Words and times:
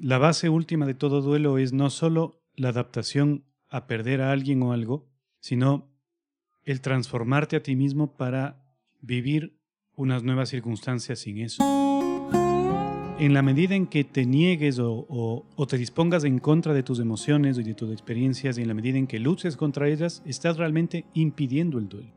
la 0.00 0.18
base 0.18 0.48
última 0.48 0.86
de 0.86 0.94
todo 0.94 1.20
duelo 1.20 1.58
es 1.58 1.72
no 1.72 1.90
solo 1.90 2.42
la 2.56 2.70
adaptación 2.70 3.44
a 3.68 3.86
perder 3.86 4.22
a 4.22 4.32
alguien 4.32 4.62
o 4.62 4.72
algo, 4.72 5.06
sino 5.40 5.90
el 6.64 6.80
transformarte 6.80 7.56
a 7.56 7.62
ti 7.62 7.76
mismo 7.76 8.16
para 8.16 8.64
vivir 9.00 9.60
unas 9.96 10.22
nuevas 10.22 10.48
circunstancias 10.48 11.18
sin 11.18 11.38
eso. 11.38 11.62
En 13.18 13.34
la 13.34 13.42
medida 13.42 13.74
en 13.74 13.86
que 13.86 14.04
te 14.04 14.24
niegues 14.24 14.78
o, 14.80 15.46
te 15.68 15.76
dispongas 15.76 16.24
en 16.24 16.38
contra 16.38 16.72
de 16.72 16.82
tus 16.82 16.98
emociones 17.00 17.58
y 17.58 17.62
de 17.62 17.74
tus 17.74 17.92
experiencias 17.92 18.56
y 18.56 18.62
en 18.62 18.68
la 18.68 18.74
medida 18.74 18.96
en 18.96 19.06
que 19.06 19.18
luches 19.18 19.58
contra 19.58 19.88
ellas, 19.88 20.22
estás 20.24 20.56
realmente 20.56 21.04
impidiendo 21.12 21.78
el 21.78 21.90
duelo. 21.90 22.12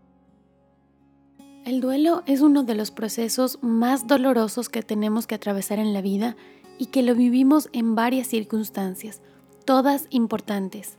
El 1.65 1.81
duelo 1.81 2.23
es 2.25 2.39
uno 2.39 2.63
de 2.63 2.75
los 2.75 2.91
procesos 2.91 3.59
más 3.61 4.07
dolorosos 4.07 4.69
que 4.69 4.81
tenemos 4.81 5.27
que 5.27 5.35
atravesar 5.35 5.79
en 5.79 5.93
la 5.93 6.01
vida 6.01 6.37
y 6.77 6.87
que 6.87 7.03
lo 7.03 7.15
vivimos 7.15 7.69
en 7.73 7.95
varias 7.95 8.27
circunstancias, 8.27 9.21
todas 9.65 10.07
importantes. 10.09 10.97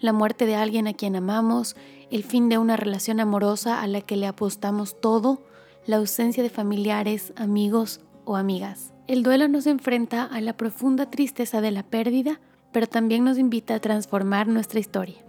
La 0.00 0.12
muerte 0.12 0.46
de 0.46 0.54
alguien 0.54 0.86
a 0.88 0.94
quien 0.94 1.16
amamos, 1.16 1.76
el 2.10 2.24
fin 2.24 2.48
de 2.48 2.58
una 2.58 2.76
relación 2.76 3.20
amorosa 3.20 3.82
a 3.82 3.86
la 3.86 4.00
que 4.00 4.16
le 4.16 4.26
apostamos 4.26 5.00
todo, 5.00 5.42
la 5.86 5.96
ausencia 5.96 6.42
de 6.42 6.50
familiares, 6.50 7.32
amigos 7.36 8.00
o 8.24 8.36
amigas. 8.36 8.92
El 9.06 9.22
duelo 9.22 9.48
nos 9.48 9.66
enfrenta 9.66 10.24
a 10.24 10.40
la 10.40 10.56
profunda 10.56 11.10
tristeza 11.10 11.60
de 11.60 11.70
la 11.70 11.82
pérdida, 11.82 12.40
pero 12.72 12.86
también 12.86 13.24
nos 13.24 13.38
invita 13.38 13.74
a 13.74 13.80
transformar 13.80 14.46
nuestra 14.46 14.80
historia. 14.80 15.24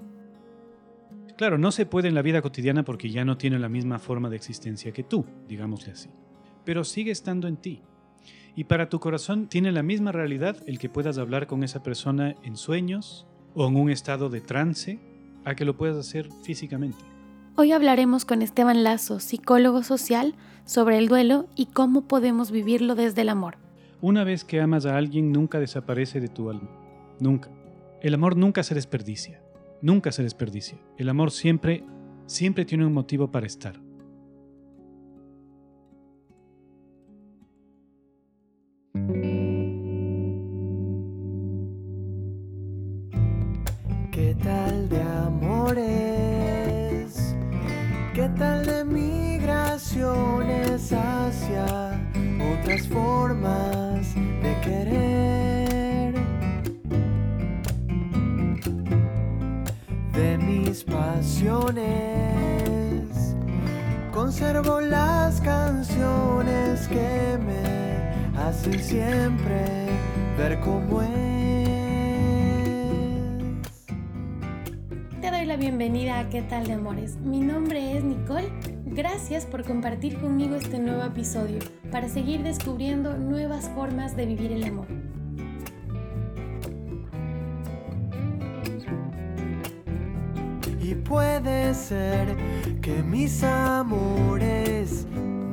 Claro, 1.36 1.58
no 1.58 1.72
se 1.72 1.88
puede 1.88 2.08
en 2.08 2.14
la 2.14 2.22
vida 2.22 2.44
cotidiana 2.44 2.84
porque 2.84 3.10
ya 3.10 3.26
no 3.26 3.38
tiene 3.38 3.58
la 3.58 3.70
misma 3.70 3.98
forma 3.98 4.30
de 4.30 4.36
existencia 4.36 4.92
que 4.92 5.04
tú, 5.04 5.26
digámosle 5.48 5.94
así. 5.94 6.10
Pero 6.64 6.84
sigue 6.84 7.12
estando 7.12 7.48
en 7.48 7.58
ti. 7.58 7.82
Y 8.56 8.66
para 8.66 8.90
tu 8.90 9.00
corazón 9.00 9.48
tiene 9.48 9.72
la 9.72 9.84
misma 9.84 10.12
realidad 10.12 10.58
el 10.68 10.80
que 10.80 10.90
puedas 10.90 11.18
hablar 11.18 11.48
con 11.48 11.64
esa 11.64 11.84
persona 11.84 12.36
en 12.44 12.58
sueños 12.58 13.26
o 13.56 13.68
en 13.68 13.76
un 13.76 13.90
estado 13.90 14.30
de 14.30 14.42
trance 14.42 15.00
a 15.46 15.56
que 15.56 15.66
lo 15.66 15.78
puedas 15.78 15.98
hacer 15.98 16.30
físicamente. 16.44 17.04
Hoy 17.56 17.72
hablaremos 17.72 18.26
con 18.26 18.42
Esteban 18.42 18.84
Lazo, 18.84 19.20
psicólogo 19.20 19.84
social, 19.84 20.36
sobre 20.66 20.98
el 20.98 21.08
duelo 21.08 21.48
y 21.56 21.68
cómo 21.68 22.08
podemos 22.08 22.52
vivirlo 22.52 22.96
desde 22.96 23.22
el 23.22 23.30
amor. 23.30 23.58
Una 24.00 24.24
vez 24.24 24.44
que 24.44 24.62
amas 24.62 24.86
a 24.86 24.98
alguien 24.98 25.32
nunca 25.32 25.60
desaparece 25.60 26.20
de 26.20 26.28
tu 26.28 26.50
alma. 26.50 26.70
Nunca. 27.20 27.50
El 28.02 28.14
amor 28.14 28.38
nunca 28.38 28.64
se 28.64 28.74
desperdicia 28.74 29.42
nunca 29.82 30.12
se 30.12 30.24
desperdicia. 30.24 30.78
El 30.98 31.10
amor 31.10 31.32
siempre, 31.32 31.84
siempre 32.26 32.66
tiene 32.66 32.86
un 32.86 32.94
motivo 32.94 33.32
para 33.32 33.48
estar. 33.48 33.81
¿Qué 44.12 44.36
tal 44.44 44.90
de 44.90 45.02
amores? 45.02 45.88
¿Qué 48.14 48.30
tal 48.38 48.66
de 48.66 48.84
migraciones 48.84 50.92
hacia 50.92 51.66
otras 52.54 52.86
formas 52.88 54.14
de 54.16 54.58
querer? 54.64 55.42
pasiones. 60.86 61.86
Conservo 64.14 64.80
las 64.82 65.42
canciones 65.42 66.88
que 66.88 67.38
me 67.46 68.40
hacen 68.40 68.82
siempre 68.82 69.90
ver 70.38 70.60
cómo 70.62 71.02
es. 71.02 71.71
Bienvenida 75.62 76.18
a 76.18 76.28
¿Qué 76.28 76.42
tal 76.42 76.66
de 76.66 76.74
amores? 76.74 77.18
Mi 77.18 77.40
nombre 77.40 77.96
es 77.96 78.04
Nicole. 78.04 78.52
Gracias 78.84 79.46
por 79.46 79.64
compartir 79.64 80.20
conmigo 80.20 80.56
este 80.56 80.80
nuevo 80.80 81.04
episodio 81.04 81.60
para 81.92 82.10
seguir 82.10 82.42
descubriendo 82.42 83.16
nuevas 83.16 83.70
formas 83.76 84.18
de 84.18 84.26
vivir 84.26 84.52
el 84.54 84.64
amor. 84.64 84.88
puede 91.08 91.74
ser 91.76 92.36
que 92.82 93.04
mis 93.04 93.44
amores 93.44 95.06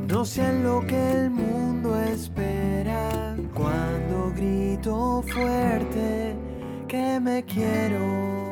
no 0.09 0.25
sean 0.25 0.63
lo 0.63 0.87
que 0.87 1.13
el 1.13 1.31
mundo 1.31 2.01
espera 2.01 3.37
cuando 3.53 4.33
grito 4.35 5.23
fuerte 5.23 6.35
que 6.87 7.21
me 7.21 7.45
quiero. 7.45 8.48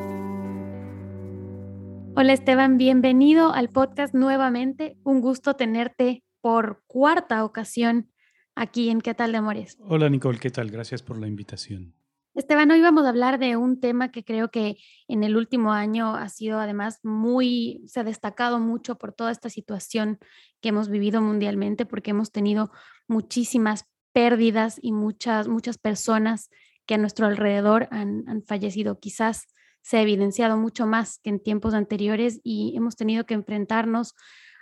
Hola 2.19 2.33
Esteban, 2.33 2.79
bienvenido 2.79 3.53
al 3.53 3.69
podcast 3.69 4.15
nuevamente. 4.15 4.97
Un 5.03 5.21
gusto 5.21 5.53
tenerte 5.53 6.23
por 6.41 6.81
cuarta 6.87 7.45
ocasión 7.45 8.09
aquí 8.55 8.89
en 8.89 9.01
¿Qué 9.01 9.13
tal 9.13 9.33
de 9.33 9.37
Amores? 9.37 9.77
Hola 9.81 10.09
Nicole, 10.09 10.39
¿qué 10.39 10.49
tal? 10.49 10.71
Gracias 10.71 11.03
por 11.03 11.19
la 11.19 11.27
invitación. 11.27 11.93
Esteban, 12.33 12.71
hoy 12.71 12.81
vamos 12.81 13.05
a 13.05 13.09
hablar 13.09 13.37
de 13.37 13.55
un 13.55 13.79
tema 13.79 14.11
que 14.11 14.23
creo 14.23 14.49
que 14.49 14.77
en 15.07 15.23
el 15.23 15.37
último 15.37 15.73
año 15.73 16.15
ha 16.15 16.27
sido 16.29 16.59
además 16.59 17.01
muy, 17.03 17.83
se 17.85 17.99
ha 17.99 18.03
destacado 18.03 18.57
mucho 18.57 18.97
por 18.97 19.13
toda 19.13 19.29
esta 19.29 19.51
situación 19.51 20.17
que 20.59 20.69
hemos 20.69 20.89
vivido 20.89 21.21
mundialmente, 21.21 21.85
porque 21.85 22.09
hemos 22.09 22.31
tenido 22.31 22.71
muchísimas 23.07 23.85
pérdidas 24.11 24.79
y 24.81 24.91
muchas, 24.91 25.47
muchas 25.47 25.77
personas 25.77 26.49
que 26.87 26.95
a 26.95 26.97
nuestro 26.97 27.27
alrededor 27.27 27.87
han, 27.91 28.27
han 28.27 28.41
fallecido. 28.41 28.99
Quizás 28.99 29.45
se 29.87 29.95
ha 29.95 30.01
evidenciado 30.01 30.57
mucho 30.57 30.85
más 30.85 31.19
que 31.19 31.29
en 31.29 31.39
tiempos 31.39 31.73
anteriores 31.73 32.41
y 32.43 32.75
hemos 32.75 32.97
tenido 32.97 33.25
que 33.25 33.35
enfrentarnos 33.35 34.15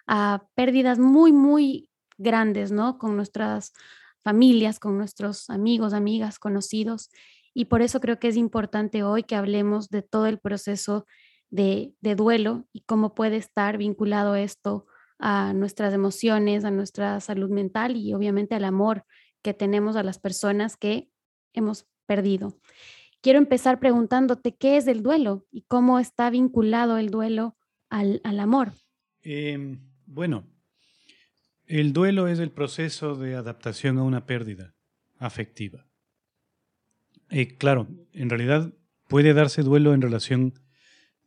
a 0.05 0.45
pérdidas 0.53 0.99
muy, 0.99 1.31
muy 1.31 1.89
grandes, 2.19 2.71
¿no? 2.71 2.99
Con 2.99 3.15
nuestras 3.15 3.73
familias, 4.23 4.77
con 4.77 4.99
nuestros 4.99 5.49
amigos, 5.49 5.93
amigas, 5.93 6.37
conocidos. 6.37 7.09
Y 7.55 7.65
por 7.65 7.81
eso 7.81 7.99
creo 8.01 8.19
que 8.19 8.27
es 8.27 8.37
importante 8.37 9.01
hoy 9.01 9.23
que 9.23 9.35
hablemos 9.35 9.89
de 9.89 10.03
todo 10.03 10.27
el 10.27 10.37
proceso 10.37 11.07
de, 11.49 11.95
duelo 12.01 12.67
y 12.71 12.81
cómo 12.81 13.15
puede 13.15 13.37
estar 13.37 13.79
vinculado 13.79 14.35
esto 14.35 14.85
a 15.17 15.53
nuestras 15.53 15.91
emociones, 15.91 16.65
a 16.65 16.69
nuestra 16.69 17.19
salud 17.19 17.49
mental 17.49 17.97
y 17.97 18.13
obviamente 18.13 18.53
al 18.53 18.63
amor 18.63 19.05
que 19.41 19.55
tenemos 19.55 19.95
a 19.95 20.03
las 20.03 20.19
personas 20.19 20.77
que 20.77 21.09
hemos 21.51 21.87
perdido. 22.05 22.59
Quiero 23.25 23.39
empezar 23.39 23.79
preguntándote 23.79 24.55
qué 24.55 24.77
es 24.77 24.85
el 24.85 25.01
duelo 25.01 25.47
y 25.51 25.63
cómo 25.63 25.97
está 25.97 26.29
vinculado 26.29 26.99
el 26.99 27.09
duelo 27.09 27.57
al, 27.89 28.21
amor. 28.39 28.73
Em, 29.23 29.79
bueno, 30.05 30.45
el 31.65 31.91
duelo 31.91 32.27
es 32.27 32.37
el 32.37 32.51
proceso 32.51 33.15
de 33.15 33.33
adaptación 33.33 33.97
a 33.97 34.03
una 34.03 34.27
pérdida 34.27 34.75
afectiva. 35.17 35.87
Eh, 37.31 37.57
claro, 37.57 37.87
en 38.13 38.29
realidad 38.29 38.71
puede 39.07 39.33
darse 39.33 39.63
duelo 39.63 39.95
en 39.95 40.03
relación 40.03 40.53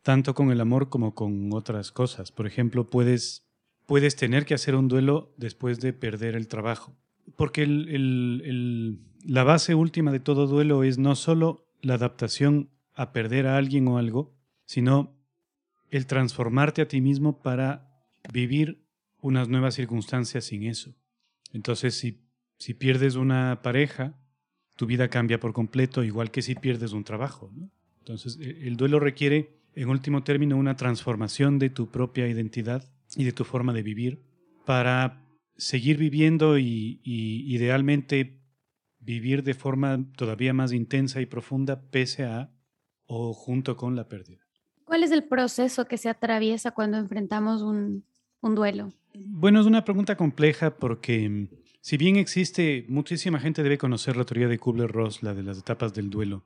tanto 0.02 0.34
con 0.34 0.52
el 0.52 0.60
amor 0.60 0.90
como 0.90 1.16
con 1.16 1.52
otras 1.52 1.90
cosas. 1.90 2.30
Por 2.30 2.46
ejemplo, 2.46 2.88
puedes, 2.90 3.44
puedes 3.86 4.14
tener 4.14 4.44
que 4.44 4.54
hacer 4.54 4.76
un 4.76 4.86
duelo 4.86 5.34
después 5.36 5.80
de 5.80 5.92
perder 5.92 6.36
el 6.36 6.46
trabajo. 6.46 6.96
Porque 7.34 7.66
la 7.66 9.42
base 9.42 9.74
última 9.74 10.12
de 10.12 10.20
todo 10.20 10.46
duelo 10.46 10.84
es 10.84 10.96
no 10.96 11.16
solo 11.16 11.64
la 11.80 11.94
adaptación 11.94 12.70
a 12.94 13.12
perder 13.12 13.46
a 13.46 13.56
alguien 13.56 13.86
o 13.88 13.98
algo, 13.98 14.34
sino 14.64 15.16
el 15.90 16.06
transformarte 16.06 16.82
a 16.82 16.88
ti 16.88 17.00
mismo 17.00 17.40
para 17.42 18.04
vivir 18.32 18.84
unas 19.20 19.48
nuevas 19.48 19.74
circunstancias 19.74 20.44
sin 20.44 20.64
eso. 20.64 20.94
Entonces, 21.52 21.94
si, 21.94 22.20
si 22.58 22.74
pierdes 22.74 23.14
una 23.14 23.62
pareja, 23.62 24.18
tu 24.76 24.86
vida 24.86 25.08
cambia 25.08 25.40
por 25.40 25.52
completo, 25.52 26.04
igual 26.04 26.30
que 26.30 26.42
si 26.42 26.54
pierdes 26.54 26.92
un 26.92 27.04
trabajo. 27.04 27.50
Entonces, 27.98 28.38
e, 28.40 28.66
el 28.66 28.76
duelo 28.76 29.00
requiere, 29.00 29.58
en 29.74 29.88
último 29.88 30.22
término, 30.22 30.56
una 30.56 30.76
transformación 30.76 31.58
de 31.58 31.70
tu 31.70 31.90
propia 31.90 32.28
identidad 32.28 32.90
y 33.16 33.24
de 33.24 33.32
tu 33.32 33.44
forma 33.44 33.72
de 33.72 33.82
vivir 33.82 34.22
para 34.64 35.24
seguir 35.56 35.98
viviendo 35.98 36.58
y, 36.58 37.00
idealmente 37.04 38.40
vivir 39.08 39.42
de 39.42 39.54
forma 39.54 40.04
todavía 40.16 40.52
más 40.52 40.70
intensa 40.74 41.22
y 41.22 41.24
profunda 41.24 41.80
pese 41.80 42.24
a 42.24 42.50
o 43.06 43.32
junto 43.32 43.74
con 43.74 43.96
la 43.96 44.06
pérdida. 44.06 44.40
¿Cuál 44.84 45.02
es 45.02 45.10
el 45.12 45.24
proceso 45.24 45.86
que 45.86 45.96
se 45.96 46.10
atraviesa 46.10 46.72
cuando 46.72 46.98
enfrentamos 46.98 47.62
un, 47.62 48.04
un 48.42 48.54
duelo? 48.54 48.92
Bueno, 49.14 49.60
es 49.60 49.66
una 49.66 49.82
pregunta 49.82 50.14
compleja 50.18 50.76
porque 50.76 51.48
si 51.80 51.96
bien 51.96 52.16
existe, 52.16 52.84
muchísima 52.88 53.40
gente 53.40 53.62
debe 53.62 53.78
conocer 53.78 54.14
la 54.14 54.26
teoría 54.26 54.46
de 54.46 54.58
Kubler-Ross, 54.58 55.22
la 55.22 55.32
de 55.32 55.42
las 55.42 55.56
etapas 55.56 55.94
del 55.94 56.10
duelo. 56.10 56.44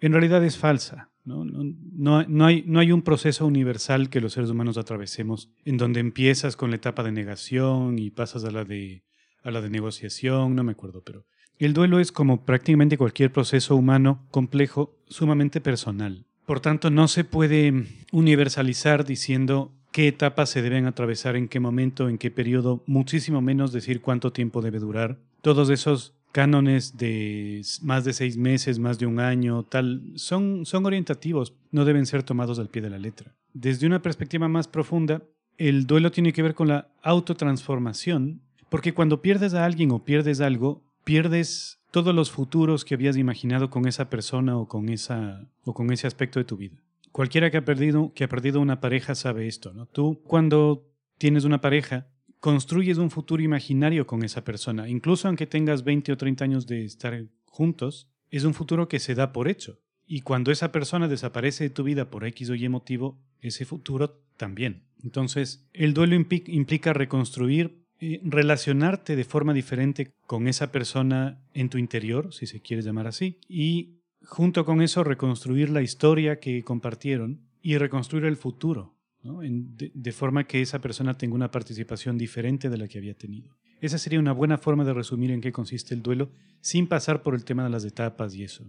En 0.00 0.12
realidad 0.12 0.44
es 0.44 0.56
falsa. 0.56 1.10
¿no? 1.24 1.44
No, 1.44 2.24
no, 2.28 2.46
hay, 2.46 2.62
no 2.64 2.78
hay 2.78 2.92
un 2.92 3.02
proceso 3.02 3.44
universal 3.44 4.08
que 4.08 4.20
los 4.20 4.34
seres 4.34 4.50
humanos 4.50 4.78
atravesemos 4.78 5.50
en 5.64 5.78
donde 5.78 5.98
empiezas 5.98 6.54
con 6.54 6.70
la 6.70 6.76
etapa 6.76 7.02
de 7.02 7.10
negación 7.10 7.98
y 7.98 8.10
pasas 8.10 8.44
a 8.44 8.52
la 8.52 8.64
de, 8.64 9.02
a 9.42 9.50
la 9.50 9.60
de 9.60 9.70
negociación, 9.70 10.54
no 10.54 10.62
me 10.62 10.72
acuerdo, 10.72 11.02
pero 11.02 11.26
El 11.62 11.74
duelo 11.74 12.00
es 12.00 12.10
como 12.10 12.44
prácticamente 12.44 12.98
cualquier 12.98 13.30
proceso 13.30 13.76
humano 13.76 14.26
complejo, 14.32 14.96
sumamente 15.06 15.60
personal. 15.60 16.26
Por 16.44 16.58
tanto, 16.58 16.90
no 16.90 17.06
se 17.06 17.22
puede 17.22 17.86
universalizar 18.10 19.04
diciendo 19.04 19.70
qué 19.92 20.08
etapas 20.08 20.50
se 20.50 20.60
deben 20.60 20.86
atravesar, 20.86 21.36
en 21.36 21.46
qué 21.46 21.60
momento, 21.60 22.08
en 22.08 22.18
qué 22.18 22.32
periodo, 22.32 22.82
muchísimo 22.86 23.40
menos 23.40 23.72
decir 23.72 24.00
cuánto 24.00 24.32
tiempo 24.32 24.60
debe 24.60 24.80
durar. 24.80 25.20
Todos 25.40 25.70
esos 25.70 26.16
cánones 26.32 26.96
de 26.96 27.62
más 27.80 28.04
de 28.04 28.12
seis 28.12 28.36
meses, 28.36 28.80
más 28.80 28.98
de 28.98 29.06
un 29.06 29.20
año, 29.20 29.62
tal, 29.62 30.02
son, 30.16 30.66
son 30.66 30.84
orientativos, 30.84 31.54
no 31.70 31.84
deben 31.84 32.06
ser 32.06 32.24
tomados 32.24 32.58
al 32.58 32.70
pie 32.70 32.82
de 32.82 32.90
la 32.90 32.98
letra. 32.98 33.36
Desde 33.54 33.86
una 33.86 34.02
perspectiva 34.02 34.48
más 34.48 34.66
profunda, 34.66 35.22
el 35.58 35.86
duelo 35.86 36.10
tiene 36.10 36.32
que 36.32 36.42
ver 36.42 36.56
con 36.56 36.66
la 36.66 36.88
autotransformación, 37.04 38.42
porque 38.68 38.94
cuando 38.94 39.22
pierdes 39.22 39.54
a 39.54 39.64
alguien 39.64 39.92
o 39.92 40.02
pierdes 40.04 40.40
algo, 40.40 40.82
pierdes 41.04 41.80
todos 41.90 42.14
los 42.14 42.30
futuros 42.30 42.84
que 42.84 42.94
habías 42.94 43.16
imaginado 43.16 43.70
con 43.70 43.86
esa 43.86 44.08
persona 44.08 44.56
o 44.56 44.66
con, 44.66 44.88
esa, 44.88 45.46
o 45.64 45.74
con 45.74 45.92
ese 45.92 46.06
aspecto 46.06 46.38
de 46.38 46.44
tu 46.44 46.56
vida. 46.56 46.82
Cualquiera 47.12 47.50
que 47.50 47.58
ha 47.58 47.64
perdido, 47.64 48.12
que 48.14 48.24
ha 48.24 48.28
perdido 48.28 48.60
una 48.60 48.80
pareja 48.80 49.14
sabe 49.14 49.46
esto, 49.46 49.74
¿no? 49.74 49.86
Tú 49.86 50.22
cuando 50.24 50.88
tienes 51.18 51.44
una 51.44 51.60
pareja, 51.60 52.08
construyes 52.40 52.98
un 52.98 53.10
futuro 53.10 53.42
imaginario 53.42 54.06
con 54.06 54.24
esa 54.24 54.42
persona. 54.42 54.88
Incluso 54.88 55.28
aunque 55.28 55.46
tengas 55.46 55.84
20 55.84 56.12
o 56.12 56.16
30 56.16 56.44
años 56.44 56.66
de 56.66 56.84
estar 56.84 57.26
juntos, 57.44 58.08
es 58.30 58.44
un 58.44 58.54
futuro 58.54 58.88
que 58.88 58.98
se 58.98 59.14
da 59.14 59.32
por 59.32 59.46
hecho. 59.46 59.78
Y 60.06 60.22
cuando 60.22 60.50
esa 60.50 60.72
persona 60.72 61.06
desaparece 61.06 61.64
de 61.64 61.70
tu 61.70 61.84
vida 61.84 62.10
por 62.10 62.24
X 62.24 62.50
o 62.50 62.54
Y 62.54 62.68
motivo, 62.68 63.20
ese 63.40 63.64
futuro 63.64 64.22
también. 64.36 64.84
Entonces, 65.04 65.68
el 65.72 65.94
duelo 65.94 66.14
implica 66.16 66.92
reconstruir 66.92 67.81
relacionarte 68.22 69.16
de 69.16 69.24
forma 69.24 69.54
diferente 69.54 70.12
con 70.26 70.48
esa 70.48 70.72
persona 70.72 71.40
en 71.54 71.68
tu 71.68 71.78
interior, 71.78 72.32
si 72.34 72.46
se 72.46 72.60
quiere 72.60 72.82
llamar 72.82 73.06
así, 73.06 73.38
y 73.48 74.00
junto 74.24 74.64
con 74.64 74.82
eso 74.82 75.04
reconstruir 75.04 75.70
la 75.70 75.82
historia 75.82 76.40
que 76.40 76.62
compartieron 76.64 77.40
y 77.62 77.78
reconstruir 77.78 78.24
el 78.24 78.36
futuro, 78.36 78.96
de, 79.22 80.12
forma 80.12 80.44
que 80.44 80.60
esa 80.60 80.80
persona 80.80 81.14
tenga 81.14 81.36
una 81.36 81.50
participación 81.50 82.18
diferente 82.18 82.68
de 82.68 82.76
la 82.76 82.88
que 82.88 82.98
había 82.98 83.14
tenido. 83.14 83.56
Esa 83.80 83.98
sería 83.98 84.18
una 84.18 84.32
buena 84.32 84.58
forma 84.58 84.84
de 84.84 84.94
resumir 84.94 85.30
en 85.30 85.40
qué 85.40 85.52
consiste 85.52 85.94
el 85.94 86.02
duelo 86.02 86.30
sin 86.60 86.88
pasar 86.88 87.22
por 87.22 87.34
el 87.34 87.44
tema 87.44 87.62
de 87.64 87.70
las 87.70 87.84
etapas 87.84 88.34
y 88.34 88.42
eso, 88.42 88.64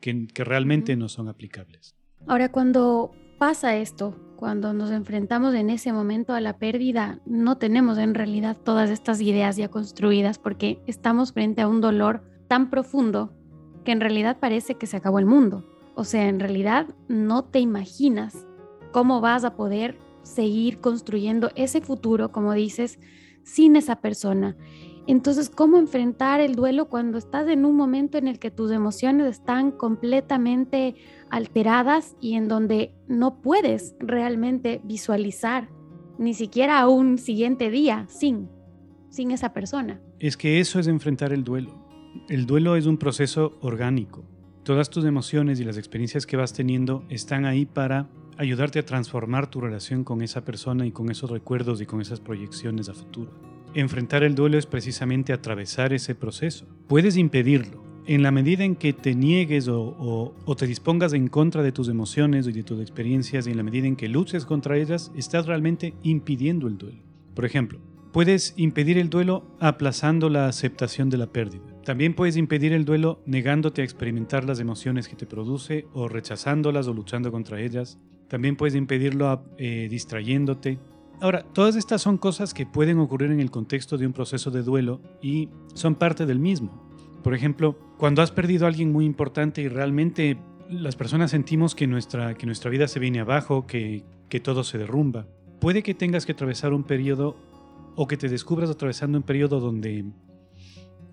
que, 0.00 0.26
que 0.26 0.44
realmente 0.44 0.94
no 0.96 1.08
son 1.08 1.28
aplicables. 1.28 1.94
Ahora, 2.26 2.50
cuando 2.50 3.12
pasa 3.38 3.76
esto, 3.76 4.14
cuando 4.36 4.72
nos 4.72 4.90
enfrentamos 4.90 5.54
en 5.54 5.70
ese 5.70 5.92
momento 5.92 6.34
a 6.34 6.40
la 6.40 6.58
pérdida, 6.58 7.20
no 7.24 7.56
tenemos 7.56 7.98
en 7.98 8.14
realidad 8.14 8.56
todas 8.62 8.90
estas 8.90 9.20
ideas 9.20 9.56
ya 9.56 9.68
construidas 9.68 10.38
porque 10.38 10.82
estamos 10.86 11.32
frente 11.32 11.62
a 11.62 11.68
un 11.68 11.80
dolor 11.80 12.22
tan 12.48 12.70
profundo 12.70 13.32
que 13.84 13.92
en 13.92 14.00
realidad 14.00 14.38
parece 14.40 14.74
que 14.74 14.86
se 14.86 14.96
acabó 14.96 15.18
el 15.18 15.26
mundo. 15.26 15.64
O 15.94 16.04
sea, 16.04 16.28
en 16.28 16.40
realidad 16.40 16.88
no 17.08 17.44
te 17.44 17.60
imaginas 17.60 18.46
cómo 18.92 19.20
vas 19.20 19.44
a 19.44 19.54
poder 19.54 19.98
seguir 20.22 20.80
construyendo 20.80 21.50
ese 21.54 21.80
futuro, 21.80 22.32
como 22.32 22.52
dices, 22.52 22.98
sin 23.44 23.76
esa 23.76 23.96
persona. 23.96 24.56
Entonces, 25.06 25.50
¿cómo 25.50 25.76
enfrentar 25.76 26.40
el 26.40 26.54
duelo 26.54 26.88
cuando 26.88 27.18
estás 27.18 27.46
en 27.48 27.66
un 27.66 27.76
momento 27.76 28.16
en 28.16 28.26
el 28.26 28.38
que 28.38 28.50
tus 28.50 28.70
emociones 28.70 29.26
están 29.26 29.70
completamente 29.70 30.94
alteradas 31.28 32.16
y 32.20 32.34
en 32.34 32.48
donde 32.48 32.94
no 33.06 33.42
puedes 33.42 33.94
realmente 33.98 34.80
visualizar 34.82 35.68
ni 36.16 36.32
siquiera 36.32 36.88
un 36.88 37.18
siguiente 37.18 37.70
día 37.70 38.06
sin, 38.08 38.48
sin 39.10 39.30
esa 39.30 39.52
persona? 39.52 40.00
Es 40.20 40.38
que 40.38 40.58
eso 40.60 40.78
es 40.78 40.86
enfrentar 40.86 41.34
el 41.34 41.44
duelo. 41.44 41.84
El 42.30 42.46
duelo 42.46 42.76
es 42.76 42.86
un 42.86 42.96
proceso 42.96 43.58
orgánico. 43.60 44.24
Todas 44.62 44.88
tus 44.88 45.04
emociones 45.04 45.60
y 45.60 45.64
las 45.64 45.76
experiencias 45.76 46.24
que 46.24 46.38
vas 46.38 46.54
teniendo 46.54 47.04
están 47.10 47.44
ahí 47.44 47.66
para 47.66 48.08
ayudarte 48.38 48.78
a 48.78 48.86
transformar 48.86 49.48
tu 49.48 49.60
relación 49.60 50.02
con 50.02 50.22
esa 50.22 50.46
persona 50.46 50.86
y 50.86 50.92
con 50.92 51.10
esos 51.10 51.30
recuerdos 51.30 51.82
y 51.82 51.86
con 51.86 52.00
esas 52.00 52.20
proyecciones 52.20 52.88
a 52.88 52.94
futuro. 52.94 53.53
Enfrentar 53.74 54.22
el 54.22 54.36
duelo 54.36 54.56
es 54.56 54.66
precisamente 54.66 55.32
atravesar 55.32 55.92
ese 55.92 56.14
proceso. 56.14 56.64
Puedes 56.86 57.16
impedirlo. 57.16 57.82
En 58.06 58.22
la 58.22 58.30
medida 58.30 58.64
en 58.64 58.76
que 58.76 58.92
te 58.92 59.16
niegues 59.16 59.66
o, 59.66 60.34
te 60.56 60.66
dispongas 60.66 61.12
en 61.12 61.26
contra 61.26 61.62
de 61.62 61.72
tus 61.72 61.88
emociones 61.88 62.46
y 62.46 62.52
de 62.52 62.62
tus 62.62 62.80
experiencias 62.80 63.46
y 63.46 63.50
en 63.50 63.56
la 63.56 63.62
medida 63.62 63.88
en 63.88 63.96
que 63.96 64.08
luches 64.08 64.44
contra 64.44 64.76
ellas, 64.76 65.10
estás 65.16 65.46
realmente 65.46 65.94
impidiendo 66.02 66.68
el 66.68 66.78
duelo. 66.78 67.02
Por 67.34 67.44
ejemplo, 67.46 67.80
puedes 68.12 68.54
impedir 68.56 68.96
el 68.96 69.10
duelo 69.10 69.56
aplazando 69.58 70.28
la 70.28 70.46
aceptación 70.46 71.10
de 71.10 71.16
la 71.16 71.32
pérdida. 71.32 71.64
También 71.84 72.14
puedes 72.14 72.36
impedir 72.36 72.72
el 72.72 72.84
duelo 72.84 73.22
negándote 73.26 73.80
a 73.80 73.84
experimentar 73.84 74.44
las 74.44 74.60
emociones 74.60 75.08
que 75.08 75.16
te 75.16 75.26
produce 75.26 75.86
o 75.94 76.06
rechazándolas 76.06 76.86
o 76.86 76.94
luchando 76.94 77.32
contra 77.32 77.60
ellas. 77.60 77.98
También 78.28 78.56
puedes 78.56 78.76
impedirlo 78.76 79.42
eh, 79.58 79.88
distrayéndote, 79.90 80.78
Ahora, 81.20 81.44
todas 81.44 81.76
estas 81.76 82.02
son 82.02 82.18
cosas 82.18 82.54
que 82.54 82.66
pueden 82.66 82.98
ocurrir 82.98 83.30
en 83.30 83.40
el 83.40 83.50
contexto 83.50 83.96
de 83.96 84.06
un 84.06 84.12
proceso 84.12 84.50
de 84.50 84.62
duelo 84.62 85.00
y 85.22 85.48
son 85.74 85.94
parte 85.94 86.26
del 86.26 86.38
mismo. 86.38 86.82
Por 87.22 87.34
ejemplo, 87.34 87.78
cuando 87.98 88.20
has 88.20 88.30
perdido 88.30 88.64
a 88.64 88.68
alguien 88.68 88.92
muy 88.92 89.06
importante 89.06 89.62
y 89.62 89.68
realmente 89.68 90.38
las 90.68 90.96
personas 90.96 91.30
sentimos 91.30 91.74
que 91.74 91.86
nuestra, 91.86 92.34
que 92.34 92.46
nuestra 92.46 92.70
vida 92.70 92.88
se 92.88 93.00
viene 93.00 93.20
abajo, 93.20 93.66
que, 93.66 94.04
que 94.28 94.40
todo 94.40 94.64
se 94.64 94.78
derrumba, 94.78 95.26
puede 95.60 95.82
que 95.82 95.94
tengas 95.94 96.26
que 96.26 96.32
atravesar 96.32 96.72
un 96.72 96.84
periodo 96.84 97.36
o 97.96 98.06
que 98.06 98.16
te 98.16 98.28
descubras 98.28 98.70
atravesando 98.70 99.16
un 99.16 99.24
periodo 99.24 99.60
donde, 99.60 100.04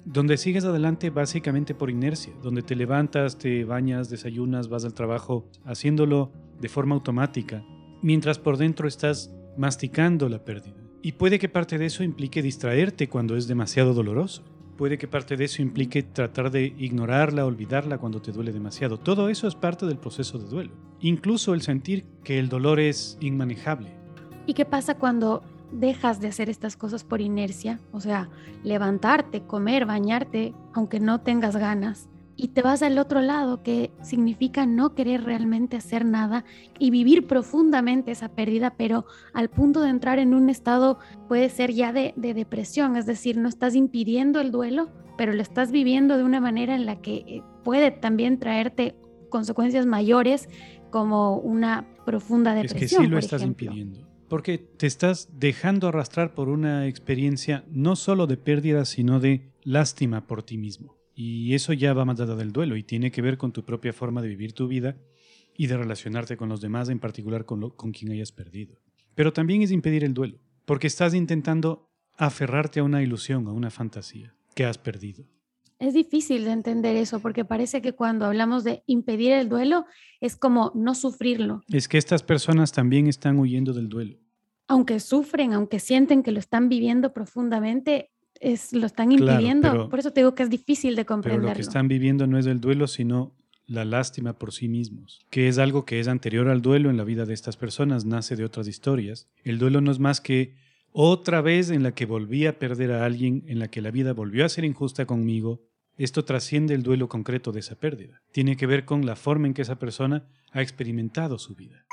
donde 0.03 0.37
sigues 0.37 0.65
adelante 0.65 1.09
básicamente 1.09 1.75
por 1.75 1.89
inercia, 1.89 2.33
donde 2.41 2.63
te 2.63 2.75
levantas, 2.75 3.37
te 3.37 3.63
bañas, 3.63 4.09
desayunas, 4.09 4.67
vas 4.67 4.83
al 4.83 4.93
trabajo, 4.93 5.47
haciéndolo 5.63 6.31
de 6.59 6.69
forma 6.69 6.95
automática, 6.95 7.63
mientras 8.01 8.39
por 8.39 8.57
dentro 8.57 8.87
estás 8.87 9.33
masticando 9.57 10.29
la 10.29 10.43
pérdida. 10.43 10.75
Y 11.01 11.13
puede 11.13 11.39
que 11.39 11.49
parte 11.49 11.77
de 11.77 11.87
eso 11.87 12.03
implique 12.03 12.41
distraerte 12.41 13.09
cuando 13.09 13.35
es 13.35 13.47
demasiado 13.47 13.93
doloroso. 13.93 14.43
Puede 14.77 14.97
que 14.97 15.07
parte 15.07 15.35
de 15.35 15.45
eso 15.45 15.61
implique 15.61 16.03
tratar 16.03 16.51
de 16.51 16.73
ignorarla, 16.77 17.45
olvidarla 17.45 17.97
cuando 17.97 18.21
te 18.21 18.31
duele 18.31 18.51
demasiado. 18.51 18.97
Todo 18.97 19.29
eso 19.29 19.47
es 19.47 19.55
parte 19.55 19.85
del 19.85 19.97
proceso 19.97 20.37
de 20.37 20.47
duelo. 20.47 20.73
Incluso 20.99 21.53
el 21.53 21.61
sentir 21.61 22.05
que 22.23 22.39
el 22.39 22.49
dolor 22.49 22.79
es 22.79 23.17
inmanejable. 23.19 23.89
¿Y 24.45 24.53
qué 24.53 24.65
pasa 24.65 24.95
cuando 24.95 25.43
dejas 25.71 26.19
de 26.19 26.27
hacer 26.27 26.49
estas 26.49 26.77
cosas 26.77 27.03
por 27.03 27.21
inercia? 27.21 27.79
O 27.91 27.99
sea, 27.99 28.29
levantarte, 28.63 29.41
comer, 29.41 29.85
bañarte, 29.85 30.53
aunque 30.73 30.99
no 30.99 31.21
tengas 31.21 31.55
ganas 31.55 32.10
y 32.41 32.47
te 32.47 32.63
vas 32.63 32.81
al 32.81 32.97
otro 32.97 33.21
lado, 33.21 33.61
que 33.61 33.91
significa 34.01 34.65
no 34.65 34.95
querer 34.95 35.23
realmente 35.23 35.77
hacer 35.77 36.05
nada 36.05 36.43
y 36.79 36.89
vivir 36.89 37.27
profundamente 37.27 38.09
esa 38.09 38.29
pérdida, 38.29 38.73
pero 38.75 39.05
al 39.35 39.51
punto 39.51 39.81
de 39.81 39.89
entrar 39.91 40.17
en 40.17 40.33
un 40.33 40.49
estado 40.49 40.97
puede 41.27 41.49
ser 41.49 41.71
ya 41.71 41.93
de, 41.93 42.15
depresión, 42.17 42.97
es 42.97 43.05
decir, 43.05 43.37
no 43.37 43.47
estás 43.47 43.75
impidiendo 43.75 44.41
el 44.41 44.49
duelo, 44.51 44.89
pero 45.19 45.33
lo 45.33 45.41
estás 45.43 45.71
viviendo 45.71 46.17
de 46.17 46.23
una 46.23 46.39
manera 46.39 46.73
en 46.73 46.87
la 46.87 46.99
que 46.99 47.17
eh, 47.27 47.43
puede 47.63 47.91
también 47.91 48.39
traerte 48.39 48.95
consecuencias 49.29 49.85
mayores 49.85 50.49
como 50.89 51.37
una 51.37 51.85
profunda 52.07 52.55
depresión. 52.55 52.83
Es 52.83 52.89
que 52.89 53.03
sí 53.03 53.07
lo 53.07 53.19
estás 53.19 53.43
impidiendo. 53.43 53.99
Porque 54.27 54.57
te 54.57 54.87
estás 54.87 55.29
dejando 55.31 55.89
arrastrar 55.89 56.33
por 56.33 56.49
una 56.49 56.87
experiencia 56.87 57.65
no 57.69 57.95
solo 57.95 58.25
de 58.25 58.37
pérdida, 58.37 58.85
sino 58.85 59.19
de 59.19 59.51
lástima 59.61 60.25
por 60.25 60.41
ti 60.41 60.57
mismo. 60.57 61.00
Y 61.23 61.53
eso 61.53 61.71
ya 61.73 61.93
va 61.93 62.03
más 62.03 62.19
allá 62.19 62.33
del 62.33 62.51
duelo 62.51 62.75
y 62.75 62.81
tiene 62.81 63.11
que 63.11 63.21
ver 63.21 63.37
con 63.37 63.51
tu 63.51 63.63
propia 63.63 63.93
forma 63.93 64.23
de 64.23 64.27
vivir 64.27 64.53
tu 64.53 64.67
vida 64.67 64.97
y 65.55 65.67
de 65.67 65.77
relacionarte 65.77 66.35
con 66.35 66.49
los 66.49 66.61
demás, 66.61 66.89
en 66.89 66.97
particular 66.97 67.45
con, 67.45 67.69
con 67.69 67.91
quien 67.91 68.11
hayas 68.11 68.31
perdido. 68.31 68.81
Pero 69.13 69.31
también 69.31 69.61
es 69.61 69.69
impedir 69.69 70.03
el 70.03 70.15
duelo, 70.15 70.39
porque 70.65 70.87
estás 70.87 71.13
intentando 71.13 71.91
aferrarte 72.17 72.79
a 72.79 72.83
una 72.83 73.03
ilusión, 73.03 73.47
a 73.47 73.51
una 73.51 73.69
fantasía 73.69 74.33
que 74.55 74.65
has 74.65 74.79
perdido. 74.79 75.23
Es 75.77 75.93
difícil 75.93 76.43
de 76.43 76.53
entender 76.53 76.95
eso 76.95 77.19
porque 77.19 77.45
parece 77.45 77.83
que 77.83 77.93
cuando 77.93 78.25
hablamos 78.25 78.63
de 78.63 78.81
impedir 78.87 79.31
el 79.31 79.47
duelo 79.47 79.85
es 80.21 80.35
como 80.35 80.71
no 80.73 80.95
sufrirlo. 80.95 81.61
Es 81.69 81.87
que 81.87 81.99
estas 81.99 82.23
personas 82.23 82.71
también 82.71 83.05
están 83.05 83.37
huyendo 83.37 83.73
del 83.73 83.89
duelo. 83.89 84.17
Aunque 84.67 84.99
sufren, 84.99 85.53
aunque 85.53 85.79
sienten 85.79 86.23
que 86.23 86.31
lo 86.31 86.39
están 86.39 86.67
viviendo 86.67 87.13
profundamente, 87.13 88.09
es, 88.41 88.73
lo 88.73 88.85
están 88.85 89.11
impidiendo. 89.11 89.87
Por 89.89 89.99
eso 89.99 90.11
te 90.11 90.21
digo 90.21 90.35
que 90.35 90.43
es 90.43 90.49
difícil 90.49 90.95
de 90.95 91.05
comprender. 91.05 91.41
Pero 91.41 91.49
lo 91.49 91.55
que 91.55 91.61
están 91.61 91.87
viviendo 91.87 92.27
no 92.27 92.37
es 92.37 92.47
el 92.47 92.59
duelo, 92.59 92.87
sino 92.87 93.35
la 93.67 93.85
lástima 93.85 94.33
por 94.33 94.51
sí 94.51 94.67
mismos, 94.67 95.25
que 95.29 95.47
es 95.47 95.57
algo 95.57 95.85
que 95.85 95.99
es 95.99 96.07
anterior 96.07 96.49
al 96.49 96.61
duelo 96.61 96.89
en 96.89 96.97
la 96.97 97.05
vida 97.05 97.25
de 97.25 97.33
estas 97.33 97.55
personas, 97.55 98.03
nace 98.03 98.35
de 98.35 98.43
otras 98.43 98.67
historias. 98.67 99.29
El 99.43 99.59
duelo 99.59 99.79
no 99.79 99.91
es 99.91 99.99
más 99.99 100.19
que 100.19 100.55
otra 100.91 101.41
vez 101.41 101.69
en 101.69 101.83
la 101.83 101.93
que 101.93 102.05
volví 102.05 102.45
a 102.45 102.59
perder 102.59 102.91
a 102.91 103.05
alguien, 103.05 103.45
en 103.47 103.59
la 103.59 103.69
que 103.69 103.81
la 103.81 103.91
vida 103.91 104.11
volvió 104.11 104.43
a 104.45 104.49
ser 104.49 104.65
injusta 104.65 105.05
conmigo. 105.05 105.61
Esto 105.97 106.25
trasciende 106.25 106.73
el 106.73 106.83
duelo 106.83 107.07
concreto 107.07 107.51
de 107.51 107.59
esa 107.61 107.75
pérdida. 107.75 108.21
Tiene 108.33 108.57
que 108.57 108.65
ver 108.65 108.85
con 108.85 109.05
la 109.05 109.15
forma 109.15 109.47
en 109.47 109.53
que 109.53 109.61
esa 109.61 109.79
persona 109.79 110.25
ha 110.51 110.61
experimentado 110.61 111.37
su 111.37 111.55
vida. 111.55 111.85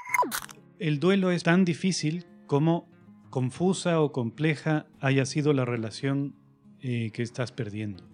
El 0.79 0.99
duelo 0.99 1.31
es 1.31 1.43
tan 1.43 1.65
difícil 1.65 2.25
como 2.47 2.89
confusa 3.31 4.01
o 4.01 4.11
compleja 4.11 4.87
haya 5.01 5.27
sido 5.27 5.53
la 5.53 5.65
relación 5.65 6.35
eh, 6.83 7.11
que 7.13 7.23
estás 7.23 7.53
perdiendo. 7.53 8.05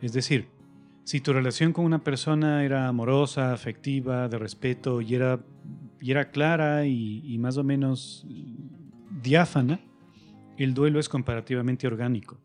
Es 0.00 0.12
decir, 0.12 0.48
Si 1.10 1.20
tu 1.20 1.32
relación 1.32 1.72
con 1.72 1.84
una 1.84 2.04
persona 2.04 2.64
era 2.64 2.86
amorosa, 2.86 3.52
afectiva, 3.52 4.28
de 4.28 4.38
respeto 4.38 5.00
y 5.00 5.14
era, 5.16 5.40
y 6.00 6.10
era 6.12 6.30
clara 6.30 6.86
y, 6.86 7.22
y 7.24 7.38
más 7.38 7.56
o 7.56 7.64
menos 7.64 8.24
diáfana, 9.20 9.80
el 10.56 10.72
duelo 10.72 11.00
es 11.00 11.08
comparativamente 11.08 11.86
orgánico. 11.86 12.38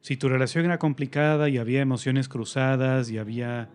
Si 0.00 0.16
tu 0.16 0.28
relación 0.28 0.64
era 0.64 0.78
complicada 0.78 1.48
y 1.48 1.58
había 1.58 1.82
emociones 1.82 2.28
cruzadas 2.28 3.10
y 3.10 3.18
había 3.18 3.70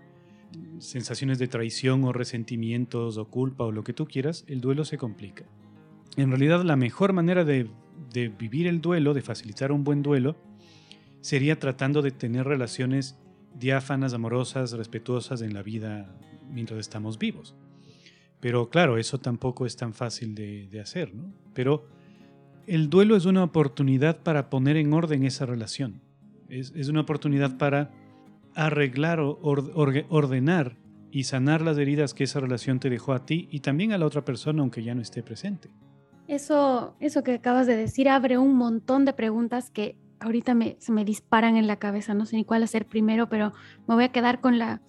sensaciones 0.79 1.37
de 1.39 1.47
traición 1.47 2.03
o 2.03 2.11
resentimientos 2.11 3.17
o 3.17 3.29
culpa 3.29 3.63
o 3.63 3.71
lo 3.71 3.83
que 3.83 3.93
tú 3.93 4.05
quieras, 4.05 4.43
el 4.47 4.59
duelo 4.59 4.83
se 4.85 4.97
complica. 4.97 5.45
En 6.17 6.29
realidad 6.29 6.63
la 6.63 6.75
mejor 6.75 7.13
manera 7.13 7.45
de, 7.45 7.69
de 8.11 8.29
vivir 8.29 8.67
el 8.67 8.81
duelo, 8.81 9.13
de 9.13 9.21
facilitar 9.21 9.71
un 9.71 9.83
buen 9.83 10.01
duelo, 10.01 10.35
sería 11.25 11.57
tratando 11.57 12.03
de 12.03 12.11
tener 12.11 12.45
relaciones 12.45 13.17
diáfanas, 13.55 14.13
amorosas, 14.13 14.73
respetuosas 14.73 15.41
en 15.41 15.55
la 15.55 15.63
vida 15.63 16.15
mientras 16.51 16.79
estamos 16.79 17.17
vivos. 17.17 17.55
Pero 18.39 18.69
claro, 18.69 18.99
eso 18.99 19.17
tampoco 19.17 19.65
es 19.65 19.75
tan 19.75 19.95
fácil 19.95 20.35
de, 20.35 20.79
hacer, 20.79 21.15
¿no? 21.15 21.33
Pero 21.55 21.87
el 22.67 22.91
duelo 22.91 23.15
es 23.15 23.25
una 23.25 23.43
oportunidad 23.43 24.21
para 24.21 24.51
poner 24.51 24.77
en 24.77 24.93
orden 24.93 25.23
esa 25.23 25.47
relación. 25.47 25.99
Es, 26.47 26.71
es 26.75 26.89
una 26.89 27.01
oportunidad 27.01 27.57
para 27.57 27.89
arreglar 28.53 29.19
o 29.19 29.39
ordenar 29.41 30.77
y 31.09 31.23
sanar 31.23 31.63
las 31.63 31.79
heridas 31.79 32.13
que 32.13 32.25
esa 32.25 32.39
relación 32.39 32.79
te 32.79 32.91
dejó 32.91 33.13
a 33.13 33.25
ti 33.25 33.47
y 33.49 33.61
también 33.61 33.93
a 33.93 33.97
la 33.97 34.05
otra 34.05 34.23
persona 34.23 34.61
aunque 34.61 34.83
ya 34.83 34.93
no 34.93 35.01
esté 35.01 35.23
presente. 35.23 35.71
Eso, 36.27 36.95
eso 36.99 37.23
que 37.23 37.33
acabas 37.33 37.65
de 37.65 37.75
decir 37.75 38.09
abre 38.09 38.37
un 38.37 38.55
montón 38.55 39.05
de 39.05 39.13
preguntas 39.13 39.71
que 39.71 39.97
ahorita 40.25 40.55
se 40.79 40.91
me 40.91 41.05
disparan 41.05 41.55
en 41.55 41.67
la 41.67 41.77
cabeza. 41.77 42.13
No 42.13 42.25
sé 42.25 42.35
ni 42.35 42.45
cuál 42.45 42.63
hacer 42.63 42.87
primero, 42.87 43.29
pero 43.29 43.53
me 43.87 43.95
voy 43.95 44.05
a 44.05 44.11
quedar 44.11 44.41
con 44.41 44.57
la, 44.57 44.81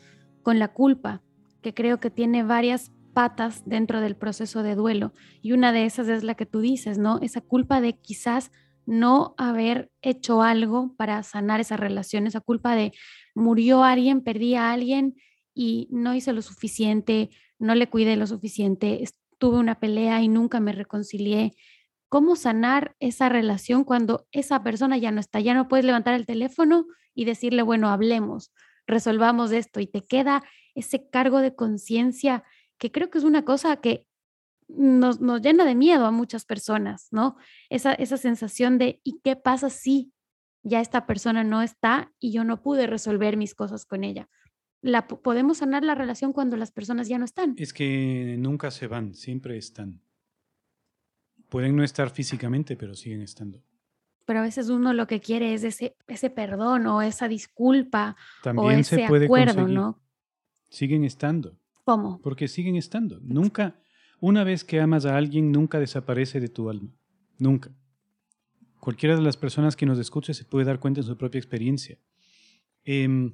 con 0.43 0.59
la 0.59 0.69
culpa, 0.69 1.23
que 1.63 1.75
creo 1.75 2.01
que 2.01 2.11
tiene 2.11 2.43
varias 2.43 2.91
patas 3.13 3.63
dentro 3.67 4.01
del 4.01 4.17
proceso 4.17 4.63
de 4.63 4.75
duelo. 4.75 5.13
Y 5.43 5.53
una 5.53 5.73
de 5.73 5.85
esas 5.85 6.09
es 6.09 6.25
la 6.25 6.35
que 6.35 6.47
tú 6.47 6.61
dices, 6.61 6.99
¿no? 6.99 7.19
Esa 7.21 7.43
culpa 7.43 7.81
de 7.81 7.99
quizás 7.99 8.51
no 8.87 9.35
haber 9.37 9.91
hecho 10.01 10.43
algo 10.43 10.95
para 10.97 11.23
sanar 11.23 11.61
esa 11.61 11.77
relación, 11.77 12.27
esa 12.27 12.41
culpa 12.41 12.75
de 12.75 12.93
murió 13.35 13.85
alguien, 13.85 14.23
perdí 14.23 14.55
a 14.55 14.73
alguien 14.73 15.17
y 15.55 15.89
no 15.91 16.15
hice 16.15 16.33
lo 16.33 16.41
suficiente, 16.41 17.31
no 17.59 17.75
le 17.75 17.89
cuidé 17.89 18.17
lo 18.17 18.27
suficiente, 18.27 19.03
tuve 19.39 19.59
una 19.59 19.79
pelea 19.81 20.23
y 20.23 20.29
nunca 20.29 20.61
me 20.61 20.73
reconcilié. 20.73 21.53
¿Cómo 22.09 22.37
sanar 22.37 22.95
esa 23.01 23.29
relación 23.29 23.85
cuando 23.85 24.27
esa 24.33 24.63
persona 24.63 24.97
ya 24.97 25.11
no 25.11 25.21
está? 25.21 25.41
Ya 25.41 25.55
no 25.55 25.69
puedes 25.69 25.85
levantar 25.85 26.15
el 26.15 26.27
teléfono 26.27 26.87
y 27.15 27.25
decirle, 27.25 27.63
bueno, 27.63 27.89
hablemos, 27.89 28.53
resolvamos 28.87 29.51
esto 29.53 29.81
y 29.81 29.87
te 29.87 30.05
queda 30.05 30.45
ese 30.75 31.09
cargo 31.09 31.41
de 31.41 31.55
conciencia 31.55 32.45
que 32.79 32.93
creo 32.93 33.11
que 33.11 33.19
es 33.19 33.25
una 33.25 33.45
cosa 33.45 33.77
que 33.79 34.07
nos, 34.69 35.21
nos 35.21 35.41
llena 35.41 35.65
de 35.65 35.75
miedo 35.75 36.07
a 36.07 36.11
muchas 36.11 36.45
personas, 36.45 37.09
¿no? 37.11 37.37
Esa, 37.71 37.95
esa 37.95 38.17
sensación 38.17 38.79
de, 38.79 39.01
¿y 39.05 39.21
qué 39.23 39.35
pasa 39.37 39.71
si 39.71 40.13
ya 40.63 40.81
esta 40.81 41.07
persona 41.07 41.45
no 41.45 41.63
está 41.63 42.13
y 42.19 42.33
yo 42.33 42.45
no 42.45 42.63
pude 42.63 42.87
resolver 42.87 43.37
mis 43.37 43.55
cosas 43.55 43.85
con 43.87 44.05
ella? 44.05 44.29
La, 44.83 45.07
po- 45.09 45.23
podemos 45.23 45.59
sanar 45.59 45.85
la 45.85 45.95
relación 45.95 46.33
cuando 46.33 46.57
las 46.57 46.71
personas 46.73 47.09
ya 47.09 47.19
no 47.19 47.25
están. 47.25 47.55
Es 47.57 47.73
que 47.73 48.37
nunca 48.39 48.71
se 48.71 48.87
van, 48.89 49.15
siempre 49.15 49.57
están. 49.57 50.03
Pueden 51.49 51.77
no 51.77 51.85
estar 51.85 52.11
físicamente, 52.11 52.77
pero 52.77 52.95
siguen 52.95 53.23
estando. 53.23 53.63
pero 54.25 54.41
a 54.41 54.43
veces 54.43 54.69
uno 54.69 54.93
lo 54.93 55.07
que 55.07 55.21
quiere 55.21 55.55
es 55.55 55.63
ese, 55.63 55.95
ese 56.09 56.31
perdón 56.31 56.87
o 56.89 57.01
esa 57.03 57.29
disculpa 57.29 58.17
o 58.41 58.43
También 58.43 58.81
ese 58.81 58.97
se 58.97 59.07
puede 59.07 59.27
acuerdo, 59.27 59.55
conseguir. 59.55 59.75
¿no? 59.77 60.01
Siguen 60.69 61.05
estando, 61.05 61.57
¿Cómo? 61.85 62.21
porque 62.23 62.49
siguen 62.49 62.75
estando. 62.77 63.21
Nunca, 63.23 63.79
una 64.21 64.43
vez 64.43 64.65
que 64.65 64.81
amas 64.81 65.07
a 65.07 65.17
alguien, 65.17 65.53
nunca 65.53 65.79
desaparece 65.79 66.41
de 66.41 66.49
tu 66.49 66.69
alma. 66.69 66.91
Nunca. 67.39 67.71
Cualquiera 68.81 69.15
de 69.15 69.23
las 69.23 69.37
personas 69.37 69.77
que 69.77 69.87
nos 69.87 69.99
escuche 69.99 70.35
se 70.35 70.45
puede 70.45 70.65
dar 70.67 70.81
cuenta 70.81 71.01
en 71.01 71.07
su 71.07 71.17
propia 71.17 71.39
experiencia. 71.39 71.99
Em, 72.85 73.33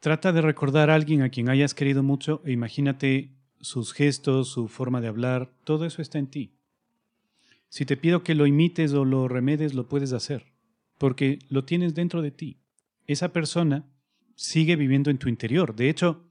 trata 0.00 0.32
de 0.32 0.40
recordar 0.40 0.88
a 0.90 0.94
alguien 0.94 1.20
a 1.22 1.28
quien 1.30 1.48
hayas 1.50 1.74
querido 1.74 2.02
mucho 2.02 2.40
e 2.44 2.52
imagínate 2.52 3.36
sus 3.60 3.92
gestos, 3.92 4.48
su 4.48 4.68
forma 4.68 5.00
de 5.02 5.08
hablar, 5.08 5.52
todo 5.64 5.84
eso 5.84 6.00
está 6.00 6.18
en 6.18 6.26
ti. 6.28 6.54
Si 7.70 7.86
te 7.86 7.96
pido 7.96 8.22
que 8.22 8.34
lo 8.34 8.46
imites 8.46 8.92
o 8.92 9.04
lo 9.04 9.26
remedes, 9.28 9.74
lo 9.74 9.88
puedes 9.88 10.12
hacer, 10.12 10.44
porque 10.98 11.38
lo 11.48 11.64
tienes 11.64 11.94
dentro 11.94 12.20
de 12.20 12.30
ti. 12.32 12.60
Esa 13.06 13.32
persona 13.32 13.88
sigue 14.34 14.76
viviendo 14.76 15.10
en 15.10 15.18
tu 15.18 15.28
interior. 15.28 15.74
De 15.74 15.88
hecho, 15.88 16.26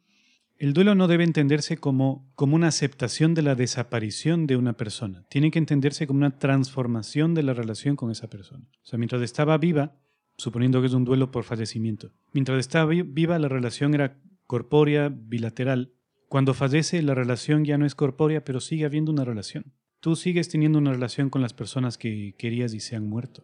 el 0.58 0.74
duelo 0.74 0.94
no 0.96 1.08
debe 1.08 1.24
entenderse 1.24 1.78
como, 1.78 2.30
como 2.36 2.56
una 2.58 2.68
aceptación 2.68 3.34
de 3.34 3.42
la 3.42 3.56
desaparición 3.56 4.48
de 4.48 4.58
una 4.58 4.74
persona. 4.74 5.24
Tiene 5.30 5.50
que 5.50 5.60
entenderse 5.60 6.06
como 6.06 6.18
una 6.18 6.38
transformación 6.38 7.34
de 7.34 7.44
la 7.44 7.54
relación 7.54 7.96
con 7.96 8.12
esa 8.12 8.30
persona. 8.30 8.68
O 8.84 8.86
sea, 8.86 9.00
mientras 9.00 9.22
estaba 9.22 9.58
viva, 9.58 9.96
suponiendo 10.38 10.82
que 10.82 10.88
es 10.88 10.94
un 10.94 11.06
duelo 11.06 11.32
por 11.32 11.46
fallecimiento, 11.46 12.12
mientras 12.34 12.60
estaba 12.60 12.86
vi- 12.92 13.02
viva 13.04 13.40
la 13.40 13.48
relación 13.48 13.94
era 13.94 14.20
corpórea, 14.46 15.08
bilateral. 15.10 15.94
Cuando 16.28 16.54
fallece 16.54 17.02
la 17.02 17.16
relación 17.16 17.64
ya 17.64 17.78
no 17.78 17.86
es 17.86 17.96
corpórea, 17.96 18.44
pero 18.44 18.60
sigue 18.60 18.84
habiendo 18.86 19.12
una 19.12 19.24
relación. 19.24 19.74
Tú 20.00 20.16
sigues 20.16 20.50
teniendo 20.50 20.80
una 20.80 20.92
relación 20.92 21.30
con 21.30 21.42
las 21.42 21.54
personas 21.54 21.98
que 21.98 22.34
querías 22.38 22.74
y 22.74 22.80
se 22.80 22.96
han 22.96 23.08
muerto. 23.08 23.44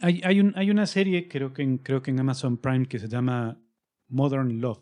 Hay, 0.00 0.20
hay, 0.24 0.40
un- 0.40 0.52
hay 0.56 0.70
una 0.70 0.86
serie, 0.86 1.28
creo 1.28 1.52
que, 1.52 1.62
en, 1.62 1.78
creo 1.78 2.02
que 2.02 2.10
en 2.10 2.20
Amazon 2.20 2.56
Prime, 2.56 2.86
que 2.86 2.98
se 2.98 3.08
llama 3.08 3.58
Modern 4.08 4.60
Love. 4.60 4.80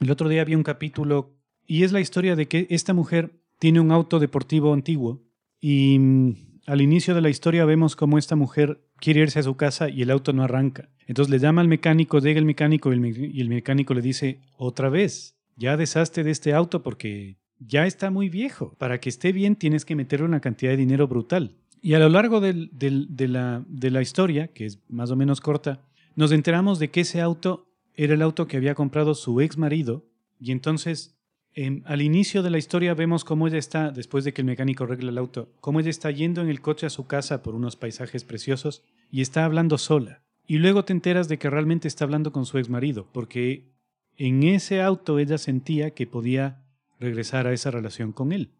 El 0.00 0.10
otro 0.10 0.28
día 0.28 0.42
había 0.42 0.56
un 0.56 0.62
capítulo 0.62 1.36
y 1.66 1.82
es 1.84 1.92
la 1.92 2.00
historia 2.00 2.36
de 2.36 2.46
que 2.48 2.66
esta 2.70 2.94
mujer 2.94 3.32
tiene 3.58 3.80
un 3.80 3.90
auto 3.92 4.18
deportivo 4.18 4.72
antiguo 4.72 5.22
y 5.60 5.98
mm, 5.98 6.32
al 6.66 6.80
inicio 6.80 7.14
de 7.14 7.20
la 7.20 7.28
historia 7.30 7.64
vemos 7.64 7.96
cómo 7.96 8.18
esta 8.18 8.36
mujer 8.36 8.82
quiere 8.98 9.20
irse 9.20 9.38
a 9.38 9.42
su 9.42 9.56
casa 9.56 9.88
y 9.88 10.02
el 10.02 10.10
auto 10.10 10.32
no 10.32 10.42
arranca. 10.42 10.90
Entonces 11.06 11.30
le 11.30 11.38
llama 11.38 11.60
al 11.60 11.68
mecánico, 11.68 12.18
llega 12.18 12.38
el 12.38 12.44
mecánico 12.44 12.92
y 12.92 13.40
el 13.40 13.48
mecánico 13.48 13.94
le 13.94 14.02
dice, 14.02 14.40
otra 14.56 14.88
vez, 14.88 15.36
ya 15.56 15.76
deshazte 15.76 16.24
de 16.24 16.30
este 16.32 16.52
auto 16.52 16.82
porque 16.82 17.36
ya 17.58 17.86
está 17.86 18.10
muy 18.10 18.28
viejo. 18.28 18.74
Para 18.78 19.00
que 19.00 19.08
esté 19.08 19.32
bien 19.32 19.56
tienes 19.56 19.84
que 19.84 19.96
meterle 19.96 20.26
una 20.26 20.40
cantidad 20.40 20.72
de 20.72 20.76
dinero 20.76 21.08
brutal. 21.08 21.56
Y 21.82 21.94
a 21.94 21.98
lo 21.98 22.08
largo 22.08 22.40
de 22.40 23.90
la 23.90 24.02
historia, 24.02 24.48
que 24.48 24.66
es 24.66 24.78
más 24.88 25.10
o 25.10 25.16
menos 25.16 25.40
corta, 25.40 25.80
nos 26.16 26.32
enteramos 26.32 26.78
de 26.78 26.90
que 26.90 27.02
ese 27.02 27.20
auto 27.20 27.68
era 27.94 28.14
el 28.14 28.22
auto 28.22 28.46
que 28.46 28.56
había 28.56 28.74
comprado 28.74 29.14
su 29.14 29.40
ex 29.40 29.56
marido 29.56 30.04
y 30.38 30.52
entonces 30.52 31.16
em, 31.54 31.82
al 31.86 32.02
inicio 32.02 32.42
de 32.42 32.50
la 32.50 32.58
historia 32.58 32.94
vemos 32.94 33.24
cómo 33.24 33.48
ella 33.48 33.58
está, 33.58 33.90
después 33.90 34.24
de 34.24 34.32
que 34.32 34.42
el 34.42 34.46
mecánico 34.46 34.84
arregla 34.84 35.10
el 35.10 35.18
auto, 35.18 35.48
cómo 35.60 35.80
ella 35.80 35.90
está 35.90 36.10
yendo 36.10 36.42
en 36.42 36.48
el 36.48 36.60
coche 36.60 36.86
a 36.86 36.90
su 36.90 37.06
casa 37.06 37.42
por 37.42 37.54
unos 37.54 37.76
paisajes 37.76 38.24
preciosos 38.24 38.82
y 39.10 39.22
está 39.22 39.44
hablando 39.44 39.78
sola. 39.78 40.22
Y 40.46 40.58
luego 40.58 40.84
te 40.84 40.92
enteras 40.92 41.28
de 41.28 41.38
que 41.38 41.50
realmente 41.50 41.88
está 41.88 42.04
hablando 42.04 42.32
con 42.32 42.46
su 42.46 42.58
ex 42.58 42.68
marido, 42.68 43.08
porque 43.12 43.72
en 44.16 44.42
ese 44.42 44.82
auto 44.82 45.18
ella 45.18 45.38
sentía 45.38 45.92
que 45.92 46.06
podía 46.06 46.62
regresar 46.98 47.46
a 47.46 47.52
esa 47.52 47.70
relación 47.70 48.12
con 48.12 48.32
él. 48.32 48.50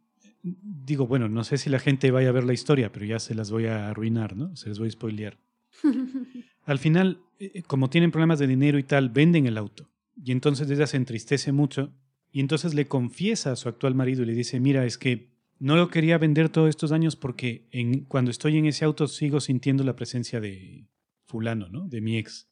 Digo, 0.42 1.06
bueno, 1.06 1.28
no 1.28 1.44
sé 1.44 1.58
si 1.58 1.70
la 1.70 1.78
gente 1.78 2.10
vaya 2.10 2.28
a 2.28 2.32
ver 2.32 2.44
la 2.44 2.52
historia, 2.52 2.92
pero 2.92 3.04
ya 3.04 3.18
se 3.18 3.34
las 3.34 3.50
voy 3.50 3.66
a 3.66 3.88
arruinar, 3.88 4.36
¿no? 4.36 4.54
Se 4.56 4.68
les 4.68 4.78
voy 4.78 4.88
a 4.88 4.92
spoilear. 4.92 5.38
Al 6.64 6.78
final, 6.78 7.20
eh, 7.38 7.62
como 7.62 7.90
tienen 7.90 8.10
problemas 8.10 8.38
de 8.38 8.46
dinero 8.46 8.78
y 8.78 8.82
tal, 8.82 9.10
venden 9.10 9.46
el 9.46 9.58
auto. 9.58 9.90
Y 10.22 10.32
entonces 10.32 10.70
ella 10.70 10.86
se 10.86 10.96
entristece 10.96 11.52
mucho 11.52 11.92
y 12.32 12.40
entonces 12.40 12.74
le 12.74 12.86
confiesa 12.86 13.52
a 13.52 13.56
su 13.56 13.68
actual 13.68 13.94
marido 13.94 14.22
y 14.22 14.26
le 14.26 14.34
dice, 14.34 14.60
mira, 14.60 14.84
es 14.84 14.98
que 14.98 15.30
no 15.58 15.76
lo 15.76 15.88
quería 15.88 16.18
vender 16.18 16.48
todos 16.48 16.68
estos 16.68 16.92
años 16.92 17.16
porque 17.16 17.66
en, 17.70 18.04
cuando 18.04 18.30
estoy 18.30 18.58
en 18.58 18.66
ese 18.66 18.84
auto 18.84 19.08
sigo 19.08 19.40
sintiendo 19.40 19.84
la 19.84 19.96
presencia 19.96 20.40
de 20.40 20.86
fulano, 21.26 21.68
¿no? 21.68 21.88
De 21.88 22.00
mi 22.00 22.18
ex. 22.18 22.48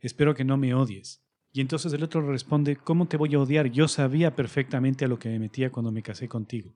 Espero 0.00 0.34
que 0.34 0.44
no 0.44 0.56
me 0.56 0.74
odies. 0.74 1.22
Y 1.58 1.60
entonces 1.60 1.92
el 1.92 2.04
otro 2.04 2.22
responde, 2.22 2.76
¿cómo 2.76 3.08
te 3.08 3.16
voy 3.16 3.34
a 3.34 3.40
odiar? 3.40 3.68
Yo 3.72 3.88
sabía 3.88 4.36
perfectamente 4.36 5.04
a 5.04 5.08
lo 5.08 5.18
que 5.18 5.28
me 5.28 5.40
metía 5.40 5.72
cuando 5.72 5.90
me 5.90 6.04
casé 6.04 6.28
contigo. 6.28 6.72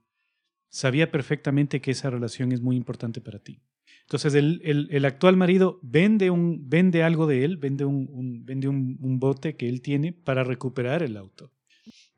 Sabía 0.71 1.13
perfectamente 1.13 1.81
que 1.81 1.93
esa 1.93 2.11
relación 2.11 2.51
es 2.51 2.61
muy 2.61 2.75
importante 2.75 3.21
para 3.21 3.39
ti. 3.39 3.61
Entonces 4.01 4.35
el, 4.35 4.61
el- 4.65 5.05
actual 5.05 5.37
marido 5.37 5.79
vende, 5.83 6.31
un, 6.31 6.69
vende 6.69 7.05
algo 7.05 7.29
de 7.29 7.45
él, 7.45 7.59
vende, 7.59 7.85
un, 7.85 8.45
vende 8.45 8.67
un 8.67 9.21
bote 9.21 9.55
que 9.55 9.69
él 9.69 9.83
tiene 9.83 10.13
para 10.13 10.43
recuperar 10.43 11.05
el 11.05 11.17
auto. 11.17 11.53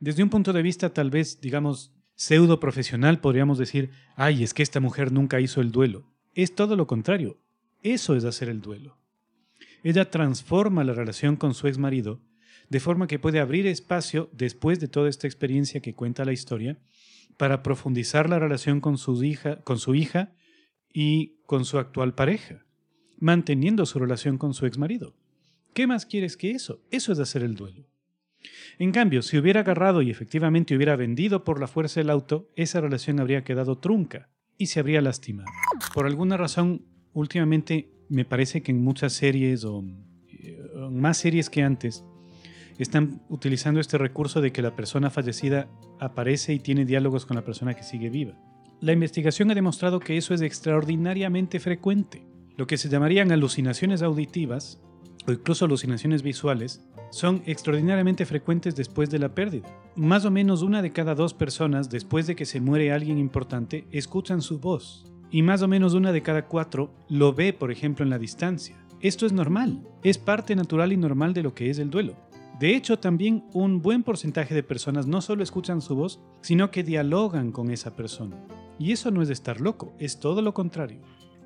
Desde 0.00 0.22
un 0.22 0.30
punto 0.30 0.54
de 0.54 0.62
vista 0.62 0.88
tal 0.88 1.10
vez, 1.10 1.42
digamos, 1.42 1.92
pseudo 2.14 2.60
profesional, 2.60 3.20
podríamos 3.20 3.58
decir, 3.58 3.90
ay, 4.16 4.42
es 4.42 4.54
que 4.54 4.62
esta 4.62 4.80
mujer 4.80 5.12
nunca 5.12 5.38
hizo 5.38 5.60
el 5.60 5.70
duelo. 5.70 6.14
Es 6.34 6.54
todo 6.54 6.76
lo 6.76 6.86
contrario. 6.86 7.36
Eso 7.82 8.16
es 8.16 8.24
hacer 8.24 8.48
el 8.48 8.62
duelo. 8.62 8.96
Ella 9.82 10.10
transforma 10.10 10.82
la 10.82 10.94
relación 10.94 11.36
con 11.36 11.52
su 11.52 11.68
ex 11.68 11.76
marido 11.76 12.22
de 12.68 12.80
forma 12.80 13.06
que 13.06 13.18
puede 13.18 13.40
abrir 13.40 13.66
espacio 13.66 14.30
después 14.32 14.80
de 14.80 14.88
toda 14.88 15.08
esta 15.08 15.26
experiencia 15.26 15.80
que 15.80 15.94
cuenta 15.94 16.24
la 16.24 16.32
historia 16.32 16.78
para 17.36 17.62
profundizar 17.62 18.28
la 18.28 18.38
relación 18.38 18.80
con 18.80 18.98
su 18.98 19.22
hija, 19.24 19.60
con 19.62 19.78
su 19.78 19.94
hija 19.94 20.32
y 20.92 21.40
con 21.46 21.64
su 21.64 21.78
actual 21.78 22.14
pareja, 22.14 22.64
manteniendo 23.18 23.86
su 23.86 23.98
relación 23.98 24.38
con 24.38 24.54
su 24.54 24.66
ex 24.66 24.78
marido. 24.78 25.14
¿Qué 25.72 25.86
más 25.86 26.06
quieres 26.06 26.36
que 26.36 26.52
eso? 26.52 26.80
Eso 26.90 27.12
es 27.12 27.18
hacer 27.18 27.42
el 27.42 27.56
duelo. 27.56 27.86
En 28.78 28.92
cambio, 28.92 29.22
si 29.22 29.38
hubiera 29.38 29.60
agarrado 29.60 30.02
y 30.02 30.10
efectivamente 30.10 30.76
hubiera 30.76 30.96
vendido 30.96 31.44
por 31.44 31.60
la 31.60 31.66
fuerza 31.66 32.00
el 32.00 32.10
auto, 32.10 32.50
esa 32.56 32.80
relación 32.80 33.20
habría 33.20 33.44
quedado 33.44 33.78
trunca 33.78 34.28
y 34.58 34.66
se 34.66 34.80
habría 34.80 35.00
lastimado. 35.00 35.50
Por 35.94 36.06
alguna 36.06 36.36
razón, 36.36 36.84
últimamente 37.12 37.90
me 38.08 38.24
parece 38.24 38.62
que 38.62 38.72
en 38.72 38.82
muchas 38.82 39.14
series 39.14 39.64
o 39.64 39.84
eh, 40.28 40.58
más 40.90 41.18
series 41.18 41.50
que 41.50 41.62
antes, 41.62 42.04
están 42.78 43.22
utilizando 43.28 43.80
este 43.80 43.98
recurso 43.98 44.40
de 44.40 44.52
que 44.52 44.62
la 44.62 44.74
persona 44.74 45.10
fallecida 45.10 45.68
aparece 46.00 46.52
y 46.54 46.58
tiene 46.58 46.84
diálogos 46.84 47.26
con 47.26 47.36
la 47.36 47.44
persona 47.44 47.74
que 47.74 47.82
sigue 47.82 48.10
viva. 48.10 48.34
La 48.80 48.92
investigación 48.92 49.50
ha 49.50 49.54
demostrado 49.54 50.00
que 50.00 50.16
eso 50.16 50.34
es 50.34 50.40
extraordinariamente 50.40 51.60
frecuente. 51.60 52.26
Lo 52.56 52.66
que 52.66 52.76
se 52.76 52.88
llamarían 52.88 53.32
alucinaciones 53.32 54.02
auditivas 54.02 54.80
o 55.26 55.32
incluso 55.32 55.64
alucinaciones 55.64 56.22
visuales 56.22 56.84
son 57.10 57.42
extraordinariamente 57.46 58.26
frecuentes 58.26 58.74
después 58.74 59.08
de 59.10 59.18
la 59.18 59.34
pérdida. 59.34 59.68
Más 59.94 60.24
o 60.24 60.30
menos 60.30 60.62
una 60.62 60.82
de 60.82 60.92
cada 60.92 61.14
dos 61.14 61.32
personas 61.32 61.88
después 61.88 62.26
de 62.26 62.34
que 62.34 62.44
se 62.44 62.60
muere 62.60 62.92
alguien 62.92 63.18
importante 63.18 63.86
escuchan 63.92 64.42
su 64.42 64.58
voz 64.58 65.04
y 65.30 65.42
más 65.42 65.62
o 65.62 65.68
menos 65.68 65.94
una 65.94 66.12
de 66.12 66.22
cada 66.22 66.46
cuatro 66.46 66.92
lo 67.08 67.32
ve, 67.32 67.52
por 67.52 67.70
ejemplo, 67.70 68.04
en 68.04 68.10
la 68.10 68.18
distancia. 68.18 68.76
Esto 69.00 69.26
es 69.26 69.32
normal, 69.32 69.82
es 70.02 70.18
parte 70.18 70.56
natural 70.56 70.92
y 70.92 70.96
normal 70.96 71.34
de 71.34 71.42
lo 71.42 71.54
que 71.54 71.70
es 71.70 71.78
el 71.78 71.90
duelo. 71.90 72.16
De 72.58 72.76
hecho, 72.76 72.98
también 72.98 73.44
un 73.52 73.82
buen 73.82 74.04
porcentaje 74.04 74.54
de 74.54 74.62
personas 74.62 75.08
no 75.08 75.20
solo 75.20 75.42
escuchan 75.42 75.80
su 75.80 75.96
voz, 75.96 76.20
sino 76.40 76.70
que 76.70 76.84
dialogan 76.84 77.50
con 77.50 77.70
esa 77.70 77.96
persona. 77.96 78.36
Y 78.78 78.92
eso 78.92 79.10
no 79.10 79.22
es 79.22 79.28
de 79.28 79.34
estar 79.34 79.60
loco, 79.60 79.92
es 79.98 80.20
todo 80.20 80.40
lo 80.40 80.54
contrario. 80.54 81.00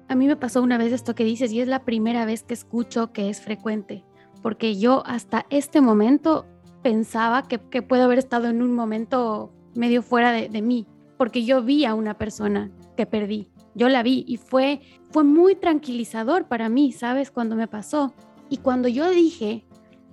A 0.08 0.14
mí 0.14 0.26
me 0.26 0.36
pasó 0.36 0.62
una 0.62 0.76
vez 0.76 0.92
esto 0.92 1.14
que 1.14 1.24
dices 1.24 1.50
y 1.52 1.60
es 1.60 1.68
la 1.68 1.84
primera 1.84 2.26
vez 2.26 2.42
que 2.42 2.54
escucho 2.54 3.12
que 3.12 3.30
es 3.30 3.40
frecuente, 3.40 4.04
porque 4.42 4.78
yo 4.78 5.02
hasta 5.06 5.46
este 5.48 5.80
momento 5.80 6.46
pensaba 6.82 7.42
que, 7.42 7.58
puedo 7.58 8.04
haber 8.04 8.18
estado 8.18 8.48
en 8.48 8.60
un 8.60 8.74
momento 8.74 9.52
medio 9.74 10.02
fuera 10.02 10.30
de, 10.32 10.48
de, 10.48 10.62
mí, 10.62 10.86
porque 11.16 11.44
yo 11.44 11.62
vi 11.62 11.84
a 11.84 11.94
una 11.94 12.18
persona 12.18 12.70
que 12.96 13.06
perdí, 13.06 13.50
yo 13.74 13.88
la 13.88 14.02
vi 14.02 14.24
y 14.26 14.36
fue, 14.36 14.80
fue 15.10 15.24
muy 15.24 15.54
tranquilizador 15.54 16.48
para 16.48 16.68
mí, 16.68 16.92
¿sabes? 16.92 17.30
Cuando 17.30 17.56
me 17.56 17.68
pasó. 17.68 18.14
Y 18.50 18.58
cuando 18.58 18.88
yo 18.88 19.10
dije, 19.10 19.64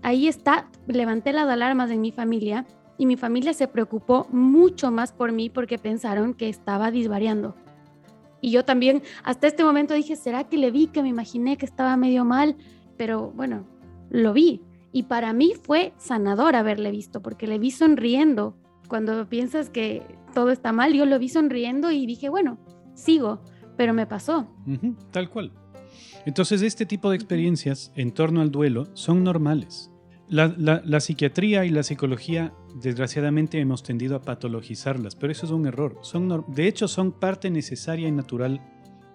ahí 0.05 0.27
está, 0.27 0.69
levanté 0.85 1.33
las 1.33 1.49
alarmas 1.49 1.89
en 1.89 1.99
mi 1.99 2.11
familia 2.11 2.67
y 2.95 3.07
mi 3.07 3.17
familia 3.17 3.53
se 3.53 3.67
preocupó 3.67 4.27
mucho 4.31 4.91
más 4.91 5.11
por 5.11 5.31
mí 5.31 5.49
porque 5.49 5.79
pensaron 5.79 6.35
que 6.35 6.47
estaba 6.47 6.91
disvariando. 6.91 7.55
Y 8.39 8.51
yo 8.51 8.63
también 8.63 9.01
hasta 9.23 9.47
este 9.47 9.63
momento 9.63 9.95
dije, 9.95 10.15
¿será 10.15 10.43
que 10.43 10.59
le 10.59 10.69
vi? 10.69 10.87
Que 10.87 11.01
me 11.01 11.09
imaginé 11.09 11.57
que 11.57 11.65
estaba 11.65 11.97
medio 11.97 12.23
mal, 12.23 12.55
pero 12.97 13.31
bueno, 13.31 13.65
lo 14.11 14.31
vi. 14.31 14.61
Y 14.91 15.03
para 15.03 15.33
mí 15.33 15.53
fue 15.59 15.91
sanador 15.97 16.55
haberle 16.55 16.91
visto, 16.91 17.23
porque 17.23 17.47
le 17.47 17.57
vi 17.57 17.71
sonriendo. 17.71 18.55
Cuando 18.87 19.27
piensas 19.27 19.71
que 19.71 20.03
todo 20.35 20.51
está 20.51 20.71
mal, 20.71 20.93
yo 20.93 21.07
lo 21.07 21.17
vi 21.17 21.29
sonriendo 21.29 21.89
y 21.89 22.05
dije, 22.05 22.29
bueno, 22.29 22.59
sigo, 22.93 23.41
pero 23.75 23.95
me 23.95 24.05
pasó. 24.05 24.47
Uh 24.67 24.73
-huh, 24.73 24.95
tal 25.09 25.31
cual. 25.31 25.51
Entonces, 26.27 26.61
este 26.61 26.85
tipo 26.85 27.09
de 27.09 27.15
experiencias 27.15 27.91
en 27.95 28.11
torno 28.11 28.41
al 28.41 28.51
duelo 28.51 28.87
son 28.93 29.23
normales. 29.23 29.91
La, 30.27 30.53
la, 30.57 30.81
la, 30.83 30.99
psiquiatría 30.99 31.65
y 31.65 31.69
la 31.69 31.83
psicología, 31.83 32.53
desgraciadamente, 32.81 33.59
hemos 33.59 33.83
tendido 33.83 34.15
a 34.15 34.21
patologizarlas, 34.21 35.15
pero 35.15 35.31
eso 35.31 35.45
es 35.45 35.51
un 35.51 35.67
error. 35.67 35.99
Son, 36.01 36.43
de 36.47 36.67
hecho, 36.67 36.87
son 36.87 37.11
parte 37.11 37.51
necesaria 37.51 38.07
y 38.07 38.11
natural 38.11 38.59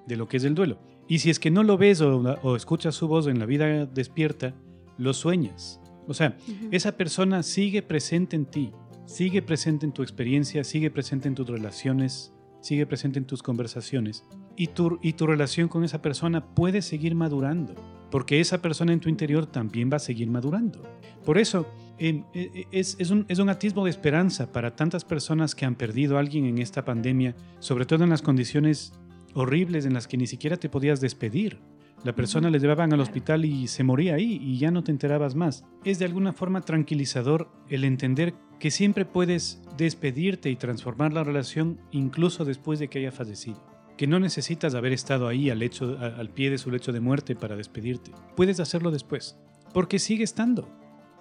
de 0.07 0.17
lo 0.17 0.29
que 0.29 0.37
es 0.37 0.45
el 0.45 0.55
duelo. 0.55 0.79
Y 1.09 1.19
si 1.19 1.31
es 1.31 1.40
que 1.40 1.50
no 1.50 1.64
lo 1.64 1.76
ves 1.76 2.00
o, 2.00 2.19
o 2.21 2.55
escuchas 2.55 2.95
su 2.95 3.09
voz 3.09 3.26
en 3.26 3.40
la 3.40 3.47
vida 3.47 3.87
despierta, 3.87 4.55
lo 4.99 5.12
sueñas. 5.12 5.81
O 6.07 6.14
sea, 6.14 6.37
uh 6.47 6.50
-huh. 6.50 6.69
esa 6.71 6.97
persona 6.97 7.43
sigue 7.43 7.83
presente 7.83 8.37
en 8.37 8.47
ti, 8.47 8.73
sigue 9.07 9.43
presente 9.43 9.87
en 9.87 9.93
tu 9.93 10.02
experiencia, 10.02 10.62
sigue 10.62 10.90
presente 10.90 11.29
en 11.29 11.35
tus 11.35 11.49
relaciones, 11.49 12.33
sigue 12.61 12.87
presente 12.87 13.19
en 13.19 13.26
tus 13.26 13.43
conversaciones. 13.43 14.25
Y 14.60 14.66
tu, 14.66 14.99
y 15.00 15.14
tu 15.14 15.26
relación 15.26 15.68
con 15.68 15.84
esa 15.84 16.02
persona 16.02 16.44
puede 16.44 16.82
seguir 16.82 17.14
madurando 17.14 17.75
porque 18.10 18.40
esa 18.40 18.60
persona 18.60 18.92
en 18.92 19.00
tu 19.00 19.08
interior 19.08 19.46
también 19.46 19.88
va 19.90 19.96
a 19.96 20.00
seguir 20.00 20.28
madurando. 20.28 20.82
Por 21.25 21.38
eso 21.38 21.66
eh, 21.99 22.23
es, 22.70 22.96
es, 22.99 23.10
un, 23.10 23.25
es, 23.28 23.38
un, 23.38 23.49
atisbo 23.49 23.84
de 23.84 23.90
esperanza 23.90 24.52
para 24.52 24.76
tantas 24.76 25.04
personas 25.04 25.54
que 25.54 25.64
han 25.64 25.76
perdido 25.76 26.16
a 26.16 26.20
alguien 26.20 26.44
en 26.44 26.58
esta 26.58 26.84
pandemia, 26.84 27.34
sobre 27.58 27.86
todo 27.86 28.04
en 28.04 28.10
las 28.10 28.20
condiciones 28.20 28.92
horribles 29.32 29.86
en 29.86 29.94
las 29.94 30.06
que 30.06 30.16
ni 30.16 30.26
siquiera 30.26 30.56
te 30.56 30.68
podías 30.68 31.00
despedir. 31.00 31.58
La 32.04 32.14
persona 32.14 32.49
uh 32.49 32.50
-huh. 32.50 32.52
le 32.52 32.60
llevaban 32.60 32.92
al 32.92 33.00
hospital 33.00 33.44
y 33.44 33.66
se 33.66 33.84
moría 33.84 34.14
ahí 34.14 34.40
y 34.42 34.58
ya 34.58 34.70
no 34.70 34.82
te 34.82 34.90
enterabas 34.90 35.34
más. 35.34 35.64
Es 35.84 35.99
de 35.99 36.06
alguna 36.06 36.32
forma 36.32 36.60
tranquilizador 36.62 37.49
el 37.68 37.84
entender 37.84 38.34
que 38.58 38.70
siempre 38.70 39.04
puedes 39.04 39.62
despedirte 39.78 40.50
y 40.50 40.56
transformar 40.56 41.12
la 41.12 41.25
relación 41.25 41.78
incluso 41.92 42.44
después 42.44 42.78
de 42.78 42.88
que 42.88 42.99
haya 42.99 43.12
fallecido 43.12 43.70
que 44.00 44.06
no 44.06 44.19
necesitas 44.19 44.75
haber 44.75 44.95
estado 44.95 45.28
ahí 45.28 45.50
al, 45.50 45.60
al 45.60 46.30
pie 46.30 46.49
de 46.49 46.56
su 46.56 46.71
lecho 46.71 46.91
de 46.91 47.00
muerte 47.00 47.36
para 47.36 47.54
despedirte. 47.54 48.13
Puedes 48.34 48.58
hacerlo 48.58 48.91
después, 48.91 49.36
porque 49.75 49.99
sigue 49.99 50.25
estando. 50.25 50.67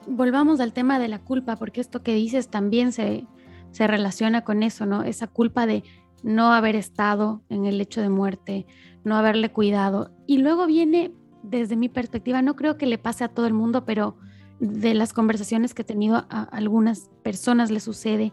Volvamos 0.08 0.62
al 0.62 0.72
tema 0.72 0.98
de 0.98 1.10
la 1.10 1.20
culpa, 1.20 1.58
porque 1.58 1.82
esto 1.82 2.04
que 2.04 2.14
dices 2.14 2.48
también 2.48 2.94
se, 2.94 3.26
se 3.72 3.86
relaciona 3.86 4.46
con 4.46 4.64
eso, 4.64 4.86
¿no? 4.86 5.04
Esa 5.04 5.28
culpa 5.28 5.68
de 5.68 5.84
no 6.24 6.54
haber 6.54 6.78
estado 6.78 7.44
en 7.50 7.66
el 7.66 7.78
lecho 7.78 8.00
de 8.00 8.08
muerte, 8.08 8.66
no 9.04 9.18
haberle 9.18 9.52
cuidado. 9.52 10.12
Y 10.26 10.38
luego 10.38 10.66
viene, 10.66 11.12
desde 11.44 11.76
mi 11.76 11.90
perspectiva, 11.90 12.42
no 12.42 12.56
creo 12.56 12.78
que 12.78 12.86
le 12.86 12.98
pase 12.98 13.26
a 13.26 13.28
todo 13.28 13.46
el 13.46 13.54
mundo, 13.54 13.84
pero 13.84 14.16
de 14.62 14.94
las 14.94 15.12
conversaciones 15.12 15.74
que 15.74 15.82
he 15.82 15.86
tenido 15.86 16.28
a 16.30 16.44
algunas 16.44 17.10
personas 17.24 17.72
le 17.72 17.82
sucede, 17.82 18.32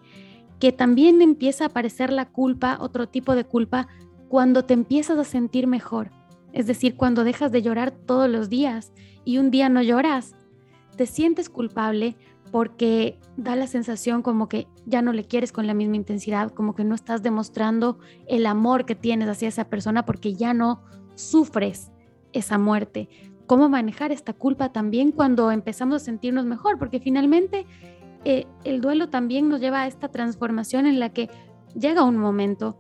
que 0.61 0.70
también 0.70 1.20
empieza 1.20 1.64
a 1.64 1.66
aparecer 1.66 2.12
la 2.12 2.26
culpa, 2.26 2.78
otro 2.80 3.09
tipo 3.09 3.35
de 3.35 3.44
culpa, 3.44 3.88
cuando 4.28 4.64
te 4.64 4.74
empiezas 4.74 5.18
a 5.18 5.24
sentir 5.24 5.66
mejor, 5.66 6.10
es 6.52 6.66
decir, 6.66 6.96
cuando 6.96 7.24
dejas 7.24 7.52
de 7.52 7.62
llorar 7.62 7.90
todos 7.90 8.28
los 8.28 8.48
días 8.48 8.92
y 9.24 9.38
un 9.38 9.50
día 9.50 9.68
no 9.68 9.82
lloras, 9.82 10.34
te 10.96 11.06
sientes 11.06 11.48
culpable 11.50 12.16
porque 12.50 13.18
da 13.36 13.56
la 13.56 13.66
sensación 13.66 14.22
como 14.22 14.48
que 14.48 14.66
ya 14.86 15.02
no 15.02 15.12
le 15.12 15.24
quieres 15.24 15.52
con 15.52 15.66
la 15.66 15.74
misma 15.74 15.96
intensidad, 15.96 16.50
como 16.52 16.74
que 16.74 16.84
no 16.84 16.94
estás 16.94 17.22
demostrando 17.22 17.98
el 18.26 18.46
amor 18.46 18.86
que 18.86 18.94
tienes 18.94 19.28
hacia 19.28 19.48
esa 19.48 19.68
persona 19.68 20.06
porque 20.06 20.34
ya 20.34 20.54
no 20.54 20.82
sufres 21.14 21.90
esa 22.32 22.56
muerte. 22.58 23.08
¿Cómo 23.46 23.68
manejar 23.68 24.12
esta 24.12 24.32
culpa 24.32 24.72
también 24.72 25.12
cuando 25.12 25.50
empezamos 25.50 25.96
a 25.96 26.04
sentirnos 26.04 26.46
mejor? 26.46 26.78
Porque 26.78 27.00
finalmente 27.00 27.66
eh, 28.24 28.46
el 28.64 28.80
duelo 28.80 29.08
también 29.08 29.48
nos 29.48 29.60
lleva 29.60 29.82
a 29.82 29.86
esta 29.86 30.08
transformación 30.08 30.86
en 30.86 30.98
la 30.98 31.10
que 31.10 31.28
llega 31.78 32.02
un 32.02 32.16
momento 32.16 32.78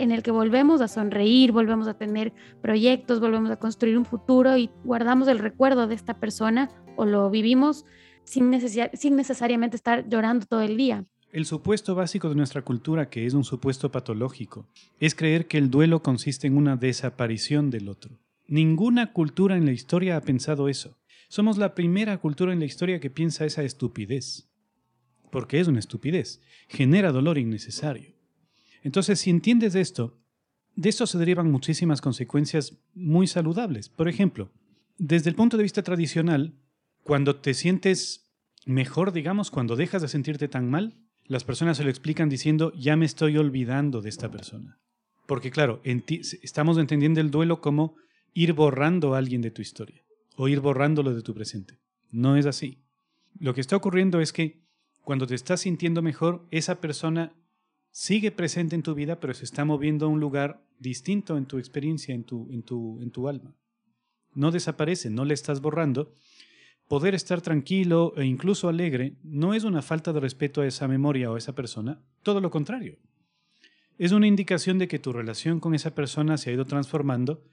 en 0.00 0.12
el 0.12 0.22
que 0.22 0.30
volvemos 0.30 0.80
a 0.80 0.88
sonreír, 0.88 1.52
volvemos 1.52 1.86
a 1.86 1.94
tener 1.94 2.32
proyectos, 2.62 3.20
volvemos 3.20 3.50
a 3.50 3.56
construir 3.56 3.98
un 3.98 4.04
futuro 4.04 4.56
y 4.56 4.70
guardamos 4.84 5.28
el 5.28 5.38
recuerdo 5.38 5.86
de 5.86 5.94
esta 5.94 6.18
persona 6.18 6.70
o 6.96 7.04
lo 7.04 7.30
vivimos 7.30 7.84
sin, 8.24 8.50
sin 8.94 9.16
necesariamente 9.16 9.76
estar 9.76 10.08
llorando 10.08 10.46
todo 10.46 10.62
el 10.62 10.76
día. 10.76 11.04
El 11.32 11.44
supuesto 11.46 11.94
básico 11.94 12.28
de 12.28 12.34
nuestra 12.34 12.62
cultura, 12.62 13.08
que 13.08 13.24
es 13.24 13.34
un 13.34 13.44
supuesto 13.44 13.92
patológico, 13.92 14.66
es 14.98 15.14
creer 15.14 15.46
que 15.46 15.58
el 15.58 15.70
duelo 15.70 16.02
consiste 16.02 16.46
en 16.46 16.56
una 16.56 16.76
desaparición 16.76 17.70
del 17.70 17.88
otro. 17.88 18.18
Ninguna 18.48 19.12
cultura 19.12 19.56
en 19.56 19.64
la 19.64 19.72
historia 19.72 20.16
ha 20.16 20.22
pensado 20.22 20.68
eso. 20.68 20.98
Somos 21.28 21.56
la 21.56 21.76
primera 21.76 22.18
cultura 22.18 22.52
en 22.52 22.58
la 22.58 22.64
historia 22.64 22.98
que 22.98 23.10
piensa 23.10 23.44
esa 23.44 23.62
estupidez. 23.62 24.50
Porque 25.30 25.60
es 25.60 25.68
una 25.68 25.78
estupidez. 25.78 26.40
Genera 26.66 27.12
dolor 27.12 27.38
innecesario. 27.38 28.19
Entonces, 28.82 29.20
si 29.20 29.30
entiendes 29.30 29.74
esto, 29.74 30.18
de 30.76 30.88
esto 30.88 31.06
se 31.06 31.18
derivan 31.18 31.50
muchísimas 31.50 32.00
consecuencias 32.00 32.78
muy 32.94 33.26
saludables. 33.26 33.88
Por 33.88 34.08
ejemplo, 34.08 34.50
desde 34.98 35.30
el 35.30 35.36
punto 35.36 35.56
de 35.56 35.62
vista 35.62 35.82
tradicional, 35.82 36.54
cuando 37.02 37.36
te 37.36 37.54
sientes 37.54 38.30
mejor, 38.66 39.12
digamos, 39.12 39.50
cuando 39.50 39.76
dejas 39.76 40.02
de 40.02 40.08
sentirte 40.08 40.48
tan 40.48 40.70
mal, 40.70 40.96
las 41.24 41.44
personas 41.44 41.76
se 41.76 41.84
lo 41.84 41.90
explican 41.90 42.28
diciendo, 42.28 42.72
ya 42.74 42.96
me 42.96 43.06
estoy 43.06 43.36
olvidando 43.36 44.00
de 44.00 44.08
esta 44.08 44.30
persona. 44.30 44.78
Porque 45.26 45.50
claro, 45.50 45.80
estamos 45.84 46.76
entendiendo 46.78 47.20
el 47.20 47.30
duelo 47.30 47.60
como 47.60 47.94
ir 48.34 48.52
borrando 48.52 49.14
a 49.14 49.18
alguien 49.18 49.42
de 49.42 49.50
tu 49.50 49.62
historia 49.62 50.02
o 50.36 50.48
ir 50.48 50.60
borrándolo 50.60 51.14
de 51.14 51.22
tu 51.22 51.34
presente. 51.34 51.78
No 52.10 52.36
es 52.36 52.46
así. 52.46 52.78
Lo 53.38 53.54
que 53.54 53.60
está 53.60 53.76
ocurriendo 53.76 54.20
es 54.20 54.32
que 54.32 54.64
cuando 55.02 55.26
te 55.26 55.34
estás 55.34 55.60
sintiendo 55.60 56.02
mejor, 56.02 56.46
esa 56.50 56.80
persona 56.80 57.32
sigue 57.90 58.30
presente 58.30 58.74
en 58.74 58.82
tu 58.82 58.94
vida, 58.94 59.20
pero 59.20 59.34
se 59.34 59.44
está 59.44 59.64
moviendo 59.64 60.06
a 60.06 60.08
un 60.08 60.20
lugar 60.20 60.64
distinto 60.78 61.36
en 61.36 61.46
tu 61.46 61.58
experiencia, 61.58 62.14
en 62.14 62.24
tu, 62.24 62.48
en 62.50 62.62
tu, 62.62 63.00
en 63.00 63.10
tu 63.10 63.28
alma. 63.28 63.54
No 64.34 64.50
desaparece, 64.50 65.10
no 65.10 65.24
le 65.24 65.34
estás 65.34 65.60
borrando. 65.60 66.14
Poder 66.88 67.14
estar 67.14 67.40
tranquilo 67.40 68.14
e 68.16 68.24
incluso 68.24 68.68
alegre 68.68 69.16
no 69.22 69.54
es 69.54 69.64
una 69.64 69.82
falta 69.82 70.12
de 70.12 70.20
respeto 70.20 70.60
a 70.60 70.66
esa 70.66 70.88
memoria 70.88 71.30
o 71.30 71.34
a 71.34 71.38
esa 71.38 71.54
persona, 71.54 72.02
todo 72.22 72.40
lo 72.40 72.50
contrario. 72.50 72.98
Es 73.98 74.12
una 74.12 74.26
indicación 74.26 74.78
de 74.78 74.88
que 74.88 74.98
tu 74.98 75.12
relación 75.12 75.60
con 75.60 75.74
esa 75.74 75.94
persona 75.94 76.36
se 76.38 76.50
ha 76.50 76.52
ido 76.54 76.64
transformando 76.64 77.44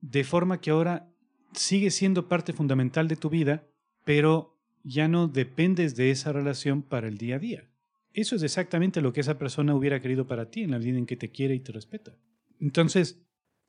de 0.00 0.24
forma 0.24 0.60
que 0.60 0.70
ahora 0.70 1.08
sigue 1.52 1.90
siendo 1.90 2.28
parte 2.28 2.52
fundamental 2.52 3.06
de 3.06 3.16
tu 3.16 3.30
vida, 3.30 3.66
pero 4.04 4.58
ya 4.82 5.08
no 5.08 5.28
dependes 5.28 5.96
de 5.96 6.10
esa 6.10 6.32
relación 6.32 6.82
para 6.82 7.08
el 7.08 7.16
día 7.16 7.36
a 7.36 7.38
día. 7.38 7.70
Eso 8.14 8.36
es 8.36 8.44
exactamente 8.44 9.00
lo 9.00 9.12
que 9.12 9.20
esa 9.20 9.38
persona 9.38 9.74
hubiera 9.74 10.00
querido 10.00 10.26
para 10.26 10.48
ti 10.48 10.62
en 10.62 10.70
la 10.70 10.78
medida 10.78 10.98
en 10.98 11.06
que 11.06 11.16
te 11.16 11.30
quiere 11.30 11.54
y 11.56 11.60
te 11.60 11.72
respeta. 11.72 12.16
Entonces, 12.60 13.20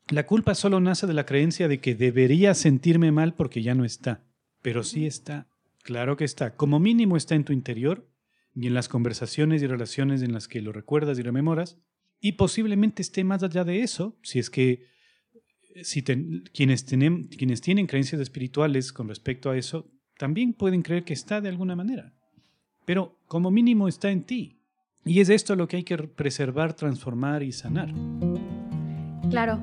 la 0.09 0.27
culpa 0.27 0.53
solo 0.53 0.79
nace 0.79 1.07
de 1.07 1.13
la 1.13 1.25
creencia 1.25 1.67
de 1.67 1.79
que 1.79 1.95
debería 1.95 2.53
sentirme 2.53 3.11
mal 3.11 3.33
porque 3.33 3.63
ya 3.63 3.73
no 3.73 3.83
está. 3.83 4.23
Pero 4.61 4.83
sí 4.83 5.07
está, 5.07 5.47
claro 5.81 6.15
que 6.15 6.25
está. 6.25 6.55
Como 6.55 6.79
mínimo 6.79 7.17
está 7.17 7.33
en 7.33 7.43
tu 7.43 7.53
interior 7.53 8.07
y 8.53 8.67
en 8.67 8.75
las 8.75 8.87
conversaciones 8.87 9.63
y 9.63 9.67
relaciones 9.67 10.21
en 10.21 10.31
las 10.31 10.47
que 10.47 10.61
lo 10.61 10.71
recuerdas 10.71 11.17
y 11.17 11.23
rememoras. 11.23 11.79
Y 12.21 12.33
posiblemente 12.33 13.01
esté 13.01 13.23
más 13.23 13.41
allá 13.41 13.63
de 13.63 13.81
eso, 13.81 14.17
si 14.21 14.37
es 14.37 14.51
que 14.51 14.85
si 15.83 16.03
quienes, 16.03 16.83
quienes 16.83 17.61
tienen 17.61 17.87
creencias 17.87 18.21
espirituales 18.21 18.93
con 18.93 19.09
respecto 19.09 19.49
a 19.49 19.57
eso, 19.57 19.91
también 20.17 20.53
pueden 20.53 20.83
creer 20.83 21.03
que 21.03 21.13
está 21.13 21.41
de 21.41 21.49
alguna 21.49 21.75
manera. 21.75 22.14
Pero 22.85 23.17
como 23.27 23.51
mínimo 23.51 23.87
está 23.87 24.11
en 24.11 24.23
ti. 24.23 24.57
Y 25.03 25.19
es 25.19 25.29
esto 25.29 25.55
lo 25.55 25.67
que 25.67 25.77
hay 25.77 25.83
que 25.83 25.97
preservar, 25.97 26.73
transformar 26.73 27.43
y 27.43 27.51
sanar. 27.51 27.93
Claro, 29.29 29.59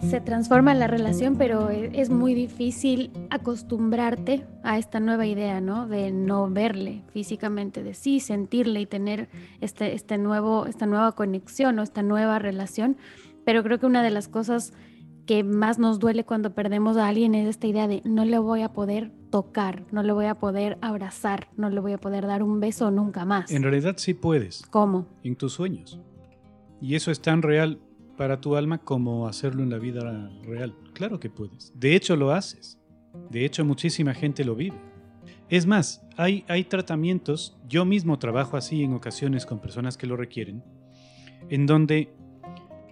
se 0.00 0.20
transforma 0.20 0.74
la 0.74 0.86
relación, 0.86 1.36
pero 1.36 1.68
es 1.68 2.08
muy 2.08 2.32
difícil 2.32 3.10
acostumbrarte 3.28 4.46
a 4.62 4.78
esta 4.78 4.98
nueva 4.98 5.26
idea, 5.26 5.60
¿no? 5.60 5.86
De 5.86 6.10
no 6.10 6.48
verle 6.48 7.02
físicamente, 7.12 7.82
de 7.82 7.92
sí 7.92 8.20
sentirle 8.20 8.80
y 8.80 8.86
tener 8.86 9.28
este, 9.60 9.94
este 9.94 10.16
nuevo, 10.16 10.64
esta 10.64 10.86
nueva 10.86 11.12
conexión 11.12 11.78
o 11.78 11.82
esta 11.82 12.02
nueva 12.02 12.38
relación. 12.38 12.96
Pero 13.44 13.62
creo 13.62 13.78
que 13.78 13.86
una 13.86 14.02
de 14.02 14.10
las 14.10 14.28
cosas 14.28 14.72
que 15.26 15.44
más 15.44 15.78
nos 15.78 15.98
duele 15.98 16.24
cuando 16.24 16.54
perdemos 16.54 16.96
a 16.96 17.06
alguien 17.06 17.34
es 17.34 17.46
esta 17.46 17.66
idea 17.66 17.86
de 17.86 18.00
no 18.04 18.24
le 18.24 18.38
voy 18.38 18.62
a 18.62 18.72
poder 18.72 19.12
tocar, 19.30 19.84
no 19.92 20.02
le 20.02 20.12
voy 20.12 20.26
a 20.26 20.34
poder 20.34 20.78
abrazar, 20.80 21.48
no 21.56 21.70
le 21.70 21.80
voy 21.80 21.92
a 21.92 21.98
poder 21.98 22.26
dar 22.26 22.42
un 22.42 22.60
beso 22.60 22.90
nunca 22.90 23.24
más. 23.24 23.50
En 23.50 23.62
realidad 23.62 23.94
sí 23.96 24.14
puedes. 24.14 24.62
¿Cómo? 24.70 25.06
En 25.22 25.36
tus 25.36 25.54
sueños. 25.54 26.00
Y 26.80 26.94
eso 26.94 27.10
es 27.10 27.20
tan 27.20 27.42
real 27.42 27.78
para 28.16 28.40
tu 28.40 28.56
alma 28.56 28.78
como 28.78 29.28
hacerlo 29.28 29.62
en 29.62 29.70
la 29.70 29.78
vida 29.78 30.30
real. 30.42 30.74
Claro 30.92 31.20
que 31.20 31.30
puedes. 31.30 31.72
De 31.74 31.94
hecho 31.94 32.16
lo 32.16 32.32
haces. 32.32 32.78
De 33.30 33.44
hecho 33.44 33.64
muchísima 33.64 34.14
gente 34.14 34.44
lo 34.44 34.54
vive. 34.54 34.76
Es 35.48 35.66
más, 35.66 36.06
hay, 36.16 36.44
hay 36.46 36.64
tratamientos, 36.64 37.58
yo 37.68 37.84
mismo 37.84 38.18
trabajo 38.18 38.56
así 38.56 38.82
en 38.82 38.94
ocasiones 38.94 39.46
con 39.46 39.58
personas 39.58 39.96
que 39.96 40.06
lo 40.06 40.16
requieren, 40.16 40.62
en 41.48 41.66
donde 41.66 42.12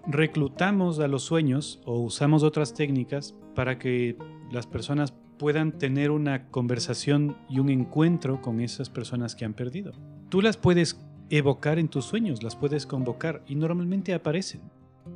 reclutamos 0.08 0.98
a 0.98 1.06
los 1.06 1.22
sueños 1.22 1.80
o 1.84 2.00
usamos 2.00 2.42
otras 2.42 2.74
técnicas 2.74 3.34
para 3.54 3.78
que 3.78 4.16
las 4.50 4.66
personas 4.66 5.14
puedan 5.38 5.72
tener 5.72 6.10
una 6.10 6.48
conversación 6.48 7.36
y 7.48 7.60
un 7.60 7.70
encuentro 7.70 8.42
con 8.42 8.60
esas 8.60 8.90
personas 8.90 9.34
que 9.34 9.44
han 9.44 9.54
perdido. 9.54 9.92
Tú 10.28 10.42
las 10.42 10.56
puedes 10.56 11.00
evocar 11.30 11.78
en 11.78 11.88
tus 11.88 12.04
sueños, 12.04 12.42
las 12.42 12.56
puedes 12.56 12.86
convocar 12.86 13.42
y 13.46 13.54
normalmente 13.54 14.14
aparecen. 14.14 14.62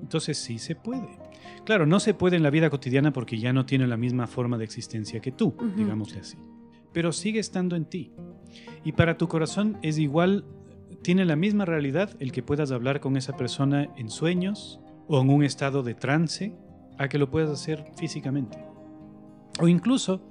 Entonces 0.00 0.38
sí 0.38 0.58
se 0.58 0.74
puede. 0.74 1.18
Claro, 1.64 1.86
no 1.86 2.00
se 2.00 2.14
puede 2.14 2.36
en 2.36 2.42
la 2.42 2.50
vida 2.50 2.70
cotidiana 2.70 3.12
porque 3.12 3.38
ya 3.38 3.52
no 3.52 3.66
tiene 3.66 3.86
la 3.86 3.96
misma 3.96 4.26
forma 4.26 4.58
de 4.58 4.64
existencia 4.64 5.20
que 5.20 5.32
tú, 5.32 5.54
digámosle 5.76 6.20
así. 6.20 6.38
Pero 6.92 7.12
sigue 7.12 7.40
estando 7.40 7.76
en 7.76 7.84
ti. 7.84 8.12
Y 8.84 8.92
para 8.92 9.16
tu 9.16 9.28
corazón 9.28 9.78
es 9.82 9.98
igual, 9.98 10.44
tiene 11.02 11.24
la 11.24 11.36
misma 11.36 11.64
realidad 11.64 12.10
el 12.20 12.32
que 12.32 12.42
puedas 12.42 12.70
hablar 12.72 13.00
con 13.00 13.16
esa 13.16 13.36
persona 13.36 13.90
en 13.96 14.10
sueños 14.10 14.80
o 15.08 15.20
en 15.20 15.30
un 15.30 15.44
estado 15.44 15.82
de 15.82 15.94
trance 15.94 16.54
a 16.98 17.08
que 17.08 17.18
lo 17.18 17.30
puedas 17.30 17.50
hacer 17.50 17.84
físicamente. 17.96 18.71
O 19.60 19.68
incluso 19.68 20.22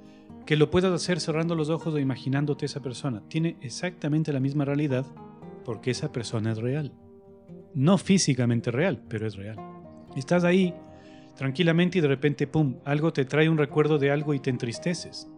que 0.46 0.56
lo 0.56 0.70
puedas 0.70 0.92
hacer 0.92 1.20
cerrando 1.20 1.54
los 1.54 1.70
ojos 1.70 1.94
o 1.94 1.98
imaginándote 1.98 2.66
esa 2.66 2.80
persona. 2.80 3.22
Tiene 3.28 3.56
exactamente 3.60 4.32
la 4.32 4.40
misma 4.40 4.64
realidad 4.64 5.06
porque 5.64 5.90
esa 5.90 6.12
persona 6.12 6.52
es 6.52 6.58
real. 6.58 6.92
No 7.74 7.98
físicamente 7.98 8.70
real, 8.70 9.02
pero 9.08 9.26
es 9.26 9.36
real. 9.36 9.56
Estás 10.16 10.44
ahí 10.44 10.74
tranquilamente 11.36 11.98
y 11.98 12.00
de 12.00 12.08
repente, 12.08 12.46
¡pum!, 12.46 12.76
algo 12.84 13.12
te 13.12 13.24
trae 13.24 13.48
un 13.48 13.58
recuerdo 13.58 13.98
de 13.98 14.10
algo 14.10 14.34
y 14.34 14.40
te 14.40 14.50
entristeces. 14.50 15.28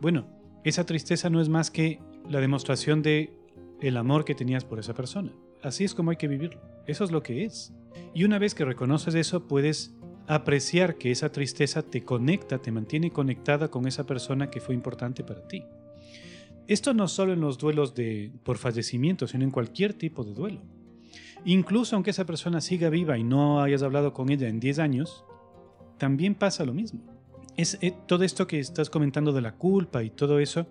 Bueno, 0.00 0.26
esa 0.64 0.84
tristeza 0.86 1.30
no 1.30 1.40
es 1.40 1.48
más 1.48 1.70
que 1.70 2.00
la 2.28 2.40
demostración 2.40 3.02
de 3.02 3.36
el 3.80 3.96
amor 3.96 4.24
que 4.24 4.34
tenías 4.34 4.64
por 4.64 4.78
esa 4.78 4.94
persona. 4.94 5.32
Así 5.62 5.84
es 5.84 5.94
como 5.94 6.10
hay 6.10 6.16
que 6.16 6.28
vivirlo. 6.28 6.60
Eso 6.86 7.04
es 7.04 7.12
lo 7.12 7.22
que 7.22 7.44
es. 7.44 7.72
Y 8.14 8.24
una 8.24 8.38
vez 8.38 8.54
que 8.54 8.64
reconoces 8.64 9.14
eso, 9.14 9.46
puedes 9.46 9.94
apreciar 10.34 10.96
que 10.96 11.10
esa 11.10 11.30
tristeza 11.30 11.82
te 11.82 12.04
conecta, 12.04 12.58
te 12.58 12.72
mantiene 12.72 13.10
conectada 13.10 13.68
con 13.68 13.86
esa 13.86 14.06
persona 14.06 14.50
que 14.50 14.60
fue 14.60 14.74
importante 14.74 15.22
para 15.22 15.46
ti. 15.46 15.64
Esto 16.66 16.94
no 16.94 17.08
solo 17.08 17.32
en 17.32 17.40
los 17.40 17.58
duelos 17.58 17.94
de, 17.94 18.32
por 18.44 18.56
fallecimiento, 18.56 19.26
sino 19.26 19.44
en 19.44 19.50
cualquier 19.50 19.92
tipo 19.92 20.24
de 20.24 20.32
duelo. 20.32 20.62
Incluso 21.44 21.96
aunque 21.96 22.10
esa 22.10 22.24
persona 22.24 22.60
siga 22.60 22.88
viva 22.88 23.18
y 23.18 23.24
no 23.24 23.60
hayas 23.60 23.82
hablado 23.82 24.14
con 24.14 24.30
ella 24.30 24.48
en 24.48 24.60
10 24.60 24.78
años, 24.78 25.24
también 25.98 26.34
pasa 26.34 26.64
lo 26.64 26.72
mismo. 26.72 27.00
Es, 27.56 27.76
eh, 27.82 27.92
todo 28.06 28.24
esto 28.24 28.46
que 28.46 28.58
estás 28.58 28.88
comentando 28.88 29.32
de 29.32 29.42
la 29.42 29.56
culpa 29.56 30.02
y 30.02 30.10
todo 30.10 30.38
eso 30.38 30.66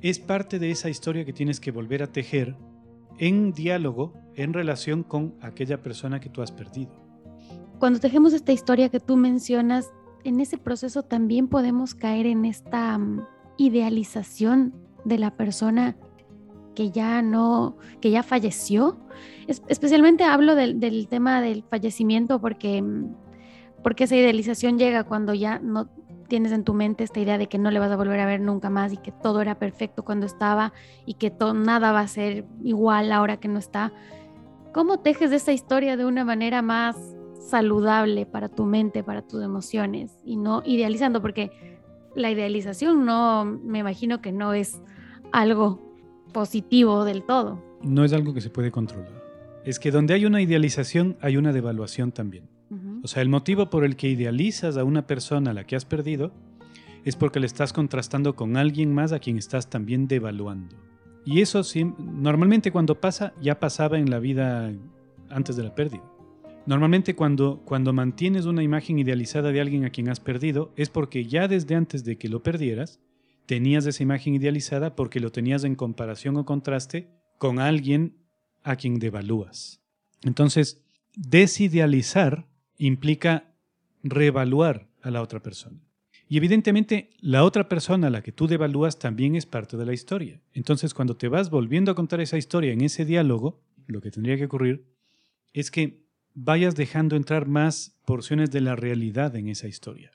es 0.00 0.18
parte 0.18 0.58
de 0.58 0.70
esa 0.70 0.90
historia 0.90 1.24
que 1.24 1.32
tienes 1.32 1.60
que 1.60 1.70
volver 1.70 2.02
a 2.02 2.08
tejer 2.08 2.56
en 3.18 3.52
diálogo, 3.52 4.14
en 4.34 4.52
relación 4.52 5.04
con 5.04 5.34
aquella 5.40 5.82
persona 5.82 6.18
que 6.18 6.30
tú 6.30 6.42
has 6.42 6.50
perdido. 6.50 7.01
Cuando 7.82 7.98
tejemos 7.98 8.32
esta 8.32 8.52
historia 8.52 8.90
que 8.90 9.00
tú 9.00 9.16
mencionas, 9.16 9.92
en 10.22 10.38
ese 10.38 10.56
proceso 10.56 11.02
también 11.02 11.48
podemos 11.48 11.96
caer 11.96 12.26
en 12.26 12.44
esta 12.44 12.96
mm, 12.96 13.26
idealización 13.56 14.72
de 15.04 15.18
la 15.18 15.32
persona 15.32 15.96
que 16.76 16.92
ya 16.92 17.22
no, 17.22 17.76
que 18.00 18.12
ya 18.12 18.22
falleció. 18.22 18.98
especialmente 19.48 20.22
hablo 20.22 20.54
del, 20.54 21.08
tema 21.08 21.40
del 21.40 21.64
fallecimiento 21.64 22.40
porque, 22.40 22.80
mm, 22.80 23.16
porque 23.82 24.04
esa 24.04 24.14
idealización 24.14 24.78
llega 24.78 25.02
cuando 25.02 25.34
ya 25.34 25.58
no, 25.58 25.88
tienes 26.28 26.52
en 26.52 26.62
tu 26.62 26.74
mente 26.74 27.02
esta 27.02 27.18
idea 27.18 27.36
de 27.36 27.48
que 27.48 27.58
no 27.58 27.72
le 27.72 27.80
vas 27.80 27.90
a 27.90 27.96
volver 27.96 28.20
a 28.20 28.26
ver 28.26 28.40
nunca 28.40 28.70
más 28.70 28.92
y 28.92 28.96
que 28.96 29.10
todo 29.10 29.40
era 29.40 29.58
perfecto 29.58 30.04
cuando 30.04 30.24
estaba 30.24 30.72
y 31.04 31.14
que 31.14 31.32
nada 31.52 31.90
va 31.90 31.98
a 31.98 32.06
ser 32.06 32.44
igual 32.62 33.10
ahora 33.10 33.38
que 33.38 33.48
no 33.48 33.58
está. 33.58 33.92
¿Cómo 34.72 35.00
tejes 35.00 35.32
esa 35.32 35.50
historia 35.50 35.96
de 35.96 36.04
una 36.04 36.24
manera 36.24 36.62
más 36.62 37.16
saludable 37.52 38.24
para 38.26 38.48
tu 38.48 38.64
mente, 38.64 39.04
para 39.04 39.22
tus 39.22 39.42
emociones 39.42 40.18
y 40.24 40.36
no 40.36 40.62
idealizando? 40.64 41.20
Porque 41.20 41.52
la 42.14 42.30
idealización 42.30 43.04
no, 43.04 43.44
me 43.44 43.78
imagino 43.78 44.22
que 44.22 44.32
no 44.32 44.54
es 44.54 44.80
algo 45.32 45.80
positivo 46.32 47.04
del 47.04 47.22
todo. 47.22 47.62
No 47.82 48.04
es 48.04 48.12
algo 48.12 48.32
que 48.32 48.40
se 48.40 48.48
puede 48.48 48.70
controlar. 48.70 49.12
Es 49.64 49.78
que 49.78 49.90
donde 49.90 50.14
hay 50.14 50.24
una 50.24 50.40
idealización 50.40 51.16
hay 51.20 51.36
una 51.36 51.52
devaluación 51.52 52.10
también. 52.10 52.48
O 53.02 53.06
sea, 53.06 53.20
el 53.20 53.28
motivo 53.28 53.68
por 53.68 53.84
el 53.84 53.96
que 53.96 54.08
idealizas 54.08 54.78
a 54.78 54.84
una 54.84 55.06
persona 55.06 55.50
a 55.50 55.54
la 55.54 55.64
que 55.64 55.76
has 55.76 55.84
perdido 55.84 56.32
es 57.04 57.16
porque 57.16 57.38
le 57.38 57.46
estás 57.46 57.74
contrastando 57.74 58.34
con 58.34 58.56
alguien 58.56 58.94
más 58.94 59.12
a 59.12 59.18
quien 59.18 59.36
estás 59.36 59.68
también 59.68 60.08
devaluando. 60.08 60.74
Y 61.26 61.42
eso 61.42 61.60
normalmente 61.98 62.72
cuando 62.72 62.98
pasa, 62.98 63.34
ya 63.42 63.60
pasaba 63.60 63.98
en 63.98 64.08
la 64.08 64.20
vida 64.20 64.72
antes 65.28 65.56
de 65.56 65.64
la 65.64 65.74
pérdida. 65.74 66.02
Normalmente 66.64 67.16
cuando, 67.16 67.62
cuando 67.64 67.92
mantienes 67.92 68.46
una 68.46 68.62
imagen 68.62 68.98
idealizada 68.98 69.50
de 69.50 69.60
alguien 69.60 69.84
a 69.84 69.90
quien 69.90 70.08
has 70.08 70.20
perdido, 70.20 70.72
es 70.76 70.90
porque 70.90 71.26
ya 71.26 71.48
desde 71.48 71.74
antes 71.74 72.04
de 72.04 72.18
que 72.18 72.28
lo 72.28 72.42
perdieras, 72.42 73.00
tenías 73.46 73.84
esa 73.86 74.02
imagen 74.02 74.34
idealizada 74.34 74.94
porque 74.94 75.18
lo 75.18 75.32
tenías 75.32 75.64
en 75.64 75.74
comparación 75.74 76.36
o 76.36 76.44
contraste 76.44 77.08
con 77.38 77.58
alguien 77.58 78.16
a 78.62 78.76
quien 78.76 79.00
devalúas. 79.00 79.82
Entonces, 80.22 80.84
desidealizar 81.16 82.46
implica 82.78 83.52
reevaluar 84.04 84.88
a 85.02 85.10
la 85.10 85.22
otra 85.22 85.40
persona. 85.40 85.80
Y 86.28 86.38
evidentemente 86.38 87.10
la 87.20 87.44
otra 87.44 87.68
persona 87.68 88.06
a 88.06 88.10
la 88.10 88.22
que 88.22 88.32
tú 88.32 88.46
devalúas 88.46 88.98
también 88.98 89.36
es 89.36 89.44
parte 89.44 89.76
de 89.76 89.84
la 89.84 89.92
historia. 89.92 90.40
Entonces 90.54 90.94
cuando 90.94 91.16
te 91.16 91.28
vas 91.28 91.50
volviendo 91.50 91.92
a 91.92 91.94
contar 91.94 92.20
esa 92.20 92.38
historia 92.38 92.72
en 92.72 92.80
ese 92.80 93.04
diálogo, 93.04 93.60
lo 93.86 94.00
que 94.00 94.10
tendría 94.10 94.38
que 94.38 94.46
ocurrir 94.46 94.86
es 95.52 95.70
que 95.70 96.01
vayas 96.34 96.74
dejando 96.74 97.16
entrar 97.16 97.46
más 97.46 97.98
porciones 98.04 98.50
de 98.50 98.60
la 98.60 98.76
realidad 98.76 99.34
en 99.36 99.48
esa 99.48 99.68
historia. 99.68 100.12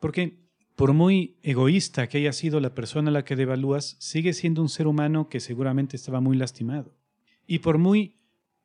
Porque 0.00 0.42
por 0.76 0.94
muy 0.94 1.36
egoísta 1.42 2.08
que 2.08 2.18
haya 2.18 2.32
sido 2.32 2.60
la 2.60 2.74
persona 2.74 3.10
a 3.10 3.12
la 3.12 3.24
que 3.24 3.36
devalúas, 3.36 3.96
sigue 4.00 4.32
siendo 4.32 4.62
un 4.62 4.68
ser 4.68 4.86
humano 4.86 5.28
que 5.28 5.40
seguramente 5.40 5.96
estaba 5.96 6.20
muy 6.20 6.36
lastimado. 6.36 6.96
Y 7.46 7.58
por 7.58 7.78
muy 7.78 8.16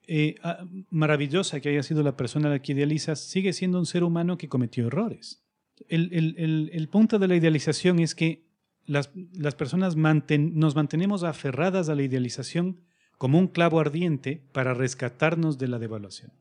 eh, 0.07 0.35
ah, 0.41 0.65
maravillosa 0.89 1.59
que 1.59 1.69
haya 1.69 1.83
sido 1.83 2.01
la 2.01 2.15
persona 2.15 2.47
a 2.47 2.51
la 2.51 2.61
que 2.61 2.71
idealizas, 2.71 3.19
sigue 3.19 3.51
siendo 3.51 3.77
un 3.77 3.85
ser 3.85 4.03
humano 4.03 4.37
que 4.37 4.47
cometió 4.47 4.87
errores. 4.87 5.43
El, 5.89 6.87
punto 6.89 7.19
de 7.19 7.27
la 7.27 7.35
idealización 7.35 7.99
es 7.99 8.15
que 8.15 8.47
las, 8.85 9.09
personas 9.55 9.95
nos 9.95 10.75
mantenemos 10.75 11.23
aferradas 11.23 11.89
a 11.89 11.95
la 11.95 12.03
idealización 12.03 12.81
como 13.17 13.37
un 13.37 13.47
clavo 13.47 13.79
ardiente 13.79 14.41
para 14.53 14.73
rescatarnos 14.73 15.57
de 15.57 15.67
la 15.67 15.77
devaluación. 15.77 16.31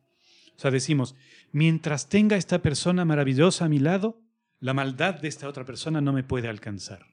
O 0.56 0.58
sea, 0.58 0.70
decimos, 0.70 1.14
mientras 1.52 2.08
tenga 2.08 2.36
esta 2.36 2.62
persona 2.62 3.04
maravillosa 3.04 3.66
a 3.66 3.68
mi 3.68 3.78
lado, 3.78 4.22
la 4.58 4.74
maldad 4.74 5.20
de 5.20 5.28
esta 5.28 5.48
otra 5.48 5.64
persona 5.64 6.00
no 6.00 6.12
me 6.12 6.24
puede 6.24 6.48
alcanzar. 6.48 7.06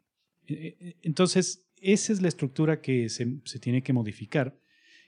E, 0.47 0.77
e, 0.79 0.97
entonces, 1.01 1.67
esa 1.81 2.13
es 2.13 2.21
la 2.21 2.29
estructura 2.29 2.81
que 2.81 3.09
se, 3.09 3.39
se 3.43 3.59
tiene 3.59 3.83
que 3.83 3.93
modificar 3.93 4.57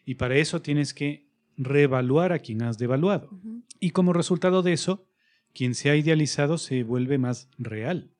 y 0.05 0.15
para 0.15 0.35
eso 0.35 0.61
tienes 0.61 0.93
que 0.93 1.29
reevaluar 1.57 2.33
a 2.33 2.39
quien 2.39 2.61
has 2.63 2.77
devaluado. 2.77 3.29
Y 3.79 3.91
como 3.91 4.13
resultado 4.13 4.61
de 4.61 4.73
eso, 4.73 5.07
quien 5.53 5.73
se 5.73 5.89
ha 5.89 5.95
idealizado 5.95 6.57
se 6.57 6.83
vuelve 6.83 7.17
más 7.17 7.49
real. 7.57 8.11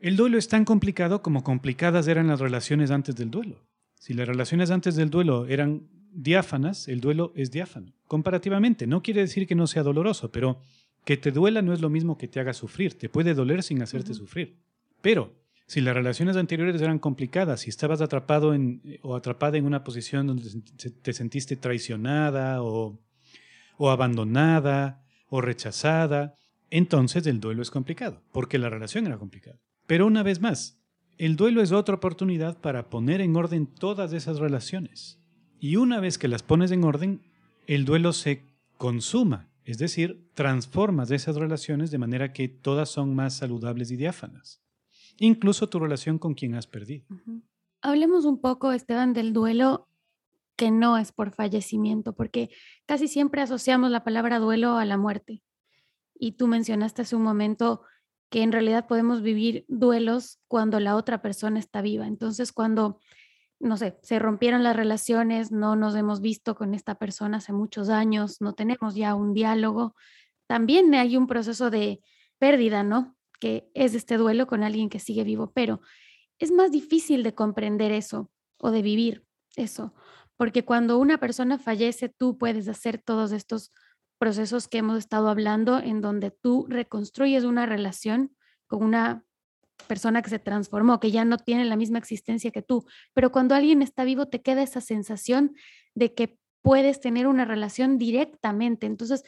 El 0.00 0.16
duelo 0.16 0.38
es 0.38 0.48
tan 0.48 0.64
complicado 0.64 1.22
como 1.22 1.44
complicadas 1.44 2.08
eran 2.08 2.26
las 2.28 2.40
relaciones 2.40 2.90
antes 2.90 3.16
del 3.16 3.30
duelo. 3.30 3.66
Si 3.98 4.14
las 4.14 4.28
relaciones 4.28 4.70
antes 4.70 4.96
del 4.96 5.10
duelo 5.10 5.46
eran 5.46 5.88
diáfanas, 6.12 6.88
el 6.88 7.00
duelo 7.00 7.32
es 7.34 7.50
diáfano. 7.50 7.92
Comparativamente, 8.06 8.86
no 8.86 9.02
quiere 9.02 9.22
decir 9.22 9.46
que 9.46 9.54
no 9.54 9.66
sea 9.66 9.82
doloroso, 9.82 10.30
pero 10.30 10.60
que 11.04 11.16
te 11.16 11.32
duela 11.32 11.62
no 11.62 11.72
es 11.72 11.80
lo 11.80 11.90
mismo 11.90 12.18
que 12.18 12.28
te 12.28 12.40
haga 12.40 12.52
sufrir. 12.52 12.98
Te 12.98 13.08
puede 13.08 13.34
doler 13.34 13.62
sin 13.62 13.82
hacerte 13.82 14.14
sufrir. 14.14 14.58
Pero 15.00 15.34
si 15.66 15.80
las 15.80 15.94
relaciones 15.94 16.36
anteriores 16.36 16.80
eran 16.80 16.98
complicadas, 16.98 17.60
si 17.60 17.70
estabas 17.70 18.00
atrapado 18.00 18.54
en, 18.54 18.82
o 19.02 19.16
atrapada 19.16 19.56
en 19.56 19.64
una 19.64 19.84
posición 19.84 20.26
donde 20.26 20.50
te 21.02 21.12
sentiste 21.12 21.56
traicionada 21.56 22.62
o, 22.62 23.00
o 23.78 23.90
abandonada 23.90 25.02
o 25.28 25.40
rechazada, 25.40 26.36
entonces 26.70 27.26
el 27.26 27.40
duelo 27.40 27.62
es 27.62 27.70
complicado, 27.70 28.22
porque 28.32 28.58
la 28.58 28.68
relación 28.68 29.06
era 29.06 29.18
complicada. 29.18 29.58
Pero 29.86 30.06
una 30.06 30.22
vez 30.22 30.40
más, 30.40 30.78
el 31.18 31.36
duelo 31.36 31.62
es 31.62 31.72
otra 31.72 31.94
oportunidad 31.94 32.60
para 32.60 32.90
poner 32.90 33.20
en 33.20 33.34
orden 33.36 33.66
todas 33.66 34.12
esas 34.12 34.38
relaciones. 34.38 35.21
Y 35.62 35.76
una 35.76 36.00
vez 36.00 36.18
que 36.18 36.26
las 36.26 36.42
pones 36.42 36.72
en 36.72 36.82
orden, 36.82 37.20
el 37.68 37.84
duelo 37.84 38.12
se 38.12 38.42
consuma, 38.78 39.48
es 39.64 39.78
decir, 39.78 40.28
transformas 40.34 41.12
esas 41.12 41.36
relaciones 41.36 41.92
de 41.92 41.98
manera 41.98 42.32
que 42.32 42.48
todas 42.48 42.88
son 42.88 43.14
más 43.14 43.36
saludables 43.36 43.92
y 43.92 43.96
diáfanas. 43.96 44.60
Incluso 45.20 45.68
tu 45.68 45.78
relación 45.78 46.18
con 46.18 46.34
quien 46.34 46.56
has 46.56 46.66
perdido. 46.66 47.06
Hablemos 47.80 48.24
un 48.24 48.40
poco, 48.40 48.72
Esteban, 48.72 49.12
del 49.12 49.32
duelo 49.32 49.88
que 50.56 50.72
no 50.72 50.98
es 50.98 51.12
por 51.12 51.30
fallecimiento, 51.30 52.12
porque 52.12 52.50
casi 52.84 53.06
siempre 53.06 53.40
asociamos 53.40 53.88
la 53.92 54.02
palabra 54.02 54.40
duelo 54.40 54.78
a 54.78 54.84
la 54.84 54.96
muerte. 54.96 55.44
Y 56.12 56.32
tú 56.32 56.48
mencionaste 56.48 57.02
hace 57.02 57.14
un 57.14 57.22
momento 57.22 57.82
que 58.30 58.42
en 58.42 58.50
realidad 58.50 58.88
podemos 58.88 59.22
vivir 59.22 59.64
duelos 59.68 60.40
cuando 60.48 60.80
la 60.80 60.96
otra 60.96 61.22
persona 61.22 61.60
está 61.60 61.82
viva. 61.82 62.08
Entonces, 62.08 62.50
cuando, 62.50 62.98
no 63.62 63.76
sé, 63.76 63.96
se 64.02 64.18
rompieron 64.18 64.64
las 64.64 64.76
relaciones, 64.76 65.52
no 65.52 65.76
nos 65.76 65.94
hemos 65.94 66.20
visto 66.20 66.54
con 66.56 66.74
esta 66.74 66.96
persona 66.96 67.38
hace 67.38 67.52
muchos 67.52 67.88
años, 67.88 68.40
no 68.40 68.54
tenemos 68.54 68.96
ya 68.96 69.14
un 69.14 69.32
diálogo, 69.32 69.94
también 70.48 70.92
hay 70.94 71.16
un 71.16 71.28
proceso 71.28 71.70
de 71.70 72.00
pérdida, 72.38 72.82
¿no? 72.82 73.16
Que 73.40 73.70
es 73.74 73.94
este 73.94 74.16
duelo 74.16 74.48
con 74.48 74.64
alguien 74.64 74.90
que 74.90 74.98
sigue 74.98 75.22
vivo, 75.22 75.52
pero 75.54 75.80
es 76.40 76.50
más 76.50 76.72
difícil 76.72 77.22
de 77.22 77.34
comprender 77.34 77.92
eso 77.92 78.30
o 78.58 78.72
de 78.72 78.82
vivir 78.82 79.24
eso, 79.54 79.94
porque 80.36 80.64
cuando 80.64 80.98
una 80.98 81.18
persona 81.18 81.58
fallece, 81.58 82.08
tú 82.08 82.36
puedes 82.36 82.68
hacer 82.68 82.98
todos 82.98 83.30
estos 83.30 83.70
procesos 84.18 84.66
que 84.66 84.78
hemos 84.78 84.98
estado 84.98 85.28
hablando 85.28 85.78
en 85.78 86.00
donde 86.00 86.32
tú 86.32 86.66
reconstruyes 86.68 87.44
una 87.44 87.66
relación 87.66 88.34
con 88.66 88.82
una 88.82 89.24
persona 89.92 90.22
que 90.22 90.30
se 90.30 90.38
transformó, 90.38 91.00
que 91.00 91.10
ya 91.10 91.26
no 91.26 91.36
tiene 91.36 91.66
la 91.66 91.76
misma 91.76 91.98
existencia 91.98 92.50
que 92.50 92.62
tú, 92.62 92.86
pero 93.12 93.30
cuando 93.30 93.54
alguien 93.54 93.82
está 93.82 94.04
vivo 94.04 94.24
te 94.24 94.40
queda 94.40 94.62
esa 94.62 94.80
sensación 94.80 95.54
de 95.94 96.14
que 96.14 96.38
puedes 96.62 96.98
tener 96.98 97.26
una 97.26 97.44
relación 97.44 97.98
directamente. 97.98 98.86
Entonces, 98.86 99.22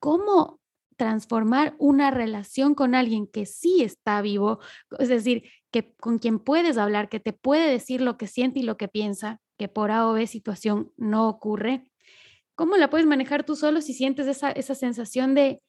¿cómo 0.00 0.60
transformar 0.98 1.74
una 1.78 2.10
relación 2.10 2.74
con 2.74 2.94
alguien 2.94 3.26
que 3.26 3.46
sí 3.46 3.82
está 3.82 4.20
vivo? 4.20 4.58
Es 4.98 5.08
decir, 5.08 5.44
que 5.70 5.94
con 5.94 6.18
quien 6.18 6.38
puedes 6.38 6.76
hablar, 6.76 7.08
que 7.08 7.18
te 7.18 7.32
puede 7.32 7.70
decir 7.70 8.02
lo 8.02 8.18
que 8.18 8.26
siente 8.26 8.60
y 8.60 8.64
lo 8.64 8.76
que 8.76 8.88
piensa, 8.88 9.40
que 9.56 9.68
por 9.68 9.90
A 9.90 10.06
o 10.06 10.12
B 10.12 10.26
situación 10.26 10.92
no 10.98 11.30
ocurre. 11.30 11.90
¿Cómo 12.56 12.76
la 12.76 12.90
puedes 12.90 13.06
manejar 13.06 13.44
tú 13.44 13.56
solo 13.56 13.80
si 13.80 13.94
sientes 13.94 14.26
esa, 14.26 14.50
esa 14.50 14.74
sensación 14.74 15.34
de, 15.34 15.62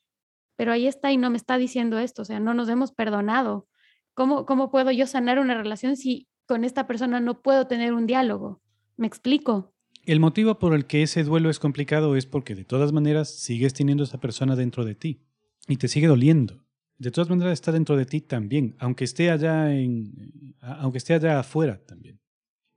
pero 0.57 0.73
ahí 0.73 0.87
está 0.87 1.13
y 1.13 1.15
no 1.15 1.29
me 1.29 1.37
está 1.37 1.57
diciendo 1.57 1.99
esto, 1.99 2.23
o 2.23 2.25
sea, 2.25 2.41
no 2.41 2.53
nos 2.53 2.67
hemos 2.67 2.91
perdonado? 2.91 3.69
¿Cómo, 4.15 4.45
cómo 4.45 4.71
puedo 4.71 4.91
yo 4.91 5.05
sanar 5.07 5.39
una 5.39 5.53
relación 5.55 5.97
si 5.97 6.27
con 6.47 6.63
esta 6.63 6.87
persona 6.87 7.19
no 7.19 7.41
puedo 7.41 7.67
tener 7.67 7.93
un 7.93 8.07
diálogo? 8.07 8.61
¿Me 8.97 9.07
explico? 9.07 9.73
El 10.05 10.19
motivo 10.19 10.57
por 10.57 10.73
el 10.73 10.85
que 10.85 11.03
ese 11.03 11.23
duelo 11.23 11.49
es 11.49 11.59
complicado 11.59 12.15
es 12.15 12.25
porque 12.25 12.55
de 12.55 12.63
todas 12.63 12.91
maneras 12.93 13.29
sigues 13.29 13.73
teniendo 13.73 14.03
esa 14.03 14.19
persona 14.19 14.55
dentro 14.55 14.85
de 14.85 14.95
ti 14.95 15.21
y 15.67 15.77
te 15.77 15.87
sigue 15.87 16.07
doliendo. 16.07 16.63
De 16.97 17.11
todas 17.11 17.29
maneras 17.29 17.53
está 17.53 17.71
dentro 17.71 17.97
de 17.97 18.05
ti 18.05 18.21
también, 18.21 18.75
aunque 18.79 19.03
esté 19.03 19.29
allá 19.31 19.73
en 19.75 20.55
a- 20.61 20.75
aunque 20.75 20.99
esté 20.99 21.13
allá 21.13 21.39
afuera 21.39 21.81
también. 21.85 22.21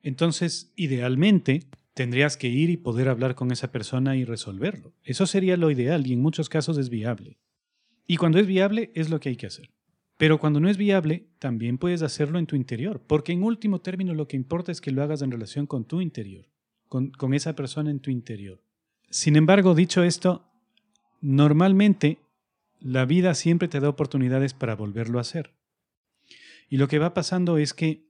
Entonces, 0.03 0.72
idealmente 0.77 1.68
tendrías 1.94 2.37
que 2.37 2.48
ir 2.48 2.70
y 2.70 2.77
poder 2.77 3.09
hablar 3.09 3.35
con 3.35 3.53
esa 3.53 3.70
persona 3.70 4.16
y 4.16 4.24
resolverlo. 4.24 4.94
Eso 5.03 5.27
sería 5.27 5.57
lo 5.57 5.70
ideal 5.70 6.07
y 6.07 6.14
en 6.14 6.20
muchos 6.22 6.48
casos 6.48 6.79
es 6.79 6.88
viable. 6.88 7.38
Y 8.07 8.16
cuando 8.16 8.38
es 8.38 8.46
viable 8.46 8.90
es 8.94 9.11
lo 9.11 9.20
que 9.20 9.29
hay 9.29 9.37
que 9.37 9.46
hacer. 9.46 9.70
Pero 10.18 10.38
cuando 10.40 10.59
no 10.59 10.68
es 10.68 10.76
viable, 10.76 11.28
también 11.38 11.78
puedes 11.78 12.02
hacerlo 12.02 12.40
en 12.40 12.46
tu 12.46 12.57
interior, 12.57 13.00
porque 13.07 13.33
en 13.33 13.44
último 13.44 13.81
término 13.81 14.14
lo 14.14 14.26
que 14.26 14.37
importa 14.37 14.72
es 14.72 14.81
que 14.81 14.90
lo 14.90 15.02
hagas 15.02 15.22
en 15.22 15.31
relación 15.31 15.66
con 15.66 15.85
tu 15.85 16.00
interior, 16.00 16.46
con, 16.88 17.35
esa 17.35 17.54
persona 17.54 17.90
en 17.92 18.00
tu 18.00 18.11
interior. 18.11 18.61
Sin 19.11 19.37
embargo, 19.37 19.76
dicho 19.76 20.02
esto, 20.02 20.44
normalmente 21.20 22.18
la 22.81 23.04
vida 23.04 23.33
siempre 23.35 23.68
te 23.68 23.78
da 23.78 23.88
oportunidades 23.88 24.54
para 24.54 24.74
volverlo 24.74 25.18
a 25.18 25.20
hacer. 25.20 25.54
Y 26.68 26.78
lo 26.78 26.88
que 26.88 26.98
va 26.98 27.14
pasando 27.14 27.57
es 27.57 27.72
que 27.72 28.09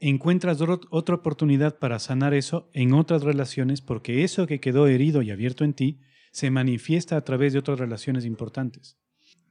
encuentras 0.00 0.60
otra 0.60 1.14
oportunidad 1.14 1.78
para 1.78 1.98
sanar 2.00 2.34
eso 2.34 2.68
en 2.74 2.92
otras 2.92 3.22
relaciones 3.22 3.80
porque 3.80 4.24
eso 4.24 4.46
que 4.46 4.60
quedó 4.60 4.88
herido 4.88 5.22
y 5.22 5.30
abierto 5.30 5.64
en 5.64 5.72
ti 5.72 6.00
se 6.32 6.50
manifiesta 6.50 7.16
a 7.16 7.22
través 7.22 7.54
de 7.54 7.60
otras 7.60 7.78
relaciones 7.78 8.26
importantes. 8.26 8.98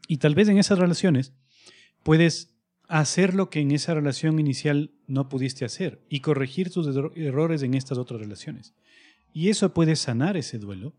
Y 0.08 0.18
tal 0.18 0.36
vez 0.36 0.50
en 0.50 0.60
esas 0.60 0.78
relaciones 0.78 1.34
puedes 2.04 2.54
hacer 2.88 3.34
lo 3.34 3.50
que 3.50 3.60
en 3.62 3.72
esa 3.72 3.94
relación 3.94 4.40
inicial 4.40 4.92
no 5.08 5.30
pudiste 5.30 5.66
hacer 5.66 6.02
y 6.10 6.20
corregir 6.20 6.70
tus 6.70 6.88
erro- 6.88 7.14
errores 7.16 7.64
en 7.64 7.74
estas 7.74 7.98
otras 7.98 8.20
relaciones. 8.20 8.74
Y 9.34 9.50
eso 9.50 9.74
puede 9.74 9.96
sanar 9.96 10.38
ese 10.38 10.60
duelo, 10.60 10.94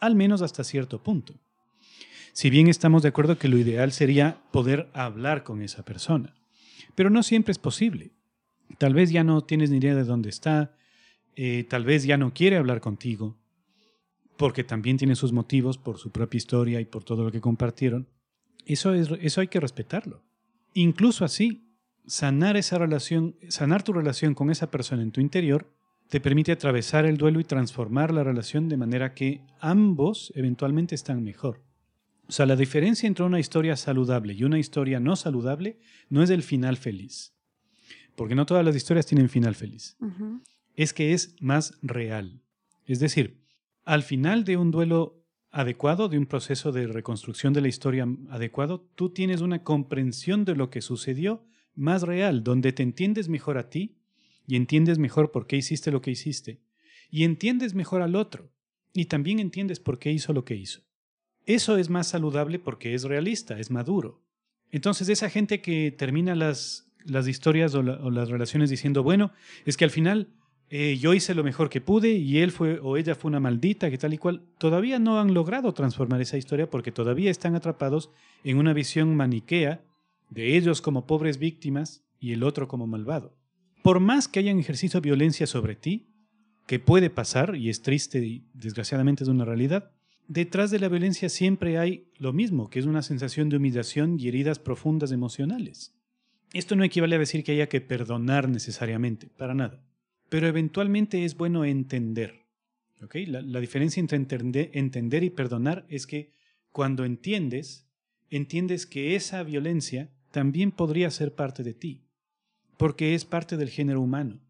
al 0.00 0.16
menos 0.16 0.42
hasta 0.42 0.64
cierto 0.64 1.02
punto. 1.02 1.34
Si 2.32 2.50
bien 2.50 2.68
estamos 2.68 3.02
de 3.02 3.08
acuerdo 3.08 3.38
que 3.38 3.48
lo 3.48 3.58
ideal 3.58 3.92
sería 3.92 4.42
poder 4.52 4.88
hablar 4.94 5.44
con 5.44 5.62
esa 5.62 5.84
persona, 5.84 6.34
pero 6.94 7.10
no 7.10 7.22
siempre 7.22 7.52
es 7.52 7.58
posible. 7.58 8.12
Tal 8.78 8.94
vez 8.94 9.10
ya 9.10 9.24
no 9.24 9.42
tienes 9.42 9.70
ni 9.70 9.78
idea 9.78 9.94
de 9.94 10.04
dónde 10.04 10.28
está, 10.28 10.74
eh, 11.36 11.64
tal 11.68 11.84
vez 11.84 12.04
ya 12.04 12.16
no 12.16 12.32
quiere 12.34 12.56
hablar 12.56 12.80
contigo, 12.80 13.38
porque 14.36 14.62
también 14.64 14.96
tiene 14.98 15.14
sus 15.16 15.32
motivos 15.32 15.78
por 15.78 15.98
su 15.98 16.10
propia 16.10 16.38
historia 16.38 16.80
y 16.80 16.84
por 16.84 17.04
todo 17.04 17.24
lo 17.24 17.32
que 17.32 17.40
compartieron. 17.40 18.08
Eso, 18.66 18.92
es, 18.94 19.08
eso 19.20 19.40
hay 19.40 19.48
que 19.48 19.60
respetarlo. 19.60 20.22
Incluso 20.80 21.24
así, 21.24 21.74
sanar 22.06 22.56
esa 22.56 22.78
relación, 22.78 23.34
sanar 23.48 23.82
tu 23.82 23.92
relación 23.92 24.34
con 24.34 24.48
esa 24.48 24.70
persona 24.70 25.02
en 25.02 25.10
tu 25.10 25.20
interior 25.20 25.74
te 26.08 26.20
permite 26.20 26.52
atravesar 26.52 27.04
el 27.04 27.16
duelo 27.16 27.40
y 27.40 27.44
transformar 27.44 28.14
la 28.14 28.22
relación 28.22 28.68
de 28.68 28.76
manera 28.76 29.12
que 29.12 29.40
ambos 29.58 30.32
eventualmente 30.36 30.94
están 30.94 31.24
mejor. 31.24 31.64
O 32.28 32.32
sea, 32.32 32.46
la 32.46 32.54
diferencia 32.54 33.08
entre 33.08 33.24
una 33.24 33.40
historia 33.40 33.74
saludable 33.74 34.34
y 34.34 34.44
una 34.44 34.60
historia 34.60 35.00
no 35.00 35.16
saludable 35.16 35.80
no 36.10 36.22
es 36.22 36.30
el 36.30 36.44
final 36.44 36.76
feliz. 36.76 37.34
Porque 38.14 38.36
no 38.36 38.46
todas 38.46 38.64
las 38.64 38.76
historias 38.76 39.06
tienen 39.06 39.28
final 39.28 39.56
feliz. 39.56 39.96
Es 40.76 40.92
que 40.92 41.12
es 41.12 41.34
más 41.40 41.76
real. 41.82 42.40
Es 42.86 43.00
decir, 43.00 43.42
al 43.84 44.04
final 44.04 44.44
de 44.44 44.56
un 44.56 44.70
duelo 44.70 45.17
adecuado, 45.50 46.08
de 46.08 46.18
un 46.18 46.26
proceso 46.26 46.72
de 46.72 46.86
reconstrucción 46.86 47.52
de 47.52 47.60
la 47.62 47.68
historia 47.68 48.06
adecuado, 48.30 48.86
tú 48.94 49.10
tienes 49.10 49.40
una 49.40 49.62
comprensión 49.64 50.44
de 50.44 50.54
lo 50.54 50.70
que 50.70 50.80
sucedió 50.82 51.44
más 51.74 52.02
real, 52.02 52.44
donde 52.44 52.72
te 52.72 52.82
entiendes 52.82 53.28
mejor 53.28 53.56
a 53.58 53.70
ti 53.70 53.96
y 54.46 54.56
entiendes 54.56 54.98
mejor 54.98 55.30
por 55.30 55.46
qué 55.46 55.56
hiciste 55.56 55.90
lo 55.90 56.00
que 56.00 56.10
hiciste 56.10 56.60
y 57.10 57.24
entiendes 57.24 57.74
mejor 57.74 58.02
al 58.02 58.16
otro 58.16 58.50
y 58.92 59.06
también 59.06 59.38
entiendes 59.38 59.80
por 59.80 59.98
qué 59.98 60.12
hizo 60.12 60.32
lo 60.32 60.44
que 60.44 60.56
hizo. 60.56 60.82
Eso 61.46 61.78
es 61.78 61.88
más 61.88 62.08
saludable 62.08 62.58
porque 62.58 62.94
es 62.94 63.04
realista, 63.04 63.58
es 63.58 63.70
maduro. 63.70 64.22
Entonces 64.70 65.08
esa 65.08 65.30
gente 65.30 65.62
que 65.62 65.90
termina 65.92 66.34
las, 66.34 66.90
las 67.04 67.26
historias 67.26 67.74
o, 67.74 67.82
la- 67.82 67.96
o 68.02 68.10
las 68.10 68.28
relaciones 68.28 68.68
diciendo, 68.68 69.02
bueno, 69.02 69.32
es 69.64 69.76
que 69.78 69.84
al 69.84 69.90
final 69.90 70.28
eh, 70.70 70.98
yo 71.00 71.14
hice 71.14 71.34
lo 71.34 71.44
mejor 71.44 71.70
que 71.70 71.80
pude 71.80 72.10
y 72.10 72.38
él 72.38 72.52
fue 72.52 72.78
o 72.80 72.96
ella 72.96 73.14
fue 73.14 73.30
una 73.30 73.40
maldita, 73.40 73.90
que 73.90 73.98
tal 73.98 74.12
y 74.12 74.18
cual, 74.18 74.42
todavía 74.58 74.98
no 74.98 75.18
han 75.18 75.32
logrado 75.32 75.72
transformar 75.72 76.20
esa 76.20 76.36
historia 76.36 76.68
porque 76.68 76.92
todavía 76.92 77.30
están 77.30 77.54
atrapados 77.54 78.10
en 78.44 78.58
una 78.58 78.74
visión 78.74 79.14
maniquea 79.16 79.82
de 80.28 80.56
ellos 80.56 80.82
como 80.82 81.06
pobres 81.06 81.38
víctimas 81.38 82.04
y 82.20 82.32
el 82.32 82.42
otro 82.42 82.68
como 82.68 82.86
malvado. 82.86 83.34
Por 83.82 84.00
más 84.00 84.28
que 84.28 84.40
hayan 84.40 84.58
ejercido 84.58 85.00
violencia 85.00 85.46
sobre 85.46 85.74
ti, 85.74 86.06
que 86.66 86.78
puede 86.78 87.08
pasar 87.08 87.56
y 87.56 87.70
es 87.70 87.80
triste 87.80 88.18
y 88.18 88.44
desgraciadamente 88.52 89.24
es 89.24 89.30
una 89.30 89.46
realidad, 89.46 89.92
detrás 90.26 90.70
de 90.70 90.78
la 90.78 90.88
violencia 90.88 91.30
siempre 91.30 91.78
hay 91.78 92.10
lo 92.18 92.34
mismo, 92.34 92.68
que 92.68 92.78
es 92.78 92.84
una 92.84 93.00
sensación 93.00 93.48
de 93.48 93.56
humillación 93.56 94.20
y 94.20 94.28
heridas 94.28 94.58
profundas 94.58 95.12
emocionales. 95.12 95.94
Esto 96.52 96.76
no 96.76 96.84
equivale 96.84 97.16
a 97.16 97.18
decir 97.18 97.42
que 97.42 97.52
haya 97.52 97.70
que 97.70 97.80
perdonar 97.80 98.50
necesariamente, 98.50 99.28
para 99.28 99.54
nada. 99.54 99.82
Pero 100.28 100.46
eventualmente 100.46 101.24
es 101.24 101.36
bueno 101.36 101.64
entender. 101.64 102.42
¿ok? 103.02 103.16
La, 103.26 103.42
la 103.42 103.60
diferencia 103.60 104.00
entre 104.00 104.16
entender, 104.16 104.70
entender 104.74 105.24
y 105.24 105.30
perdonar 105.30 105.86
es 105.88 106.06
que 106.06 106.32
cuando 106.70 107.04
entiendes, 107.04 107.86
entiendes 108.30 108.86
que 108.86 109.16
esa 109.16 109.42
violencia 109.42 110.10
también 110.30 110.70
podría 110.70 111.10
ser 111.10 111.34
parte 111.34 111.62
de 111.62 111.74
ti, 111.74 112.02
porque 112.76 113.14
es 113.14 113.24
parte 113.24 113.56
del 113.56 113.70
género 113.70 114.00
humano. 114.00 114.40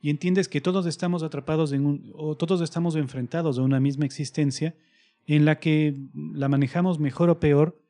Y 0.00 0.10
entiendes 0.10 0.48
que 0.48 0.60
todos 0.60 0.86
estamos 0.86 1.22
atrapados 1.22 1.72
en 1.72 1.86
un, 1.86 2.12
o 2.14 2.36
todos 2.36 2.60
estamos 2.60 2.94
enfrentados 2.96 3.58
a 3.58 3.62
una 3.62 3.80
misma 3.80 4.04
existencia 4.04 4.74
en 5.26 5.44
la 5.44 5.58
que 5.58 5.96
la 6.14 6.48
manejamos 6.48 6.98
mejor 6.98 7.30
o 7.30 7.40
peor, 7.40 7.80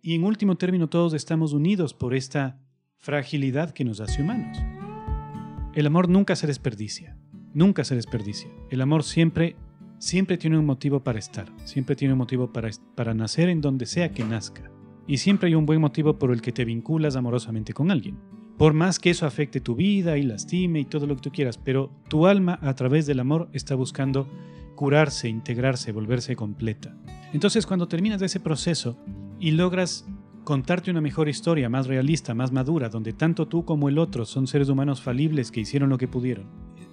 y 0.00 0.14
en 0.14 0.24
último 0.24 0.56
término 0.56 0.88
todos 0.88 1.14
estamos 1.14 1.52
unidos 1.52 1.92
por 1.94 2.14
esta 2.14 2.60
fragilidad 2.96 3.72
que 3.72 3.84
nos 3.84 4.00
hace 4.00 4.22
humanos. 4.22 4.58
El 5.74 5.86
amor 5.86 6.08
nunca 6.08 6.34
se 6.34 6.46
desperdicia, 6.46 7.16
nunca 7.54 7.84
se 7.84 7.94
desperdicia. 7.94 8.50
El 8.70 8.80
amor 8.80 9.04
siempre, 9.04 9.56
siempre 9.98 10.38
tiene 10.38 10.58
un 10.58 10.66
motivo 10.66 11.04
para 11.04 11.18
estar, 11.18 11.52
siempre 11.64 11.94
tiene 11.94 12.14
un 12.14 12.18
motivo 12.18 12.52
para, 12.52 12.70
para 12.94 13.14
nacer 13.14 13.48
en 13.48 13.60
donde 13.60 13.86
sea 13.86 14.12
que 14.12 14.24
nazca. 14.24 14.70
Y 15.06 15.18
siempre 15.18 15.48
hay 15.48 15.54
un 15.54 15.66
buen 15.66 15.80
motivo 15.80 16.18
por 16.18 16.32
el 16.32 16.42
que 16.42 16.52
te 16.52 16.64
vinculas 16.64 17.16
amorosamente 17.16 17.72
con 17.72 17.90
alguien. 17.90 18.18
Por 18.58 18.72
más 18.72 18.98
que 18.98 19.10
eso 19.10 19.24
afecte 19.24 19.60
tu 19.60 19.76
vida 19.76 20.18
y 20.18 20.22
lastime 20.22 20.80
y 20.80 20.84
todo 20.84 21.06
lo 21.06 21.14
que 21.14 21.22
tú 21.22 21.30
quieras, 21.30 21.58
pero 21.58 21.92
tu 22.08 22.26
alma 22.26 22.58
a 22.60 22.74
través 22.74 23.06
del 23.06 23.20
amor 23.20 23.48
está 23.52 23.74
buscando 23.76 24.26
curarse, 24.74 25.28
integrarse, 25.28 25.92
volverse 25.92 26.34
completa. 26.34 26.96
Entonces 27.32 27.66
cuando 27.66 27.88
terminas 27.88 28.20
ese 28.22 28.40
proceso 28.40 28.98
y 29.38 29.52
logras 29.52 30.06
contarte 30.48 30.90
una 30.90 31.02
mejor 31.02 31.28
historia, 31.28 31.68
más 31.68 31.88
realista, 31.88 32.32
más 32.32 32.52
madura, 32.52 32.88
donde 32.88 33.12
tanto 33.12 33.46
tú 33.48 33.66
como 33.66 33.90
el 33.90 33.98
otro 33.98 34.24
son 34.24 34.46
seres 34.46 34.70
humanos 34.70 35.02
falibles 35.02 35.50
que 35.50 35.60
hicieron 35.60 35.90
lo 35.90 35.98
que 35.98 36.08
pudieron, 36.08 36.46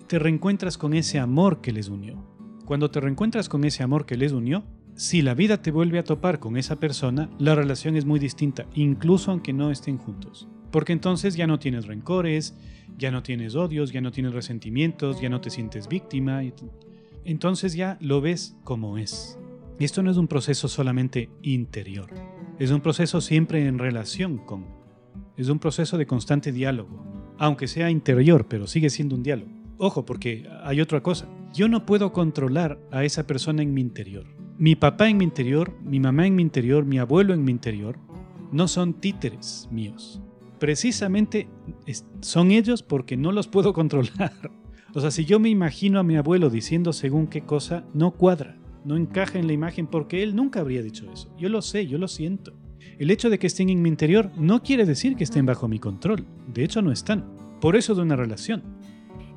te 0.08 0.20
reencuentras 0.20 0.78
con 0.78 0.94
ese 0.94 1.20
amor 1.20 1.62
que 1.62 1.72
les 1.72 1.88
unió. 1.88 2.22
Cuando 2.66 2.92
te 2.92 3.00
reencuentras 3.00 3.48
con 3.48 3.64
ese 3.64 3.82
amor 3.82 4.06
que 4.06 4.18
les 4.18 4.34
unió, 4.34 4.66
si 4.96 5.22
la 5.22 5.36
vida 5.36 5.62
te 5.62 5.72
vuelve 5.72 6.00
a 6.00 6.04
topar 6.04 6.40
con 6.40 6.58
esa 6.58 6.82
persona, 6.82 7.30
la 7.40 7.56
relación 7.56 7.96
es 7.96 8.04
muy 8.04 8.20
distinta, 8.20 8.66
incluso 8.76 9.32
aunque 9.32 9.54
no 9.54 9.72
estén 9.72 10.00
juntos. 10.00 10.50
Porque 10.70 10.92
entonces 10.92 11.38
ya 11.38 11.48
no 11.48 11.58
tienes 11.58 11.86
rencores, 11.86 12.58
ya 12.98 13.10
no 13.10 13.24
tienes 13.24 13.56
odios, 13.56 13.94
ya 13.94 14.02
no 14.02 14.12
tienes 14.12 14.34
resentimientos, 14.34 15.22
ya 15.22 15.30
no 15.30 15.40
te 15.40 15.50
sientes 15.50 15.88
víctima. 15.88 16.42
Entonces 17.24 17.74
ya 17.74 17.98
lo 18.02 18.20
ves 18.20 18.58
como 18.66 18.98
es. 18.98 19.40
Esto 19.80 20.04
no 20.04 20.12
es 20.12 20.18
un 20.18 20.28
proceso 20.28 20.68
solamente 20.68 21.30
interior, 21.42 22.10
es 22.60 22.72
un 22.72 22.82
proceso 22.82 23.22
siempre 23.22 23.68
en 23.68 23.80
relación 23.80 24.38
con. 24.38 24.66
Es 25.38 25.50
un 25.50 25.60
proceso 25.60 25.98
de 25.98 26.08
constante 26.08 26.52
diálogo, 26.52 27.04
aunque 27.38 27.68
sea 27.68 27.90
interior, 27.90 28.48
pero 28.48 28.68
sigue 28.68 28.90
siendo 28.90 29.16
un 29.16 29.24
diálogo. 29.24 29.52
Ojo, 29.78 30.06
porque 30.06 30.48
hay 30.64 30.80
otra 30.80 31.04
cosa. 31.04 31.28
Yo 31.54 31.68
no 31.68 31.86
puedo 31.86 32.14
controlar 32.14 32.80
a 32.92 33.04
esa 33.04 33.28
persona 33.28 33.62
en 33.62 33.74
mi 33.74 33.82
interior 33.82 34.26
mi 34.58 34.76
papá 34.76 35.10
en 35.10 35.18
mi 35.18 35.26
interior, 35.26 35.74
mi 35.84 36.00
mamá 36.00 36.28
en 36.28 36.36
mi 36.36 36.42
interior, 36.42 36.86
mi 36.86 36.98
abuelo 36.98 37.34
en 37.34 37.44
mi 37.44 37.52
interior, 37.52 37.98
no 38.52 38.68
son 38.68 38.94
títeres 38.94 39.68
míos. 39.72 40.22
Precisamente 40.60 41.50
son 42.22 42.52
ellos 42.52 42.82
porque 42.82 43.18
no 43.18 43.32
los 43.32 43.48
puedo 43.48 43.74
controlar. 43.74 44.52
O 44.94 45.02
sea, 45.02 45.12
si 45.12 45.26
yo 45.26 45.40
me 45.40 45.50
imagino 45.50 46.00
a 46.00 46.04
mi 46.04 46.16
abuelo 46.16 46.50
diciendo 46.50 46.94
según 46.94 47.28
qué 47.28 47.42
cosa, 47.42 47.84
no 47.94 48.12
cuadra, 48.12 48.58
no 48.86 48.96
encaja 48.96 49.40
en 49.40 49.48
la 49.48 49.54
imagen 49.54 49.88
porque 49.88 50.24
él 50.24 50.36
nunca 50.36 50.62
habría 50.62 50.82
dicho 50.82 51.12
eso. 51.12 51.34
Yo 51.38 51.50
lo 51.50 51.62
sé, 51.62 51.88
yo 51.88 51.98
lo 51.98 52.08
siento. 52.08 52.54
El 52.98 53.12
hecho 53.12 53.30
de 53.30 53.40
que 53.40 53.48
estén 53.48 53.70
en 53.70 53.82
mi 53.82 53.90
interior 53.90 54.32
no 54.38 54.64
quiere 54.64 54.86
decir 54.86 55.16
que 55.16 55.24
estén 55.24 55.46
bajo 55.46 55.68
mi 55.68 55.80
control. 55.80 56.26
De 56.54 56.64
hecho, 56.64 56.82
no 56.82 56.92
están. 56.92 57.26
Por 57.60 57.76
eso 57.76 57.96
de 57.96 58.04
una 58.04 58.16
relación 58.16 58.64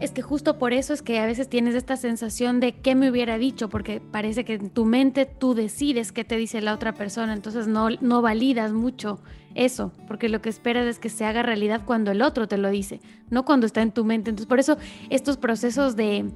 es 0.00 0.12
que 0.12 0.22
justo 0.22 0.58
por 0.58 0.72
eso 0.72 0.92
es 0.92 1.02
que 1.02 1.18
a 1.18 1.26
veces 1.26 1.48
tienes 1.48 1.74
esta 1.74 1.96
sensación 1.96 2.60
de 2.60 2.72
qué 2.72 2.94
me 2.94 3.10
hubiera 3.10 3.36
dicho, 3.36 3.68
porque 3.68 4.00
parece 4.00 4.44
que 4.44 4.54
en 4.54 4.70
tu 4.70 4.84
mente 4.84 5.26
tú 5.26 5.54
decides 5.54 6.12
qué 6.12 6.24
te 6.24 6.36
dice 6.36 6.60
la 6.60 6.74
otra 6.74 6.94
persona, 6.94 7.32
entonces 7.32 7.66
no, 7.66 7.88
no 8.00 8.22
validas 8.22 8.72
mucho 8.72 9.20
eso, 9.54 9.92
porque 10.06 10.28
lo 10.28 10.40
que 10.40 10.50
esperas 10.50 10.86
es 10.86 10.98
que 11.00 11.08
se 11.08 11.24
haga 11.24 11.42
realidad 11.42 11.82
cuando 11.84 12.12
el 12.12 12.22
otro 12.22 12.46
te 12.46 12.58
lo 12.58 12.70
dice, 12.70 13.00
no 13.28 13.44
cuando 13.44 13.66
está 13.66 13.82
en 13.82 13.90
tu 13.90 14.04
mente. 14.04 14.30
Entonces 14.30 14.46
por 14.46 14.60
eso 14.60 14.78
estos 15.10 15.36
procesos 15.36 15.96
de, 15.96 16.26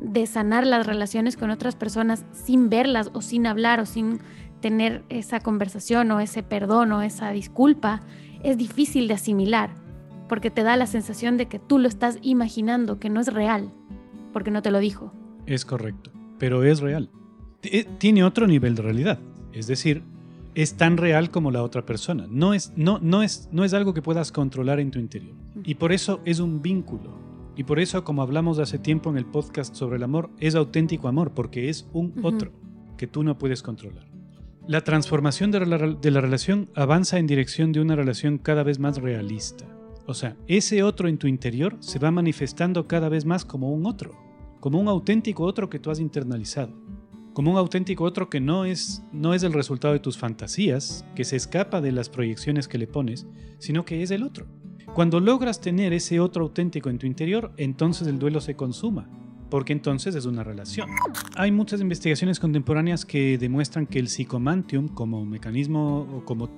de 0.00 0.26
sanar 0.26 0.66
las 0.66 0.86
relaciones 0.86 1.36
con 1.36 1.50
otras 1.50 1.76
personas 1.76 2.24
sin 2.32 2.70
verlas 2.70 3.10
o 3.12 3.22
sin 3.22 3.46
hablar 3.46 3.80
o 3.80 3.86
sin 3.86 4.20
tener 4.60 5.04
esa 5.08 5.40
conversación 5.40 6.10
o 6.10 6.20
ese 6.20 6.42
perdón 6.42 6.92
o 6.92 7.02
esa 7.02 7.30
disculpa, 7.30 8.00
es 8.42 8.56
difícil 8.56 9.08
de 9.08 9.14
asimilar 9.14 9.70
porque 10.30 10.52
te 10.52 10.62
da 10.62 10.76
la 10.76 10.86
sensación 10.86 11.36
de 11.36 11.46
que 11.46 11.58
tú 11.58 11.80
lo 11.80 11.88
estás 11.88 12.18
imaginando, 12.22 13.00
que 13.00 13.10
no 13.10 13.18
es 13.18 13.34
real, 13.34 13.72
porque 14.32 14.52
no 14.52 14.62
te 14.62 14.70
lo 14.70 14.78
dijo. 14.78 15.12
Es 15.44 15.64
correcto, 15.64 16.12
pero 16.38 16.62
es 16.62 16.78
real. 16.78 17.10
Eh, 17.64 17.84
tiene 17.98 18.22
otro 18.22 18.46
nivel 18.46 18.76
de 18.76 18.82
realidad, 18.82 19.18
es 19.52 19.66
decir, 19.66 20.04
es 20.54 20.74
tan 20.74 20.98
real 20.98 21.32
como 21.32 21.50
la 21.50 21.64
otra 21.64 21.84
persona. 21.84 22.28
No 22.30 22.54
es, 22.54 22.72
no, 22.76 23.00
no 23.02 23.24
es, 23.24 23.48
no 23.50 23.64
es 23.64 23.74
algo 23.74 23.92
que 23.92 24.02
puedas 24.02 24.30
controlar 24.30 24.78
en 24.78 24.92
tu 24.92 25.00
interior. 25.00 25.34
Y 25.64 25.74
por 25.74 25.90
eso 25.90 26.20
es 26.24 26.38
un 26.38 26.62
vínculo. 26.62 27.12
Y 27.56 27.64
por 27.64 27.80
eso, 27.80 28.04
como 28.04 28.22
hablamos 28.22 28.58
hace 28.58 28.78
tiempo 28.78 29.10
en 29.10 29.16
el 29.16 29.26
podcast 29.26 29.74
sobre 29.74 29.96
el 29.96 30.02
amor, 30.02 30.30
es 30.38 30.54
auténtico 30.54 31.08
amor, 31.08 31.32
porque 31.34 31.68
es 31.68 31.88
un 31.92 32.14
otro 32.22 32.52
que 32.96 33.06
tú 33.06 33.22
no 33.22 33.38
puedes 33.38 33.62
controlar. 33.62 34.06
La 34.66 34.82
transformación 34.82 35.50
de 35.50 35.66
la, 35.66 35.78
de 35.78 36.10
la 36.10 36.20
relación 36.20 36.70
avanza 36.74 37.18
en 37.18 37.26
dirección 37.26 37.72
de 37.72 37.80
una 37.80 37.96
relación 37.96 38.38
cada 38.38 38.62
vez 38.62 38.78
más 38.78 38.98
realista 38.98 39.66
o 40.10 40.14
sea, 40.14 40.36
ese 40.48 40.82
otro 40.82 41.08
en 41.08 41.18
tu 41.18 41.28
interior 41.28 41.76
se 41.78 42.00
va 42.00 42.10
manifestando 42.10 42.88
cada 42.88 43.08
vez 43.08 43.24
más 43.24 43.44
como 43.44 43.70
un 43.70 43.86
otro, 43.86 44.10
como 44.58 44.80
un 44.80 44.88
auténtico 44.88 45.44
otro 45.44 45.70
que 45.70 45.78
tú 45.78 45.88
has 45.88 46.00
internalizado, 46.00 46.74
como 47.32 47.52
un 47.52 47.56
auténtico 47.56 48.02
otro 48.02 48.28
que 48.28 48.40
no 48.40 48.64
es, 48.64 49.04
no 49.12 49.34
es 49.34 49.44
el 49.44 49.52
resultado 49.52 49.94
de 49.94 50.00
tus 50.00 50.18
fantasías, 50.18 51.04
que 51.14 51.22
se 51.22 51.36
escapa 51.36 51.80
de 51.80 51.92
las 51.92 52.08
proyecciones 52.08 52.66
que 52.66 52.78
le 52.78 52.88
pones, 52.88 53.28
sino 53.58 53.84
que 53.84 54.02
es 54.02 54.10
el 54.10 54.24
otro. 54.24 54.48
Cuando 54.94 55.20
logras 55.20 55.60
tener 55.60 55.92
ese 55.92 56.18
otro 56.18 56.44
auténtico 56.44 56.90
en 56.90 56.98
tu 56.98 57.06
interior, 57.06 57.52
entonces 57.56 58.08
el 58.08 58.18
duelo 58.18 58.40
se 58.40 58.56
consuma, 58.56 59.08
porque 59.48 59.72
entonces 59.72 60.16
es 60.16 60.26
una 60.26 60.42
relación. 60.42 60.88
Hay 61.36 61.52
muchas 61.52 61.80
investigaciones 61.80 62.40
contemporáneas 62.40 63.04
que 63.04 63.38
demuestran 63.38 63.86
que 63.86 64.00
el 64.00 64.08
psicomantium 64.08 64.88
como 64.88 65.24
mecanismo 65.24 66.00
o 66.12 66.24
como 66.24 66.50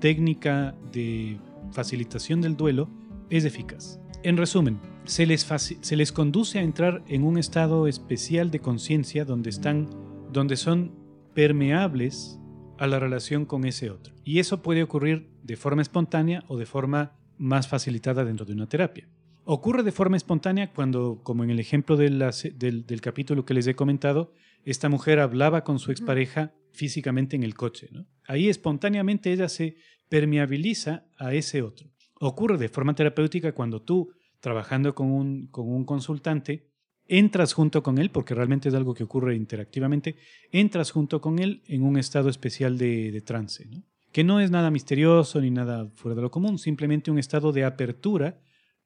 técnica 0.00 0.74
de 0.92 1.38
facilitación 1.70 2.40
del 2.40 2.56
duelo 2.56 2.88
es 3.30 3.44
eficaz. 3.44 4.00
En 4.24 4.36
resumen, 4.36 4.80
se 5.04 5.24
les, 5.24 5.42
se 5.42 5.96
les 5.96 6.10
conduce 6.10 6.58
a 6.58 6.62
entrar 6.62 7.04
en 7.06 7.22
un 7.22 7.38
estado 7.38 7.86
especial 7.86 8.50
de 8.50 8.58
conciencia 8.58 9.24
donde, 9.24 9.50
están, 9.50 9.88
donde 10.32 10.56
son 10.56 10.92
permeables 11.32 12.40
a 12.78 12.88
la 12.88 12.98
relación 12.98 13.46
con 13.46 13.64
ese 13.64 13.90
otro. 13.90 14.14
Y 14.24 14.40
eso 14.40 14.62
puede 14.62 14.82
ocurrir 14.82 15.30
de 15.44 15.56
forma 15.56 15.82
espontánea 15.82 16.44
o 16.48 16.56
de 16.56 16.66
forma 16.66 17.12
más 17.42 17.66
facilitada 17.66 18.24
dentro 18.24 18.46
de 18.46 18.52
una 18.52 18.68
terapia. 18.68 19.08
Ocurre 19.44 19.82
de 19.82 19.90
forma 19.90 20.16
espontánea 20.16 20.72
cuando, 20.72 21.20
como 21.24 21.42
en 21.42 21.50
el 21.50 21.58
ejemplo 21.58 21.96
del, 21.96 22.24
del, 22.56 23.00
capítulo 23.00 23.44
que 23.44 23.54
les 23.54 23.66
he 23.66 23.74
comentado, 23.74 24.32
esta 24.64 24.88
mujer 24.88 25.18
hablaba 25.18 25.64
con 25.64 25.80
su 25.80 25.90
expareja 25.90 26.54
físicamente 26.70 27.34
en 27.34 27.42
el 27.42 27.54
coche. 27.54 27.88
Ahí 28.28 28.48
espontáneamente 28.48 29.32
ella 29.32 29.48
se 29.48 29.76
permeabiliza 30.08 31.06
a 31.18 31.34
ese 31.34 31.62
otro. 31.62 31.90
Ocurre 32.20 32.58
de 32.58 32.68
forma 32.68 32.94
terapéutica 32.94 33.52
cuando 33.52 33.82
tú, 33.82 34.12
trabajando 34.38 34.94
con 34.94 35.10
un, 35.10 35.48
con 35.48 35.68
un 35.68 35.84
consultante, 35.84 36.70
entras 37.08 37.52
junto 37.52 37.82
con 37.82 37.98
él, 37.98 38.10
porque 38.10 38.34
realmente 38.34 38.68
es 38.68 38.74
algo 38.74 38.94
que 38.94 39.02
ocurre 39.02 39.34
interactivamente, 39.34 40.16
entras 40.52 40.92
junto 40.92 41.20
con 41.20 41.40
él 41.40 41.62
en 41.66 41.82
un 41.82 41.98
estado 41.98 42.28
especial 42.28 42.78
de, 42.78 43.20
trance, 43.26 43.68
que 44.12 44.24
no 44.24 44.40
es 44.40 44.50
nada 44.50 44.70
misterioso 44.70 45.40
ni 45.40 45.50
nada 45.50 45.88
fuera 45.94 46.14
de 46.14 46.22
lo 46.22 46.30
común, 46.30 46.58
simplemente 46.58 47.10
un 47.10 47.18
estado 47.18 47.52
de 47.52 47.64
apertura 47.64 48.40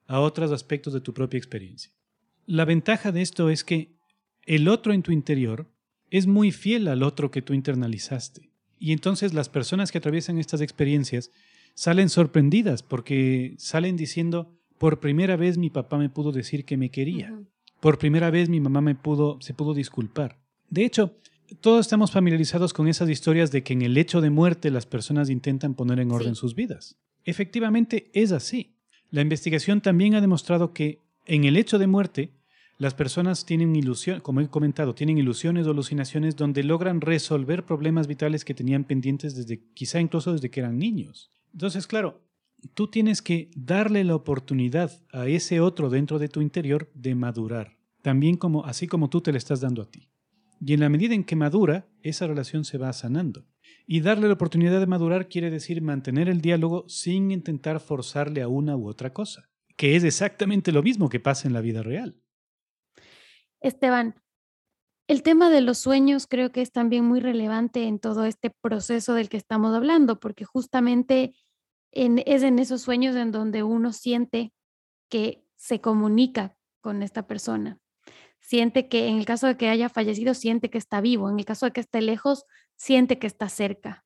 a 0.07 0.21
otros 0.21 0.53
aspectos 0.53 0.93
de 0.93 1.01
tu 1.01 1.13
propia 1.13 1.39
experiencia. 1.39 1.93
La 2.47 2.65
ventaja 2.65 3.11
de 3.13 3.23
esto 3.23 3.51
es 3.51 3.65
que 3.65 3.97
el 4.45 4.69
otro 4.69 4.93
en 4.93 5.03
tu 5.03 5.11
interior 5.11 5.69
es 6.11 6.27
muy 6.27 6.53
fiel 6.53 6.87
al 6.87 7.03
otro 7.03 7.31
que 7.33 7.43
tú 7.43 7.53
internalizaste. 7.53 8.51
Y 8.79 8.93
entonces 8.93 9.35
las 9.35 9.49
personas 9.49 9.91
que 9.91 9.99
atraviesan 9.99 10.39
estas 10.39 10.61
experiencias 10.61 11.31
salen 11.75 12.09
sorprendidas 12.09 12.83
porque 12.83 13.55
salen 13.59 13.97
diciendo, 13.97 14.57
por 14.79 15.01
primera 15.01 15.37
vez 15.37 15.59
mi 15.59 15.71
papá 15.71 15.99
me 15.99 16.09
pudo 16.09 16.31
decir 16.31 16.65
que 16.65 16.77
me 16.77 16.91
quería. 16.91 17.37
Por 17.81 17.99
primera 17.99 18.31
vez 18.31 18.49
mi 18.49 18.61
mamá 18.61 18.81
me 18.81 18.95
pudo, 18.95 19.39
se 19.41 19.55
pudo 19.55 19.75
disculpar. 19.75 20.39
De 20.71 20.85
hecho, 20.85 21.17
todos 21.61 21.87
estamos 21.87 22.11
familiarizados 22.11 22.73
con 22.73 22.89
esas 22.89 23.09
historias 23.09 23.51
de 23.51 23.63
que 23.63 23.73
en 23.73 23.83
el 23.83 23.97
hecho 23.97 24.21
de 24.21 24.31
muerte 24.31 24.71
las 24.71 24.87
personas 24.87 25.31
intentan 25.31 25.75
poner 25.75 26.01
en 26.01 26.11
orden 26.11 26.35
sus 26.35 26.55
vidas. 26.55 26.97
Efectivamente 27.25 28.11
es 28.15 28.33
así. 28.33 28.77
La 29.11 29.21
investigación 29.21 29.81
también 29.81 30.15
ha 30.15 30.21
demostrado 30.21 30.73
que 30.73 31.01
en 31.27 31.45
el 31.45 31.57
hecho 31.57 31.79
de 31.79 31.87
muerte 31.87 32.33
las 32.79 32.95
personas 32.95 33.47
tienen 33.47 33.75
ilusión, 33.75 34.21
como 34.21 34.41
he 34.41 34.49
comentado, 34.49 34.95
tienen 34.95 35.19
ilusiones 35.19 35.67
o 35.67 35.71
alucinaciones 35.71 36.37
donde 36.37 36.63
logran 36.63 37.01
resolver 37.01 37.65
problemas 37.65 38.07
vitales 38.07 38.45
que 38.45 38.55
tenían 38.55 38.85
pendientes 38.85 39.35
desde, 39.35 39.63
quizá 39.73 40.01
incluso 40.01 40.33
desde 40.33 40.51
que 40.51 40.61
eran 40.61 40.79
niños. 40.79 41.31
Entonces, 41.53 41.87
claro, 41.87 42.21
tú 42.75 42.89
tienes 42.89 43.23
que 43.23 43.51
darle 43.57 44.05
la 44.05 44.15
oportunidad 44.15 45.01
a 45.13 45.27
ese 45.27 45.61
otro 45.61 45.89
dentro 45.89 46.19
de 46.19 46.29
tu 46.29 46.43
interior 46.43 46.91
de 46.95 47.15
madurar, 47.15 47.77
también 48.03 48.37
como 48.37 48.67
así 48.67 48.87
como 48.87 49.09
tú 49.09 49.23
te 49.23 49.33
le 49.33 49.39
estás 49.39 49.61
dando 49.61 49.83
a 49.83 49.91
ti. 49.91 50.09
Y 50.61 50.75
en 50.75 50.81
la 50.81 50.89
medida 50.89 51.15
en 51.15 51.25
que 51.25 51.37
madura, 51.37 51.89
esa 52.03 52.27
relación 52.27 52.65
se 52.65 52.79
va 52.79 52.93
sanando. 52.93 53.47
Y 53.87 54.01
darle 54.01 54.27
la 54.27 54.35
oportunidad 54.35 54.81
de 54.81 54.87
madurar 54.87 55.29
quiere 55.29 55.51
decir 55.51 55.83
mantener 55.83 56.29
el 56.29 56.41
diálogo 56.41 56.89
sin 56.89 57.31
intentar 57.31 57.81
forzarle 57.81 58.43
a 58.43 58.49
una 58.49 58.77
u 58.77 58.89
otra 58.89 59.13
cosa, 59.13 59.51
que 59.77 59.97
es 59.97 60.05
exactamente 60.05 60.73
lo 60.73 60.83
mismo 60.83 61.09
que 61.09 61.21
pasa 61.21 61.47
en 61.47 61.55
la 61.55 61.61
vida 61.61 61.83
real. 61.83 62.21
Esteban, 63.61 64.15
el 65.09 65.23
tema 65.23 65.51
de 65.51 65.61
los 65.61 65.79
sueños 65.79 66.27
creo 66.27 66.51
que 66.51 66.63
es 66.63 66.73
también 66.73 67.05
muy 67.05 67.21
relevante 67.21 67.85
en 67.85 67.99
todo 67.99 68.25
este 68.25 68.51
proceso 68.51 69.15
del 69.15 69.29
que 69.29 69.37
estamos 69.37 69.75
hablando, 69.75 70.19
porque 70.19 70.45
justamente 70.45 71.35
es 71.93 72.43
en 72.43 72.59
esos 72.59 72.83
sueños 72.83 73.15
en 73.17 73.31
donde 73.31 73.63
uno 73.63 73.93
siente 73.93 74.53
que 75.09 75.47
se 75.57 75.81
comunica 75.81 76.57
con 76.81 77.03
esta 77.03 77.27
persona. 77.27 77.81
Siente 78.47 78.87
que 78.87 79.09
en 79.09 79.19
el 79.19 79.27
caso 79.27 79.49
de 79.49 79.57
que 79.57 79.69
haya 79.69 79.89
fallecido, 79.89 80.33
siente 80.33 80.71
que 80.71 80.79
está 80.79 81.01
vivo. 81.01 81.29
En 81.29 81.37
el 81.37 81.45
caso 81.45 81.67
de 81.67 81.73
que 81.73 81.81
esté 81.81 82.01
lejos, 82.01 82.45
siente 82.77 83.19
que 83.19 83.27
está 83.27 83.49
cerca. 83.49 84.05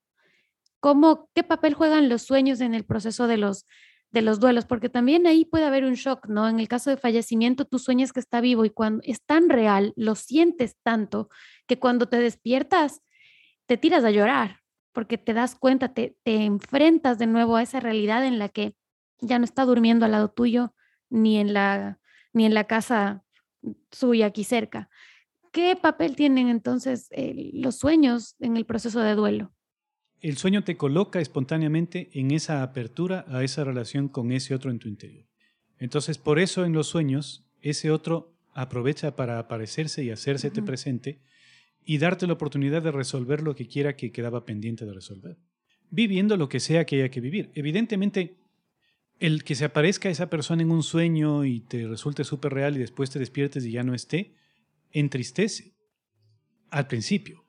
¿Cómo, 0.80 1.28
¿Qué 1.34 1.42
papel 1.42 1.74
juegan 1.74 2.08
los 2.08 2.22
sueños 2.22 2.62
en 2.62 2.72
el 2.72 2.86
proceso 2.86 3.26
de 3.26 3.36
los, 3.36 3.66
de 4.12 4.22
los 4.22 4.40
duelos? 4.40 4.64
Porque 4.64 4.88
también 4.88 5.26
ahí 5.26 5.44
puede 5.44 5.66
haber 5.66 5.84
un 5.84 5.92
shock, 5.92 6.26
¿no? 6.26 6.48
En 6.48 6.58
el 6.58 6.68
caso 6.68 6.88
de 6.88 6.96
fallecimiento, 6.96 7.66
tú 7.66 7.78
sueñas 7.78 8.14
que 8.14 8.20
está 8.20 8.40
vivo 8.40 8.64
y 8.64 8.70
cuando 8.70 9.02
es 9.04 9.22
tan 9.22 9.50
real, 9.50 9.92
lo 9.94 10.14
sientes 10.14 10.74
tanto 10.82 11.28
que 11.66 11.78
cuando 11.78 12.08
te 12.08 12.18
despiertas, 12.18 13.02
te 13.66 13.76
tiras 13.76 14.04
a 14.04 14.10
llorar 14.10 14.60
porque 14.92 15.18
te 15.18 15.34
das 15.34 15.54
cuenta, 15.54 15.92
te, 15.92 16.16
te 16.22 16.44
enfrentas 16.46 17.18
de 17.18 17.26
nuevo 17.26 17.56
a 17.56 17.62
esa 17.62 17.78
realidad 17.78 18.24
en 18.24 18.38
la 18.38 18.48
que 18.48 18.74
ya 19.20 19.38
no 19.38 19.44
está 19.44 19.66
durmiendo 19.66 20.06
al 20.06 20.12
lado 20.12 20.30
tuyo 20.30 20.74
ni 21.10 21.36
en 21.36 21.52
la, 21.52 21.98
ni 22.32 22.46
en 22.46 22.54
la 22.54 22.64
casa 22.64 23.22
suya 23.90 24.26
aquí 24.26 24.44
cerca. 24.44 24.88
¿Qué 25.52 25.76
papel 25.80 26.14
tienen 26.14 26.48
entonces 26.48 27.08
eh, 27.10 27.50
los 27.54 27.76
sueños 27.76 28.36
en 28.38 28.56
el 28.56 28.64
proceso 28.64 29.00
de 29.00 29.14
duelo? 29.14 29.52
El 30.20 30.36
sueño 30.36 30.64
te 30.64 30.76
coloca 30.76 31.20
espontáneamente 31.20 32.10
en 32.12 32.30
esa 32.30 32.62
apertura 32.62 33.24
a 33.28 33.42
esa 33.42 33.64
relación 33.64 34.08
con 34.08 34.32
ese 34.32 34.54
otro 34.54 34.70
en 34.70 34.78
tu 34.78 34.88
interior. 34.88 35.26
Entonces, 35.78 36.18
por 36.18 36.38
eso 36.38 36.64
en 36.64 36.74
los 36.74 36.88
sueños, 36.88 37.46
ese 37.62 37.90
otro 37.90 38.34
aprovecha 38.52 39.16
para 39.16 39.38
aparecerse 39.38 40.04
y 40.04 40.10
hacerse 40.10 40.50
presente 40.50 41.20
y 41.84 41.98
darte 41.98 42.26
la 42.26 42.34
oportunidad 42.34 42.82
de 42.82 42.92
resolver 42.92 43.42
lo 43.42 43.54
que 43.54 43.66
quiera 43.66 43.96
que 43.96 44.12
quedaba 44.12 44.44
pendiente 44.44 44.84
de 44.84 44.92
resolver. 44.92 45.38
Viviendo 45.90 46.36
lo 46.36 46.48
que 46.48 46.60
sea 46.60 46.84
que 46.84 46.96
haya 46.96 47.10
que 47.10 47.20
vivir. 47.20 47.50
Evidentemente, 47.54 48.36
el 49.20 49.44
que 49.44 49.54
se 49.54 49.66
aparezca 49.66 50.08
esa 50.08 50.30
persona 50.30 50.62
en 50.62 50.70
un 50.70 50.82
sueño 50.82 51.44
y 51.44 51.60
te 51.60 51.86
resulte 51.86 52.24
súper 52.24 52.54
real 52.54 52.74
y 52.74 52.80
después 52.80 53.10
te 53.10 53.18
despiertes 53.18 53.64
y 53.66 53.72
ya 53.72 53.84
no 53.84 53.94
esté, 53.94 54.34
entristece 54.92 55.74
al 56.70 56.86
principio, 56.86 57.44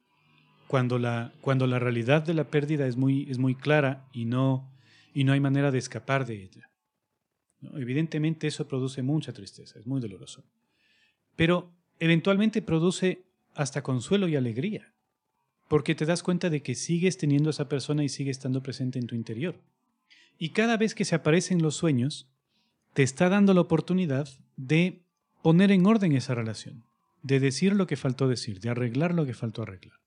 cuando 0.68 1.00
la, 1.00 1.34
cuando 1.40 1.68
la 1.68 1.80
realidad 1.80 2.24
de 2.24 2.34
la 2.34 2.50
pérdida 2.50 2.88
es 2.88 2.98
muy, 2.98 3.30
es 3.32 3.38
muy 3.38 3.56
clara 3.56 4.10
y 4.12 4.26
no, 4.26 4.70
y 5.14 5.24
no 5.24 5.32
hay 5.32 5.40
manera 5.40 5.72
de 5.72 5.78
escapar 5.78 6.26
de 6.26 6.44
ella. 6.44 6.70
Evidentemente 7.74 8.48
eso 8.48 8.68
produce 8.68 9.02
mucha 9.02 9.32
tristeza, 9.32 9.80
es 9.80 9.88
muy 9.88 10.02
doloroso. 10.02 10.44
Pero 11.38 11.74
eventualmente 12.00 12.62
produce 12.62 13.24
hasta 13.54 13.82
consuelo 13.82 14.28
y 14.28 14.36
alegría, 14.36 14.94
porque 15.70 15.96
te 15.96 16.06
das 16.06 16.22
cuenta 16.22 16.50
de 16.50 16.62
que 16.64 16.76
sigues 16.76 17.18
teniendo 17.18 17.50
a 17.50 17.52
esa 17.52 17.70
persona 17.70 18.04
y 18.04 18.10
sigue 18.10 18.32
estando 18.32 18.62
presente 18.62 19.00
en 19.00 19.08
tu 19.08 19.16
interior. 19.16 19.62
Y 20.42 20.54
cada 20.54 20.76
vez 20.76 20.96
que 20.96 21.06
se 21.06 21.14
aparecen 21.14 21.62
los 21.62 21.76
sueños, 21.76 22.28
te 22.94 23.04
está 23.04 23.30
dando 23.30 23.54
la 23.54 23.62
oportunidad 23.62 24.28
de 24.58 25.06
poner 25.44 25.72
en 25.72 25.86
orden 25.86 26.14
esa 26.14 26.34
relación, 26.34 26.84
de 27.22 27.40
decir 27.40 27.76
lo 27.76 27.86
que 27.86 27.96
faltó 27.96 28.28
decir, 28.28 28.60
de 28.60 28.70
arreglar 28.70 29.14
lo 29.14 29.24
que 29.24 29.36
faltó 29.36 29.62
arreglar. 29.62 30.00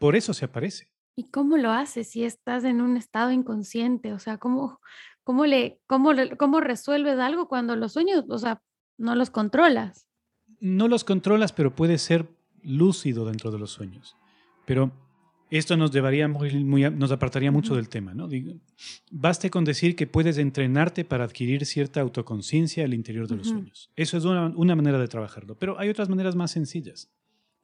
Por 0.00 0.16
eso 0.16 0.34
se 0.34 0.46
aparece. 0.46 0.88
¿Y 1.14 1.30
cómo 1.30 1.58
lo 1.58 1.70
haces 1.70 2.10
si 2.10 2.24
estás 2.24 2.64
en 2.64 2.80
un 2.80 2.96
estado 2.96 3.30
inconsciente? 3.30 4.12
O 4.12 4.18
sea, 4.18 4.38
¿cómo, 4.38 4.80
cómo, 5.22 5.46
le, 5.46 5.78
cómo, 5.86 6.10
cómo 6.36 6.58
resuelves 6.58 7.20
algo 7.20 7.46
cuando 7.46 7.76
los 7.76 7.92
sueños, 7.92 8.24
o 8.28 8.38
sea, 8.38 8.60
no 8.96 9.14
los 9.14 9.30
controlas? 9.30 10.08
No 10.58 10.88
los 10.88 11.04
controlas, 11.04 11.52
pero 11.52 11.76
puede 11.76 11.98
ser 11.98 12.26
lúcido 12.64 13.26
dentro 13.26 13.52
de 13.52 13.60
los 13.60 13.70
sueños. 13.70 14.16
Pero 14.66 14.90
esto 15.50 15.76
nos 15.76 15.90
llevaría 15.90 16.28
muy, 16.28 16.52
nos 16.90 17.10
apartaría 17.10 17.50
mucho 17.50 17.74
del 17.74 17.88
tema, 17.88 18.12
¿no? 18.12 18.28
baste 19.10 19.48
con 19.50 19.64
decir 19.64 19.96
que 19.96 20.06
puedes 20.06 20.36
entrenarte 20.36 21.04
para 21.04 21.24
adquirir 21.24 21.64
cierta 21.64 22.00
autoconciencia 22.00 22.84
al 22.84 22.92
interior 22.92 23.26
de 23.28 23.36
los 23.36 23.48
sueños. 23.48 23.90
Eso 23.96 24.18
es 24.18 24.24
una, 24.24 24.48
una, 24.48 24.76
manera 24.76 24.98
de 24.98 25.08
trabajarlo. 25.08 25.56
Pero 25.58 25.78
hay 25.78 25.88
otras 25.88 26.10
maneras 26.10 26.36
más 26.36 26.50
sencillas. 26.50 27.10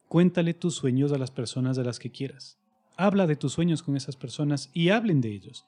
Cuéntale 0.08 0.54
tus 0.54 0.74
sueños 0.74 1.12
a 1.12 1.18
las 1.18 1.30
personas 1.30 1.76
de 1.76 1.84
las 1.84 1.98
que 1.98 2.10
quieras. 2.10 2.58
Habla 2.96 3.26
de 3.26 3.36
tus 3.36 3.52
sueños 3.52 3.82
con 3.82 3.96
esas 3.96 4.16
personas 4.16 4.70
y 4.72 4.88
hablen 4.88 5.20
de 5.20 5.32
ellos. 5.32 5.66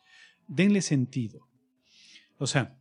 Denle 0.49 0.81
sentido. 0.81 1.47
O 2.39 2.47
sea, 2.47 2.79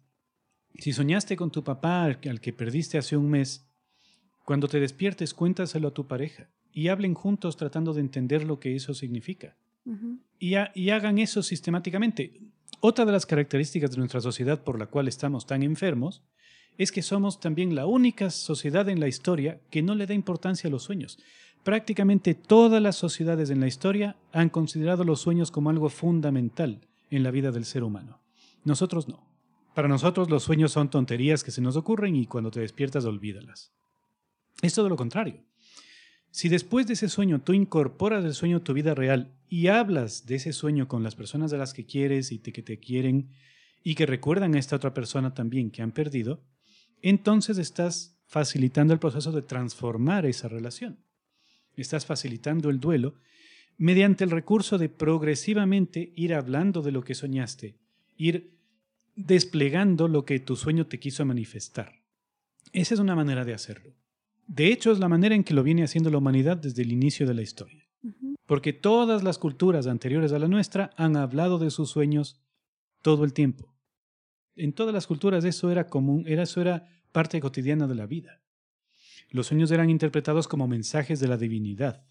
si 0.78 0.94
soñaste 0.94 1.36
con 1.36 1.52
tu 1.52 1.64
papá 1.64 2.06
al 2.06 2.40
que 2.40 2.54
perdiste 2.54 2.98
hace 2.98 3.18
un 3.18 3.30
mes, 3.30 3.68
cuando 4.46 4.68
te 4.68 4.80
despiertes, 4.80 5.34
cuéntaselo 5.34 5.90
a 5.90 5.94
tu 5.94 6.08
pareja 6.08 6.50
y 6.76 6.90
hablen 6.90 7.14
juntos 7.14 7.56
tratando 7.56 7.94
de 7.94 8.02
entender 8.02 8.44
lo 8.44 8.60
que 8.60 8.76
eso 8.76 8.94
significa. 8.94 9.56
y, 10.40 10.56
y, 10.76 10.90
hagan 10.90 11.20
eso 11.20 11.42
sistemáticamente. 11.42 12.42
Otra 12.82 13.06
de 13.06 13.14
las 13.14 13.26
características 13.26 13.92
de 13.92 13.98
nuestra 13.98 14.20
sociedad 14.20 14.62
por 14.62 14.78
la 14.78 14.88
cual 14.88 15.08
estamos 15.08 15.48
tan 15.48 15.64
enfermos 15.64 16.22
es 16.78 16.92
que 16.92 17.02
somos 17.02 17.40
también 17.40 17.76
la 17.76 17.86
única 17.86 18.30
sociedad 18.30 18.90
en 18.90 19.00
la 19.00 19.08
historia 19.08 19.62
que 19.72 19.82
no 19.82 19.96
le 19.96 20.06
da 20.06 20.14
importancia 20.14 20.68
a 20.68 20.72
los 20.72 20.84
sueños. 20.84 21.18
Prácticamente 21.64 22.36
todas 22.36 22.82
las 22.82 22.98
sociedades 22.98 23.50
en 23.52 23.62
la 23.62 23.68
historia 23.68 24.18
han 24.34 24.50
considerado 24.50 25.06
los 25.06 25.22
sueños 25.22 25.52
como 25.52 25.70
algo 25.70 25.88
fundamental 25.88 26.82
en 27.10 27.24
la 27.24 27.32
vida 27.32 27.52
del 27.52 27.64
ser 27.64 27.84
humano. 27.84 28.20
Nosotros 28.66 29.08
no. 29.08 29.26
Para 29.74 29.88
nosotros 29.88 30.30
los 30.30 30.44
sueños 30.44 30.74
son 30.74 30.90
tonterías 30.90 31.42
que 31.42 31.52
se 31.52 31.62
nos 31.62 31.78
ocurren 31.78 32.18
y 32.18 32.26
cuando 32.26 32.52
te 32.52 32.60
despiertas 32.60 33.06
olvídalas. 33.06 33.72
Es 34.62 34.74
todo 34.74 34.90
lo 34.90 34.98
contrario. 34.98 35.42
Si 36.36 36.50
después 36.50 36.86
de 36.86 36.96
ese 36.96 37.08
sueño 37.08 37.40
tú 37.40 37.54
incorporas 37.54 38.26
el 38.26 38.34
sueño 38.34 38.58
a 38.58 38.60
tu 38.60 38.74
vida 38.74 38.94
real 38.94 39.32
y 39.48 39.68
hablas 39.68 40.26
de 40.26 40.36
ese 40.36 40.52
sueño 40.52 40.86
con 40.86 41.02
las 41.02 41.16
personas 41.16 41.50
de 41.50 41.58
las 41.58 41.74
que 41.74 41.86
quieres 41.86 42.34
y 42.34 42.40
que 42.40 42.62
te 42.62 42.78
quieren 42.78 43.30
y 43.86 43.96
que 43.96 44.06
recuerdan 44.06 44.54
a 44.54 44.60
esta 44.60 44.76
otra 44.76 44.94
persona 44.94 45.34
también 45.34 45.72
que 45.72 45.82
han 45.82 45.94
perdido, 45.94 46.44
entonces 47.02 47.58
estás 47.58 48.20
facilitando 48.26 48.94
el 48.94 49.00
proceso 49.00 49.32
de 49.32 49.44
transformar 49.44 50.26
esa 50.26 50.50
relación. 50.50 51.00
Estás 51.78 52.06
facilitando 52.06 52.70
el 52.70 52.82
duelo 52.82 53.16
mediante 53.78 54.26
el 54.26 54.32
recurso 54.32 54.78
de 54.78 54.90
progresivamente 54.90 56.12
ir 56.18 56.34
hablando 56.34 56.82
de 56.82 56.92
lo 56.92 57.02
que 57.02 57.16
soñaste, 57.16 57.78
ir 58.18 58.60
desplegando 59.16 60.10
lo 60.10 60.26
que 60.26 60.42
tu 60.42 60.58
sueño 60.58 60.86
te 60.88 61.00
quiso 61.00 61.24
manifestar. 61.24 62.02
Esa 62.74 62.94
es 62.94 63.00
una 63.00 63.16
manera 63.16 63.46
de 63.46 63.54
hacerlo. 63.54 63.96
De 64.48 64.68
hecho, 64.68 64.92
es 64.92 65.00
la 65.00 65.10
manera 65.10 65.36
en 65.36 65.44
que 65.44 65.54
lo 65.54 65.64
viene 65.64 65.84
haciendo 65.84 66.10
la 66.10 66.18
humanidad 66.18 66.58
desde 66.58 66.84
el 66.84 66.92
inicio 66.92 67.28
de 67.28 67.34
la 67.34 67.42
historia. 67.42 67.88
Porque 68.46 68.74
todas 68.74 69.24
las 69.24 69.40
culturas 69.40 69.88
anteriores 69.88 70.32
a 70.32 70.40
la 70.40 70.48
nuestra 70.48 70.92
han 70.98 71.18
hablado 71.18 71.58
de 71.58 71.72
sus 71.72 71.90
sueños 71.90 72.42
todo 73.02 73.24
el 73.24 73.34
tiempo. 73.34 73.74
En 74.56 74.74
todas 74.74 74.94
las 74.94 75.08
culturas 75.08 75.44
eso 75.46 75.72
era 75.72 75.88
común, 75.88 76.24
era, 76.28 76.44
eso 76.44 76.62
era 76.62 76.88
parte 77.12 77.40
cotidiana 77.42 77.88
de 77.88 77.96
la 77.96 78.06
vida. 78.06 78.42
Los 79.30 79.48
sueños 79.48 79.72
eran 79.72 79.90
interpretados 79.90 80.48
como 80.48 80.68
mensajes 80.68 81.20
de 81.20 81.28
la 81.28 81.38
divinidad. 81.38 82.06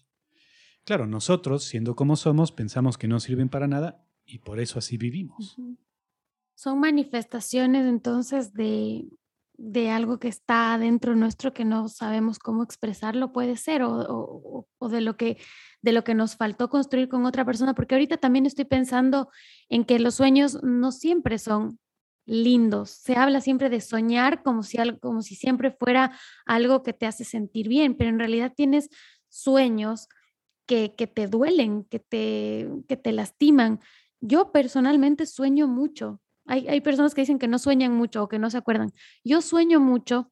Claro, 0.83 1.07
nosotros, 1.07 1.63
siendo 1.63 1.95
como 1.95 2.15
somos, 2.15 2.51
pensamos 2.51 2.97
que 2.97 3.07
no 3.07 3.19
sirven 3.19 3.49
para 3.49 3.67
nada 3.67 4.05
y 4.25 4.39
por 4.39 4.59
eso 4.59 4.77
así 4.77 4.97
vivimos. 4.97 5.55
Son 6.53 6.79
manifestaciones 6.79 7.87
entonces 7.87 8.53
de, 8.53 9.05
de 9.57 9.89
algo 9.89 10.19
que 10.19 10.27
está 10.27 10.77
dentro 10.77 11.15
nuestro 11.15 11.53
que 11.53 11.65
no 11.65 11.87
sabemos 11.87 12.39
cómo 12.39 12.63
expresarlo, 12.63 13.31
puede 13.31 13.57
ser, 13.57 13.83
o, 13.83 14.67
de, 14.89 15.01
lo 15.01 15.17
que, 15.17 15.37
de 15.81 15.91
lo 15.91 16.03
que 16.03 16.13
nos 16.13 16.35
faltó 16.35 16.69
construir 16.69 17.09
con 17.09 17.25
otra 17.25 17.45
persona, 17.45 17.73
porque 17.73 17.95
ahorita 17.95 18.17
también 18.17 18.45
estoy 18.45 18.65
pensando 18.65 19.29
en 19.69 19.85
que 19.85 19.99
los 19.99 20.15
sueños 20.15 20.61
no 20.63 20.91
siempre 20.91 21.39
son 21.39 21.79
lindos. 22.25 22.89
Se 22.89 23.15
habla 23.15 23.41
siempre 23.41 23.69
de 23.69 23.81
soñar 23.81 24.43
como 24.43 24.63
si, 24.63 24.77
como 24.99 25.21
si 25.21 25.35
siempre 25.35 25.71
fuera 25.71 26.17
algo 26.45 26.83
que 26.83 26.93
te 26.93 27.05
hace 27.05 27.23
sentir 27.23 27.67
bien, 27.67 27.95
pero 27.95 28.09
en 28.09 28.19
realidad 28.19 28.53
tienes 28.55 28.89
sueños 29.29 30.07
que, 30.65 30.95
que 30.95 31.07
te 31.07 31.27
duelen, 31.27 31.85
que 31.85 31.99
te, 31.99 32.69
que 32.87 32.97
te 32.97 33.11
lastiman. 33.11 33.79
Yo 34.19 34.51
personalmente 34.51 35.25
sueño 35.25 35.67
mucho, 35.67 36.19
hay, 36.47 36.81
personas 36.81 37.13
que 37.13 37.21
dicen 37.21 37.39
que 37.39 37.47
no 37.47 37.59
sueñan 37.59 37.93
mucho 37.93 38.23
o 38.23 38.27
que 38.27 38.39
no 38.39 38.49
se 38.49 38.57
acuerdan. 38.57 38.93
Yo 39.23 39.41
sueño 39.41 39.79
mucho 39.79 40.29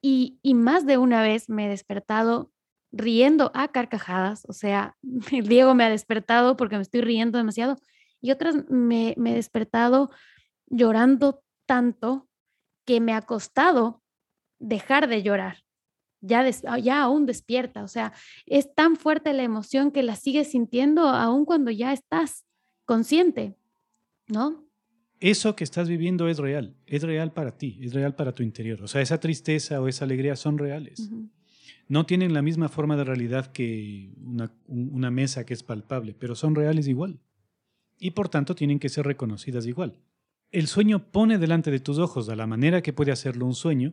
y, 0.00 0.38
más 0.54 0.86
de 0.86 0.98
una 0.98 1.22
vez 1.22 1.48
me 1.48 1.66
he 1.66 1.68
despertado 1.68 2.52
riendo 2.92 3.50
a 3.54 3.68
carcajadas, 3.68 4.44
o 4.48 4.52
sea, 4.52 4.96
Diego 5.30 5.74
me 5.74 5.84
ha 5.84 5.90
despertado 5.90 6.56
porque 6.56 6.76
me 6.76 6.82
estoy 6.82 7.02
riendo 7.02 7.38
demasiado 7.38 7.76
y 8.20 8.30
otras 8.32 8.68
me, 8.68 9.14
me 9.16 9.32
he 9.32 9.34
despertado 9.34 10.10
llorando 10.66 11.42
tanto 11.66 12.28
que 12.84 13.00
me 13.00 13.12
ha 13.12 13.22
costado 13.22 14.02
dejar 14.58 15.08
de 15.08 15.22
llorar. 15.22 15.58
Ya, 16.22 16.44
ah, 16.66 16.78
ya 16.78 17.00
aún 17.00 17.24
despierta, 17.24 17.82
o 17.82 17.88
sea, 17.88 18.12
es 18.44 18.74
tan 18.74 18.96
fuerte 18.96 19.32
la 19.32 19.42
emoción 19.42 19.90
que 19.90 20.02
la 20.02 20.16
sigues 20.16 20.50
sintiendo 20.50 21.08
aún 21.08 21.46
cuando 21.46 21.70
ya 21.70 21.94
estás 21.94 22.44
consciente, 22.84 23.56
¿no? 24.26 24.69
Eso 25.20 25.54
que 25.54 25.64
estás 25.64 25.88
viviendo 25.88 26.28
es 26.28 26.38
real, 26.38 26.74
es 26.86 27.02
real 27.02 27.32
para 27.32 27.58
ti, 27.58 27.78
es 27.82 27.92
real 27.92 28.14
para 28.14 28.32
tu 28.32 28.42
interior. 28.42 28.82
O 28.82 28.88
sea, 28.88 29.02
esa 29.02 29.20
tristeza 29.20 29.80
o 29.80 29.86
esa 29.86 30.06
alegría 30.06 30.34
son 30.34 30.56
reales. 30.56 31.10
No 31.88 32.06
tienen 32.06 32.32
la 32.32 32.40
misma 32.40 32.70
forma 32.70 32.96
de 32.96 33.04
realidad 33.04 33.52
que 33.52 34.14
una, 34.24 34.50
una 34.66 35.10
mesa 35.10 35.44
que 35.44 35.52
es 35.52 35.62
palpable, 35.62 36.14
pero 36.18 36.34
son 36.34 36.54
reales 36.54 36.88
igual. 36.88 37.20
Y 37.98 38.12
por 38.12 38.30
tanto 38.30 38.54
tienen 38.54 38.78
que 38.78 38.88
ser 38.88 39.04
reconocidas 39.04 39.66
igual. 39.66 39.98
El 40.50 40.66
sueño 40.68 41.10
pone 41.12 41.36
delante 41.36 41.70
de 41.70 41.80
tus 41.80 41.98
ojos, 41.98 42.26
de 42.26 42.34
la 42.34 42.46
manera 42.46 42.82
que 42.82 42.94
puede 42.94 43.12
hacerlo 43.12 43.44
un 43.44 43.54
sueño, 43.54 43.92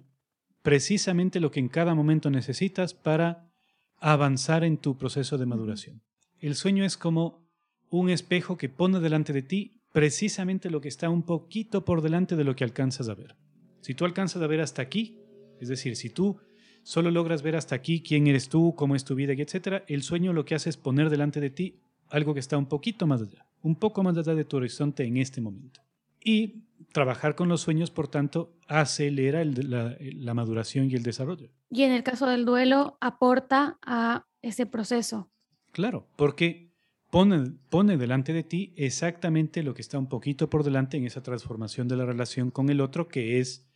precisamente 0.62 1.42
lo 1.42 1.52
que 1.52 1.60
en 1.60 1.68
cada 1.68 1.94
momento 1.94 2.30
necesitas 2.30 2.94
para 2.94 3.52
avanzar 4.00 4.64
en 4.64 4.78
tu 4.78 4.98
proceso 4.98 5.38
de 5.38 5.46
maduración. 5.46 6.02
El 6.40 6.56
sueño 6.56 6.86
es 6.86 6.98
como 6.98 7.46
un 7.90 8.10
espejo 8.10 8.58
que 8.58 8.70
pone 8.70 9.00
delante 9.00 9.34
de 9.34 9.42
ti 9.42 9.77
precisamente 9.92 10.70
lo 10.70 10.82
que 10.82 10.88
está 10.88 11.10
un 11.10 11.24
poquito 11.24 11.86
por 11.86 12.02
delante 12.02 12.36
de 12.36 12.44
lo 12.44 12.56
que 12.56 12.64
alcanzas 12.64 13.10
a 13.10 13.16
ver. 13.16 13.36
Si 13.82 13.94
tú 13.94 14.06
alcanzas 14.06 14.42
a 14.42 14.48
ver 14.48 14.62
hasta 14.62 14.82
aquí, 14.82 15.20
es 15.60 15.70
decir, 15.70 15.96
si 15.96 16.10
tú 16.10 16.38
solo 16.84 17.12
logras 17.12 17.42
ver 17.42 17.56
hasta 17.56 17.76
aquí 17.76 18.02
quién 18.02 18.28
eres 18.28 18.50
tú, 18.50 18.76
cómo 18.76 18.96
es 18.96 19.04
tu 19.04 19.16
vida, 19.16 19.34
etc., 19.34 19.84
el 19.88 20.04
sueño 20.04 20.34
lo 20.34 20.46
que 20.46 20.56
hace 20.56 20.70
es 20.70 20.78
poner 20.78 21.10
delante 21.10 21.40
de 21.40 21.50
ti 21.50 21.80
algo 22.10 22.34
que 22.34 22.40
está 22.40 22.58
un 22.58 22.68
poquito 22.68 23.08
más 23.08 23.22
allá, 23.22 23.46
un 23.62 23.76
poco 23.76 24.04
más 24.04 24.18
allá 24.18 24.36
de 24.36 24.46
tu 24.46 24.58
horizonte 24.58 25.04
en 25.04 25.18
este 25.18 25.42
momento. 25.42 25.82
Y 26.24 26.64
trabajar 26.94 27.36
con 27.36 27.50
los 27.50 27.62
sueños, 27.62 27.92
por 27.92 28.08
tanto, 28.08 28.54
acelera 28.68 29.44
la, 29.44 30.34
maduración 30.34 30.90
y 30.90 30.96
el 30.96 31.04
desarrollo. 31.04 31.50
Y 31.70 31.84
en 31.84 31.92
el 31.92 32.04
caso 32.04 32.28
del 32.28 32.46
duelo, 32.46 32.98
aporta 33.02 33.78
a 33.82 34.26
ese 34.42 34.66
proceso. 34.66 35.30
Claro, 35.72 36.08
porque 36.16 36.67
pone, 37.10 37.52
pone 37.70 37.98
delante 37.98 38.34
de 38.34 38.44
ti 38.44 38.74
exactamente 38.76 39.64
lo 39.64 39.74
que 39.74 39.82
está 39.82 39.98
un 39.98 40.08
poquito 40.08 40.50
por 40.50 40.64
delante 40.64 40.98
en 40.98 41.06
esa 41.06 41.24
transformación 41.24 41.88
de 41.88 41.98
la 41.98 42.06
relación 42.06 42.52
con 42.52 42.70
el 42.70 42.82
otro, 42.82 43.08
que 43.08 43.40
es 43.40 43.68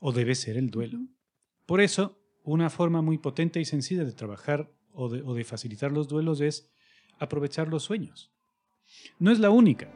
o 0.00 0.12
debe 0.12 0.34
ser 0.34 0.56
el 0.56 0.70
duelo. 0.70 0.98
Por 1.66 1.80
eso, 1.80 2.20
una 2.42 2.70
forma 2.70 3.02
muy 3.02 3.18
potente 3.18 3.60
y 3.60 3.64
sencilla 3.64 4.04
de 4.04 4.12
trabajar 4.12 4.70
o 4.92 5.08
de 5.08 5.44
facilitar 5.44 5.90
los 5.90 6.08
duelos 6.08 6.40
es 6.40 6.70
aprovechar 7.18 7.68
los 7.68 7.82
sueños. 7.82 8.32
No 9.18 9.32
es 9.32 9.40
la 9.40 9.50
única, 9.50 9.90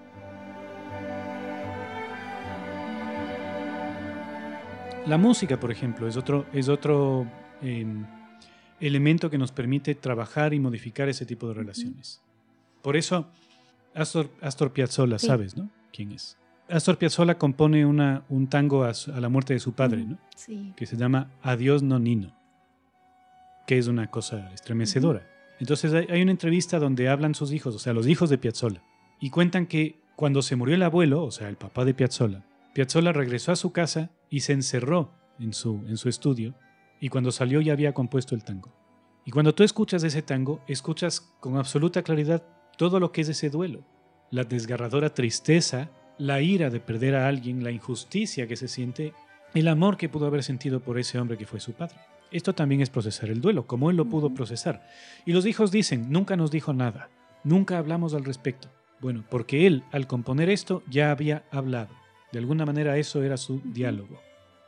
La 5.08 5.16
música, 5.16 5.58
por 5.58 5.70
ejemplo, 5.70 6.06
es 6.06 6.18
otro, 6.18 6.44
es 6.52 6.68
otro 6.68 7.26
em, 7.62 8.04
elemento 8.78 9.30
que 9.30 9.38
nos 9.38 9.52
permite 9.52 9.94
trabajar 9.94 10.52
y 10.52 10.60
modificar 10.60 11.08
ese 11.08 11.24
tipo 11.24 11.48
de 11.48 11.54
relaciones. 11.54 12.20
Por 12.82 12.96
eso, 12.96 13.26
Astor, 13.94 14.30
Astor 14.40 14.72
Piazzolla, 14.72 15.18
sabes, 15.18 15.56
¿no? 15.56 15.70
¿Quién 15.92 16.12
es? 16.12 16.36
Astor 16.68 16.98
Piazzolla 16.98 17.38
compone 17.38 17.86
una, 17.86 18.24
un 18.28 18.48
tango 18.48 18.84
a, 18.84 18.92
la 19.18 19.28
muerte 19.28 19.54
de 19.54 19.60
su 19.60 19.72
padre, 19.72 20.04
¿no? 20.04 20.18
Sí. 20.36 20.72
Que 20.76 20.86
se 20.86 20.96
llama 20.96 21.30
Adiós 21.42 21.82
Nonino, 21.82 22.34
que 23.66 23.78
es 23.78 23.86
una 23.86 24.10
cosa 24.10 24.52
estremecedora. 24.52 25.26
Entonces 25.60 25.92
hay, 25.92 26.22
una 26.22 26.30
entrevista 26.30 26.78
donde 26.78 27.08
hablan 27.08 27.34
sus 27.34 27.52
hijos, 27.52 27.74
o 27.74 27.78
sea, 27.78 27.92
los 27.92 28.06
hijos 28.06 28.30
de 28.30 28.38
Piazzolla, 28.38 28.82
y 29.18 29.30
cuentan 29.30 29.66
que 29.66 29.98
cuando 30.14 30.42
se 30.42 30.56
murió 30.56 30.74
el 30.76 30.82
abuelo, 30.82 31.24
o 31.24 31.30
sea, 31.30 31.48
el 31.48 31.56
papá 31.56 31.84
de 31.84 31.94
Piazzolla, 31.94 32.44
Piazzolla 32.74 33.12
regresó 33.12 33.52
a 33.52 33.56
su 33.56 33.72
casa 33.72 34.10
y 34.30 34.40
se 34.40 34.52
encerró 34.52 35.10
en 35.40 35.52
su, 35.52 35.84
en 35.88 35.96
su 35.96 36.08
estudio 36.08 36.54
y 37.00 37.08
cuando 37.08 37.32
salió 37.32 37.60
ya 37.60 37.72
había 37.72 37.94
compuesto 37.94 38.34
el 38.34 38.44
tango. 38.44 38.72
Y 39.24 39.30
cuando 39.30 39.54
tú 39.54 39.62
escuchas 39.62 40.04
ese 40.04 40.22
tango, 40.22 40.62
escuchas 40.68 41.20
con 41.40 41.56
absoluta 41.56 42.02
claridad 42.02 42.44
todo 42.78 43.00
lo 43.00 43.10
que 43.10 43.22
es 43.22 43.28
ese 43.28 43.50
duelo, 43.50 43.82
la 44.30 44.44
desgarradora 44.44 45.12
tristeza, 45.12 45.90
la 46.16 46.40
ira 46.40 46.70
de 46.70 46.78
perder 46.78 47.16
a 47.16 47.26
alguien, 47.26 47.64
la 47.64 47.72
injusticia 47.72 48.46
que 48.46 48.56
se 48.56 48.68
siente, 48.68 49.12
el 49.52 49.66
amor 49.66 49.96
que 49.96 50.08
pudo 50.08 50.26
haber 50.26 50.44
sentido 50.44 50.78
por 50.78 50.96
ese 50.96 51.18
hombre 51.18 51.36
que 51.36 51.44
fue 51.44 51.58
su 51.58 51.72
padre. 51.72 51.96
Esto 52.30 52.54
también 52.54 52.80
es 52.80 52.88
procesar 52.88 53.30
el 53.30 53.40
duelo, 53.40 53.66
como 53.66 53.90
él 53.90 53.96
lo 53.96 54.04
pudo 54.04 54.32
procesar. 54.32 54.88
Y 55.26 55.32
los 55.32 55.44
hijos 55.44 55.72
dicen, 55.72 56.10
nunca 56.10 56.36
nos 56.36 56.52
dijo 56.52 56.72
nada, 56.72 57.10
nunca 57.42 57.78
hablamos 57.78 58.14
al 58.14 58.24
respecto. 58.24 58.68
Bueno, 59.00 59.24
porque 59.28 59.66
él, 59.66 59.82
al 59.90 60.06
componer 60.06 60.48
esto, 60.48 60.84
ya 60.88 61.10
había 61.10 61.44
hablado. 61.50 61.90
De 62.30 62.38
alguna 62.38 62.64
manera 62.64 62.96
eso 62.96 63.24
era 63.24 63.36
su 63.36 63.60
diálogo 63.64 64.20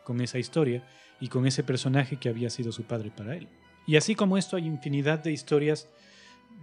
con 0.03 0.21
esa 0.21 0.39
historia 0.39 0.85
y 1.21 1.29
con 1.29 1.47
ese 1.47 1.63
personaje 1.63 2.17
que 2.17 2.29
había 2.29 2.51
sido 2.51 2.73
su 2.73 2.83
padre 2.83 3.13
para 3.17 3.37
él. 3.37 3.47
Y 3.87 3.97
así 3.97 4.17
como 4.17 4.37
esto 4.37 4.57
hay 4.57 4.67
infinidad 4.67 5.21
de 5.21 5.31
historias 5.31 5.89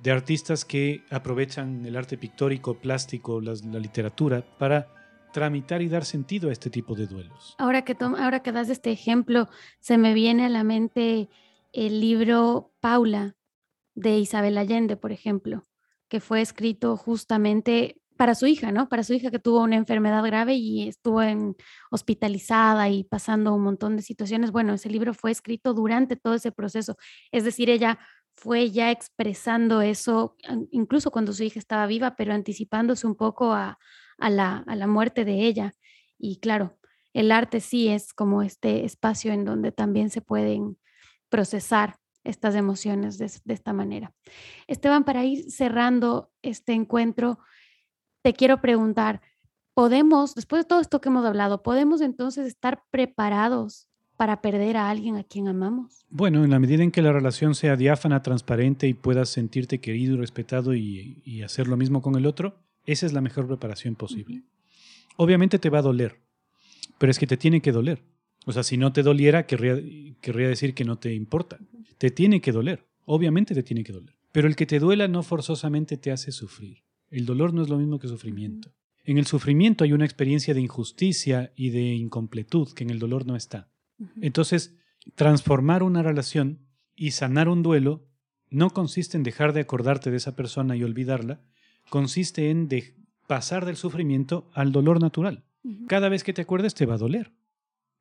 de 0.03 0.11
artistas 0.11 0.65
que 0.65 1.03
aprovechan 1.09 1.85
el 1.85 1.95
arte 1.95 2.17
pictórico, 2.17 2.75
plástico, 2.75 3.41
la, 3.41 3.53
literatura 3.79 4.43
para 4.57 4.87
tramitar 5.33 5.81
y 5.81 5.89
dar 5.89 6.05
sentido 6.05 6.49
a 6.49 6.53
este 6.53 6.69
tipo 6.69 6.95
de 6.95 7.07
duelos. 7.07 7.55
Ahora 7.57 7.83
que, 7.83 7.95
ahora 7.99 8.41
que 8.41 8.51
das 8.51 8.69
este 8.69 8.91
ejemplo, 8.91 9.49
se 9.79 9.97
me 9.97 10.13
viene 10.13 10.45
a 10.45 10.49
la 10.49 10.63
mente 10.63 11.29
el 11.73 11.99
libro 11.99 12.71
Paula 12.79 13.35
de 13.93 14.17
Isabel 14.19 14.57
Allende, 14.57 14.95
por 14.95 15.11
ejemplo, 15.11 15.63
que 16.07 16.19
fue 16.19 16.41
escrito 16.41 16.95
justamente 16.97 18.01
para 18.17 18.35
su 18.35 18.47
hija, 18.47 18.71
¿no? 18.71 18.89
Para 18.89 19.03
su 19.03 19.13
hija 19.13 19.31
que 19.31 19.39
tuvo 19.39 19.61
una 19.61 19.75
enfermedad 19.75 20.23
grave 20.25 20.55
y 20.55 20.87
estuvo 20.87 21.21
en, 21.21 21.55
hospitalizada 21.91 22.89
y 22.89 23.03
pasando 23.03 23.53
un 23.53 23.61
montón 23.61 23.95
de 23.95 24.01
situaciones. 24.01 24.51
Bueno, 24.51 24.73
ese 24.73 24.89
libro 24.89 25.13
fue 25.13 25.31
escrito 25.31 25.73
durante 25.73 26.15
todo 26.15 26.33
ese 26.33 26.51
proceso. 26.51 26.97
Es 27.31 27.43
decir, 27.43 27.69
ella 27.69 27.99
fue 28.37 28.69
ya 28.69 28.91
expresando 28.91 29.81
eso, 29.81 30.35
incluso 30.71 31.09
cuando 31.09 31.33
su 31.33 31.43
hija 31.43 31.57
estaba 31.57 31.87
viva, 31.87 32.15
pero 32.15 32.33
anticipándose 32.33 33.07
un 33.07 33.15
poco 33.15 33.51
a, 33.51 33.79
la, 34.19 34.63
muerte 34.87 35.25
de 35.25 35.41
ella. 35.41 35.73
Y 36.19 36.39
claro, 36.39 36.77
el 37.13 37.31
arte 37.31 37.59
sí 37.59 37.87
es 37.89 38.13
como 38.13 38.43
este 38.43 38.85
espacio 38.85 39.33
en 39.33 39.43
donde 39.43 39.71
también 39.71 40.11
se 40.11 40.21
pueden 40.21 40.77
procesar 41.29 41.97
estas 42.23 42.53
emociones 42.53 43.17
de, 43.17 43.31
de, 43.43 43.53
esta 43.55 43.73
manera. 43.73 44.13
Esteban, 44.67 45.03
para 45.03 45.25
ir 45.25 45.49
cerrando 45.51 46.31
este 46.43 46.73
encuentro, 46.73 47.39
te 48.21 48.33
quiero 48.33 48.61
preguntar, 48.61 49.21
¿podemos, 49.73 50.35
después 50.35 50.63
de 50.63 50.67
todo 50.67 50.79
esto 50.79 51.01
que 51.01 51.09
hemos 51.09 51.25
hablado, 51.25 51.63
podemos 51.63 52.01
entonces 52.01 52.45
estar 52.45 52.83
preparados 52.91 53.86
para 54.17 54.41
perder 54.41 54.75
a 54.77 54.89
alguien 54.89 55.15
a 55.15 55.23
quien 55.23 55.47
amamos? 55.47 56.05
Bueno, 56.09 56.43
en 56.43 56.49
la 56.49 56.59
medida 56.59 56.83
en 56.83 56.91
que 56.91 57.03
la 57.03 57.13
relación 57.13 57.55
sea 57.55 57.77
diáfana, 57.77 58.23
transparente 58.23 58.87
y 58.87 58.93
puedas 58.93 59.29
sentirte 59.29 59.79
querido 59.79 60.15
y 60.15 60.17
respetado 60.17 60.73
y, 60.73 61.41
hacer 61.43 61.67
lo 61.67 61.77
mismo 61.77 62.01
con 62.01 62.15
el 62.15 62.25
otro, 62.25 62.59
esa 62.85 63.05
es 63.05 63.13
la 63.13 63.21
mejor 63.21 63.47
preparación 63.47 63.95
posible. 63.95 64.43
Obviamente 65.15 65.59
te 65.59 65.69
va 65.69 65.79
a 65.79 65.83
doler, 65.83 66.19
pero 66.97 67.11
es 67.11 67.19
que 67.19 67.27
te 67.27 67.37
tiene 67.37 67.61
que 67.61 67.71
doler. 67.71 68.03
O 68.45 68.51
sea, 68.51 68.63
si 68.63 68.77
no 68.77 68.91
te 68.91 69.03
doliera, 69.03 69.45
querría, 69.45 69.75
querría 70.19 70.47
decir 70.47 70.73
que 70.73 70.85
no 70.85 70.97
te 70.97 71.13
importa. 71.13 71.59
Te 71.97 72.11
tiene 72.11 72.41
que 72.41 72.51
doler, 72.51 72.87
obviamente 73.05 73.53
te 73.53 73.63
tiene 73.63 73.83
que 73.83 73.93
doler. 73.93 74.15
Pero 74.31 74.47
el 74.47 74.55
que 74.55 74.65
te 74.65 74.79
duela 74.79 75.07
no 75.07 75.21
forzosamente 75.23 75.97
te 75.97 76.11
hace 76.11 76.31
sufrir. 76.31 76.83
El 77.09 77.25
dolor 77.25 77.53
no 77.53 77.61
es 77.61 77.69
lo 77.69 77.77
mismo 77.77 77.99
que 77.99 78.07
sufrimiento. 78.07 78.73
En 79.03 79.17
el 79.17 79.25
sufrimiento 79.25 79.83
hay 79.83 79.93
una 79.93 80.05
experiencia 80.05 80.53
de 80.53 80.61
injusticia 80.61 81.53
y 81.55 81.69
de 81.69 81.93
incompletud 81.93 82.73
que 82.73 82.83
en 82.83 82.89
el 82.89 82.99
dolor 82.99 83.25
no 83.25 83.35
está. 83.35 83.69
Entonces, 84.21 84.77
transformar 85.15 85.83
una 85.83 86.03
relación 86.03 86.67
y 86.95 87.11
sanar 87.11 87.49
un 87.49 87.63
duelo 87.63 88.07
no 88.49 88.69
consiste 88.69 89.17
en 89.17 89.23
dejar 89.23 89.53
de 89.53 89.61
acordarte 89.61 90.11
de 90.11 90.17
esa 90.17 90.35
persona 90.35 90.75
y 90.75 90.83
olvidarla, 90.83 91.41
consiste 91.89 92.49
en 92.49 92.69
pasar 93.27 93.65
del 93.65 93.75
sufrimiento 93.75 94.49
al 94.53 94.71
dolor 94.71 95.01
natural. 95.01 95.43
Cada 95.87 96.07
vez 96.07 96.23
que 96.23 96.33
te 96.33 96.41
acuerdes 96.41 96.73
te 96.73 96.85
va 96.85 96.95
a 96.95 96.99
doler. 96.99 97.33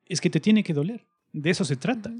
Es 0.05 0.21
que 0.21 0.29
te 0.29 0.39
tiene 0.39 0.63
que 0.63 0.73
doler. 0.73 1.05
De 1.33 1.49
eso 1.49 1.65
se 1.65 1.75
trata. 1.75 2.13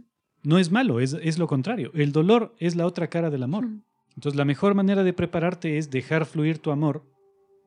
No 0.44 0.60
es 0.60 0.72
malo, 0.72 1.00
es, 1.00 1.14
es, 1.22 1.40
lo 1.40 1.48
contrario. 1.48 1.92
El 1.94 2.12
dolor 2.12 2.54
es 2.60 2.76
la 2.76 2.86
otra 2.86 3.08
cara 3.08 3.30
del 3.30 3.44
amor. 3.44 3.68
Entonces 4.16 4.36
la 4.36 4.46
mejor 4.46 4.76
manera 4.76 5.04
de 5.04 5.14
prepararte 5.14 5.78
es 5.78 5.90
dejar 5.90 6.26
fluir 6.26 6.60
tu 6.60 6.72
amor 6.72 7.06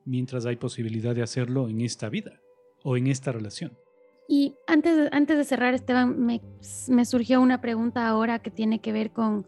mientras 0.04 0.44
hay 0.44 0.56
posibilidad 0.56 1.14
de 1.14 1.22
hacerlo 1.22 1.68
en 1.68 1.80
esta 1.80 2.08
vida 2.10 2.40
o 2.82 2.96
en 2.96 3.06
esta 3.06 3.32
relación. 3.32 3.72
Y 4.32 4.54
antes 4.68 5.08
antes 5.10 5.36
de 5.36 5.42
cerrar, 5.42 5.74
Esteban, 5.74 6.16
me, 6.24 6.40
me, 6.86 7.04
surgió 7.04 7.40
una 7.40 7.60
pregunta 7.60 8.06
ahora 8.06 8.38
que 8.38 8.52
tiene 8.52 8.80
que 8.80 8.92
ver 8.92 9.10
con, 9.10 9.44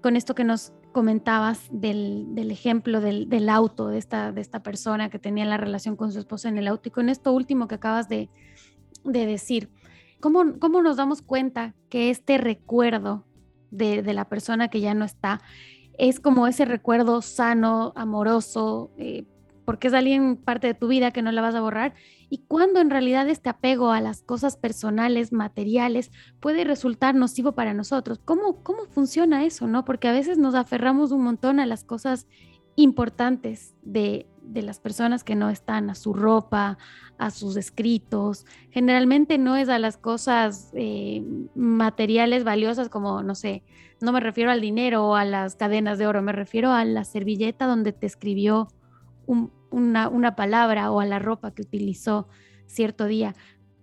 con 0.00 0.14
esto 0.14 0.36
que 0.36 0.44
nos 0.44 0.72
comentabas 0.92 1.66
del, 1.72 2.32
del 2.36 2.52
ejemplo 2.52 3.00
del, 3.00 3.28
del, 3.28 3.48
auto, 3.48 3.88
de 3.88 3.98
esta, 3.98 4.30
de 4.30 4.40
esta 4.40 4.62
persona 4.62 5.10
que 5.10 5.18
tenía 5.18 5.44
la 5.46 5.56
relación 5.56 5.96
con 5.96 6.12
su 6.12 6.20
esposa 6.20 6.48
en 6.48 6.58
el 6.58 6.68
auto. 6.68 6.90
Y 6.90 6.92
con 6.92 7.08
esto 7.08 7.32
último 7.32 7.66
que 7.66 7.74
acabas 7.74 8.08
de, 8.08 8.30
de 9.02 9.26
decir, 9.26 9.68
¿cómo, 10.20 10.60
¿cómo 10.60 10.80
nos 10.80 10.96
damos 10.96 11.22
cuenta 11.22 11.74
que 11.88 12.10
este 12.10 12.38
recuerdo 12.38 13.26
de, 13.72 14.04
de 14.04 14.14
la 14.14 14.28
persona 14.28 14.68
que 14.68 14.80
ya 14.80 14.94
no 14.94 15.04
está 15.04 15.40
es 15.98 16.20
como 16.20 16.46
ese 16.46 16.66
recuerdo 16.66 17.20
sano, 17.20 17.92
amoroso, 17.96 18.92
eh, 18.96 19.24
porque 19.70 19.86
es 19.86 19.94
alguien 19.94 20.36
parte 20.36 20.66
de 20.66 20.74
tu 20.74 20.88
vida 20.88 21.12
que 21.12 21.22
no 21.22 21.30
la 21.30 21.42
vas 21.42 21.54
a 21.54 21.60
borrar, 21.60 21.94
y 22.28 22.38
cuando 22.48 22.80
en 22.80 22.90
realidad 22.90 23.28
este 23.28 23.50
apego 23.50 23.92
a 23.92 24.00
las 24.00 24.20
cosas 24.20 24.56
personales, 24.56 25.32
materiales, 25.32 26.10
puede 26.40 26.64
resultar 26.64 27.14
nocivo 27.14 27.52
para 27.52 27.72
nosotros. 27.72 28.18
¿Cómo, 28.24 28.64
cómo 28.64 28.86
funciona 28.86 29.44
eso? 29.44 29.68
no? 29.68 29.84
Porque 29.84 30.08
a 30.08 30.12
veces 30.12 30.38
nos 30.38 30.56
aferramos 30.56 31.12
un 31.12 31.22
montón 31.22 31.60
a 31.60 31.66
las 31.66 31.84
cosas 31.84 32.26
importantes 32.74 33.76
de, 33.82 34.26
de 34.42 34.62
las 34.62 34.80
personas 34.80 35.22
que 35.22 35.36
no 35.36 35.50
están, 35.50 35.88
a 35.88 35.94
su 35.94 36.14
ropa, 36.14 36.76
a 37.16 37.30
sus 37.30 37.56
escritos. 37.56 38.46
Generalmente 38.70 39.38
no 39.38 39.54
es 39.54 39.68
a 39.68 39.78
las 39.78 39.96
cosas 39.96 40.72
eh, 40.74 41.22
materiales 41.54 42.42
valiosas 42.42 42.88
como, 42.88 43.22
no 43.22 43.36
sé, 43.36 43.62
no 44.00 44.10
me 44.10 44.18
refiero 44.18 44.50
al 44.50 44.60
dinero 44.60 45.06
o 45.06 45.14
a 45.14 45.24
las 45.24 45.54
cadenas 45.54 45.96
de 45.98 46.08
oro, 46.08 46.22
me 46.22 46.32
refiero 46.32 46.72
a 46.72 46.84
la 46.84 47.04
servilleta 47.04 47.66
donde 47.66 47.92
te 47.92 48.08
escribió 48.08 48.66
una, 49.70 50.08
una 50.08 50.36
palabra 50.36 50.90
o 50.90 51.00
a 51.00 51.06
la 51.06 51.18
ropa 51.18 51.52
que 51.52 51.62
utilizó 51.62 52.28
cierto 52.66 53.06
día. 53.06 53.34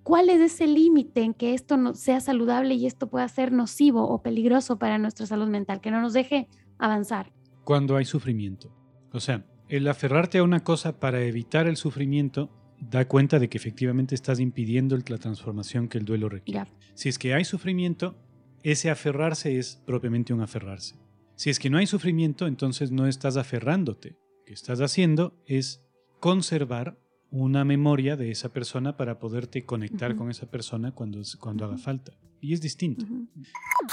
¿Cuál 0.03 0.29
es 0.29 0.39
ese 0.39 0.67
límite 0.67 1.21
en 1.21 1.33
que 1.33 1.53
esto 1.53 1.75
no 1.75 1.93
sea 1.93 2.21
saludable 2.21 2.75
y 2.75 2.85
esto 2.85 3.09
pueda 3.09 3.27
ser 3.27 3.51
nocivo 3.51 4.07
o 4.07 4.21
peligroso 4.21 4.79
para 4.79 4.97
nuestra 4.97 5.25
salud 5.25 5.47
mental, 5.47 5.81
que 5.81 5.91
no 5.91 5.99
nos 5.99 6.13
deje 6.13 6.47
avanzar? 6.77 7.33
Cuando 7.65 7.97
hay 7.97 8.05
sufrimiento. 8.05 8.73
O 9.11 9.19
sea, 9.19 9.45
el 9.67 9.85
aferrarte 9.87 10.37
a 10.37 10.43
una 10.43 10.63
cosa 10.63 10.99
para 10.99 11.21
evitar 11.21 11.67
el 11.67 11.75
sufrimiento 11.75 12.49
da 12.79 13.05
cuenta 13.05 13.39
de 13.39 13.49
que 13.49 13.57
efectivamente 13.57 14.15
estás 14.15 14.39
impidiendo 14.39 14.97
la 15.07 15.17
transformación 15.17 15.89
que 15.89 15.97
el 15.97 16.05
duelo 16.05 16.29
requiere. 16.29 16.71
Si 16.93 17.09
es 17.09 17.19
que 17.19 17.33
hay 17.33 17.43
sufrimiento, 17.43 18.15
ese 18.63 18.89
aferrarse 18.89 19.57
es 19.57 19.81
propiamente 19.85 20.33
un 20.33 20.41
aferrarse. 20.41 20.95
Si 21.35 21.49
es 21.49 21.59
que 21.59 21.69
no 21.69 21.77
hay 21.77 21.87
sufrimiento, 21.87 22.47
entonces 22.47 22.91
no 22.91 23.07
estás 23.07 23.37
aferrándote. 23.37 24.17
Que 24.47 24.53
estás 24.53 24.79
haciendo 24.79 25.33
es 25.45 25.83
conservar 26.21 26.97
una 27.31 27.65
memoria 27.65 28.15
de 28.15 28.31
esa 28.31 28.53
persona 28.53 28.95
para 28.95 29.19
poderte 29.19 29.65
conectar 29.65 30.15
con 30.15 30.31
esa 30.31 30.49
persona 30.49 30.93
cuando, 30.93 31.19
cuando 31.37 31.65
haga 31.65 31.77
falta. 31.77 32.13
Y 32.39 32.53
es 32.53 32.61
distinto. 32.61 33.05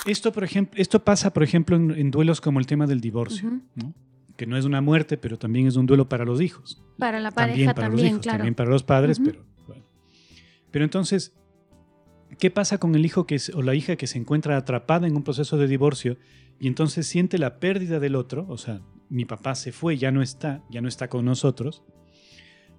Esto, 0.07 0.33
por 0.33 0.45
ejemplo, 0.45 0.81
esto 0.81 1.03
pasa, 1.03 1.33
por 1.33 1.43
ejemplo, 1.43 1.75
en, 1.75 2.11
duelos 2.13 2.41
como 2.41 2.61
el 2.61 2.67
tema 2.67 2.87
del 2.87 3.01
divorcio. 3.01 3.63
¿no? 3.75 3.95
que 4.37 4.47
no 4.47 4.57
es 4.57 4.65
una 4.65 4.81
muerte, 4.81 5.19
pero 5.19 5.41
también 5.41 5.67
es 5.67 5.75
un 5.75 5.87
duelo 5.87 6.09
para 6.09 6.25
los 6.25 6.41
hijos. 6.41 6.81
Para 6.99 7.19
la 7.19 7.33
pareja 7.33 7.75
también, 7.75 7.75
para 7.75 7.89
los 7.89 8.01
hijos, 8.05 8.21
también 8.21 8.55
para 8.55 8.71
los 8.71 8.85
padres, 8.85 9.19
pero 9.19 9.45
bueno. 9.67 9.83
Pero 10.71 10.85
entonces, 10.85 11.35
¿qué 12.39 12.53
pasa 12.53 12.79
con 12.79 12.95
el 12.95 13.05
hijo 13.05 13.27
que 13.27 13.41
o 13.55 13.63
la 13.63 13.75
hija 13.75 13.97
que 13.97 14.07
se 14.07 14.19
encuentra 14.19 14.57
atrapada 14.57 15.09
en 15.09 15.17
un 15.17 15.25
proceso 15.25 15.59
de 15.59 15.67
divorcio 15.67 16.17
y 16.61 16.69
entonces 16.69 17.09
siente 17.09 17.39
la 17.39 17.59
pérdida 17.59 17.99
del 17.99 18.15
otro? 18.15 18.47
O 18.49 18.57
sea, 18.57 18.81
mi 19.15 19.25
papá 19.25 19.55
se 19.55 19.73
fue, 19.73 19.97
ya 19.97 20.11
no 20.11 20.23
está, 20.23 20.63
ya 20.71 20.81
no 20.81 20.89
está 20.89 21.09
con 21.09 21.25
nosotros 21.25 21.83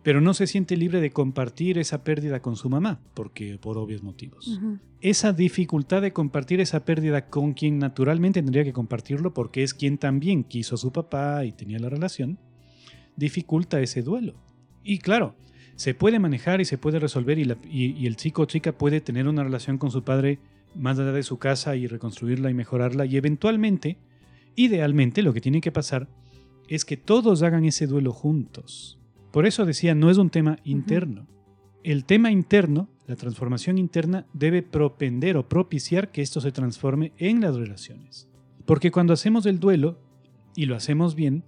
pero 0.05 0.21
no 0.21 0.35
se 0.35 0.45
siente 0.45 0.77
libre 0.77 1.01
de 1.01 1.09
compartir 1.09 1.79
esa 1.79 2.03
pérdida 2.03 2.39
con 2.39 2.55
su 2.55 2.69
mamá, 2.69 3.01
porque 3.15 3.57
por 3.57 3.79
obvios 3.79 4.03
motivos. 4.03 4.61
Esa 5.01 5.33
dificultad 5.33 6.03
de 6.03 6.13
compartir 6.13 6.61
esa 6.61 6.85
pérdida 6.85 7.25
con 7.25 7.53
quien 7.53 7.79
naturalmente 7.79 8.43
tendría 8.43 8.63
que 8.63 8.71
compartirlo, 8.71 9.33
porque 9.33 9.63
es 9.63 9.73
quien 9.73 9.97
también 9.97 10.43
quiso 10.43 10.75
a 10.75 10.77
su 10.77 10.91
papá 10.91 11.43
y 11.43 11.53
tenía 11.53 11.79
la 11.79 11.89
relación, 11.89 12.37
dificulta 13.15 13.81
ese 13.81 14.03
duelo. 14.03 14.35
Y 14.83 14.99
claro, 14.99 15.35
se 15.75 15.95
puede 15.95 16.19
manejar 16.19 16.61
y 16.61 16.65
se 16.65 16.77
puede 16.77 16.99
resolver 16.99 17.39
y, 17.39 17.57
y 17.71 18.05
el 18.05 18.15
chico 18.15 18.43
o 18.43 18.45
chica 18.45 18.77
puede 18.77 19.01
tener 19.01 19.27
una 19.27 19.43
relación 19.43 19.79
con 19.79 19.89
su 19.89 20.03
padre 20.03 20.37
más 20.75 20.99
allá 20.99 21.13
de 21.13 21.23
su 21.23 21.39
casa 21.39 21.75
y 21.75 21.87
reconstruirla 21.87 22.51
y 22.51 22.53
mejorarla 22.53 23.07
y 23.07 23.17
eventualmente, 23.17 23.97
idealmente, 24.55 25.23
lo 25.23 25.33
que 25.33 25.41
tiene 25.41 25.61
que 25.61 25.71
pasar 25.71 26.07
es 26.67 26.85
que 26.85 26.97
todos 26.97 27.43
hagan 27.43 27.65
ese 27.65 27.87
duelo 27.87 28.11
juntos 28.11 28.95
por 29.35 29.45
eso 29.45 29.65
decía, 29.65 29.95
no 29.95 30.09
es 30.09 30.17
un 30.17 30.29
tema 30.29 30.59
interno. 30.63 31.27
El 31.83 32.05
tema 32.05 32.31
interno, 32.31 32.87
la 33.05 33.17
transformación 33.17 33.77
interna, 33.77 34.25
debe 34.31 34.63
propender 34.63 35.35
o 35.35 35.49
propiciar 35.49 36.09
que 36.13 36.21
esto 36.21 36.39
se 36.39 36.53
transforme 36.53 37.11
en 37.17 37.41
las 37.41 37.57
relaciones. 37.57 38.29
Porque 38.65 38.91
cuando 38.91 39.11
hacemos 39.11 39.45
el 39.45 39.59
duelo, 39.59 39.99
y 40.55 40.67
lo 40.67 40.77
hacemos 40.77 41.15
bien, 41.15 41.43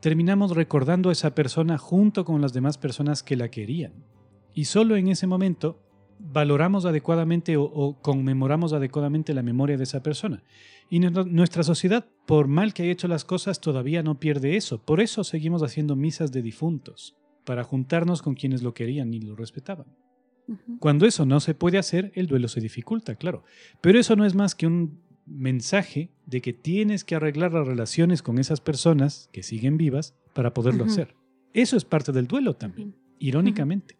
terminamos 0.00 0.56
recordando 0.56 1.10
a 1.10 1.12
esa 1.12 1.36
persona 1.36 1.78
junto 1.78 2.24
con 2.24 2.40
las 2.40 2.52
demás 2.52 2.76
personas 2.76 3.22
que 3.22 3.36
la 3.36 3.52
querían. 3.52 3.92
Y 4.52 4.64
solo 4.64 4.96
en 4.96 5.06
ese 5.06 5.28
momento 5.28 5.80
valoramos 6.18 6.86
adecuadamente 6.86 7.56
o, 7.56 7.98
conmemoramos 8.02 8.72
adecuadamente 8.72 9.32
la 9.32 9.42
memoria 9.42 9.76
de 9.76 9.84
esa 9.84 10.02
persona. 10.02 10.42
Y 10.90 11.00
nuestra 11.00 11.62
sociedad, 11.62 12.06
por 12.26 12.48
mal 12.48 12.72
que 12.72 12.82
haya 12.82 12.92
hecho 12.92 13.08
las 13.08 13.24
cosas, 13.24 13.60
todavía 13.60 14.02
no 14.02 14.18
pierde 14.18 14.56
eso. 14.56 14.82
Por 14.82 15.00
eso 15.00 15.22
seguimos 15.22 15.62
haciendo 15.62 15.96
misas 15.96 16.32
de 16.32 16.42
difuntos 16.42 17.16
para 17.44 17.64
juntarnos 17.64 18.22
con 18.22 18.34
quienes 18.34 18.62
lo 18.62 18.74
querían 18.74 19.12
y 19.12 19.20
lo 19.20 19.36
respetaban. 19.36 19.86
Cuando 20.78 21.04
eso 21.04 21.26
no 21.26 21.40
se 21.40 21.54
puede 21.54 21.76
hacer, 21.76 22.10
el 22.14 22.26
duelo 22.26 22.48
se 22.48 22.60
dificulta, 22.60 23.16
claro. 23.16 23.44
Pero 23.82 23.98
eso 23.98 24.16
no 24.16 24.24
es 24.24 24.34
más 24.34 24.54
que 24.54 24.66
un 24.66 25.02
mensaje 25.26 26.10
de 26.24 26.40
que 26.40 26.54
tienes 26.54 27.04
que 27.04 27.14
arreglar 27.14 27.52
las 27.52 27.66
relaciones 27.66 28.22
con 28.22 28.38
esas 28.38 28.62
personas 28.62 29.28
que 29.30 29.42
siguen 29.42 29.76
vivas 29.76 30.14
para 30.32 30.54
poderlo 30.54 30.84
hacer. 30.84 31.14
Eso 31.52 31.76
es 31.76 31.84
parte 31.84 32.12
del 32.12 32.26
duelo 32.26 32.56
también, 32.56 32.94
irónicamente. 33.18 33.98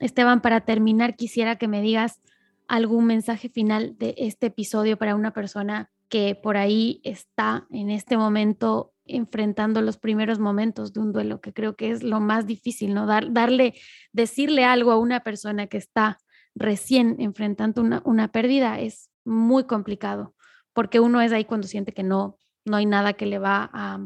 Esteban, 0.00 0.42
para 0.42 0.62
terminar, 0.62 1.16
quisiera 1.16 1.56
que 1.56 1.68
me 1.68 1.80
digas 1.80 2.20
algún 2.68 3.06
mensaje 3.06 3.48
final 3.48 3.96
de 3.98 4.14
este 4.18 4.46
episodio 4.46 4.98
para 4.98 5.14
una 5.14 5.32
persona 5.32 5.90
que 6.08 6.34
por 6.34 6.56
ahí 6.56 7.00
está 7.04 7.66
en 7.70 7.90
este 7.90 8.16
momento 8.16 8.92
enfrentando 9.04 9.82
los 9.82 9.98
primeros 9.98 10.38
momentos 10.38 10.92
de 10.92 11.00
un 11.00 11.12
duelo, 11.12 11.40
que 11.40 11.52
creo 11.52 11.76
que 11.76 11.90
es 11.90 12.02
lo 12.02 12.20
más 12.20 12.46
difícil, 12.46 12.94
¿no? 12.94 13.06
Dar, 13.06 13.32
darle, 13.32 13.74
decirle 14.12 14.64
algo 14.64 14.90
a 14.90 14.98
una 14.98 15.20
persona 15.20 15.66
que 15.68 15.76
está 15.76 16.18
recién 16.54 17.16
enfrentando 17.18 17.82
una, 17.82 18.02
una 18.04 18.28
pérdida 18.32 18.80
es 18.80 19.10
muy 19.24 19.64
complicado, 19.64 20.34
porque 20.72 21.00
uno 21.00 21.20
es 21.20 21.32
ahí 21.32 21.44
cuando 21.44 21.66
siente 21.66 21.92
que 21.92 22.02
no, 22.02 22.38
no 22.64 22.76
hay 22.76 22.86
nada 22.86 23.12
que 23.12 23.26
le 23.26 23.38
va 23.38 23.70
a, 23.72 24.04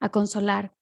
a 0.00 0.08
consolar. 0.10 0.74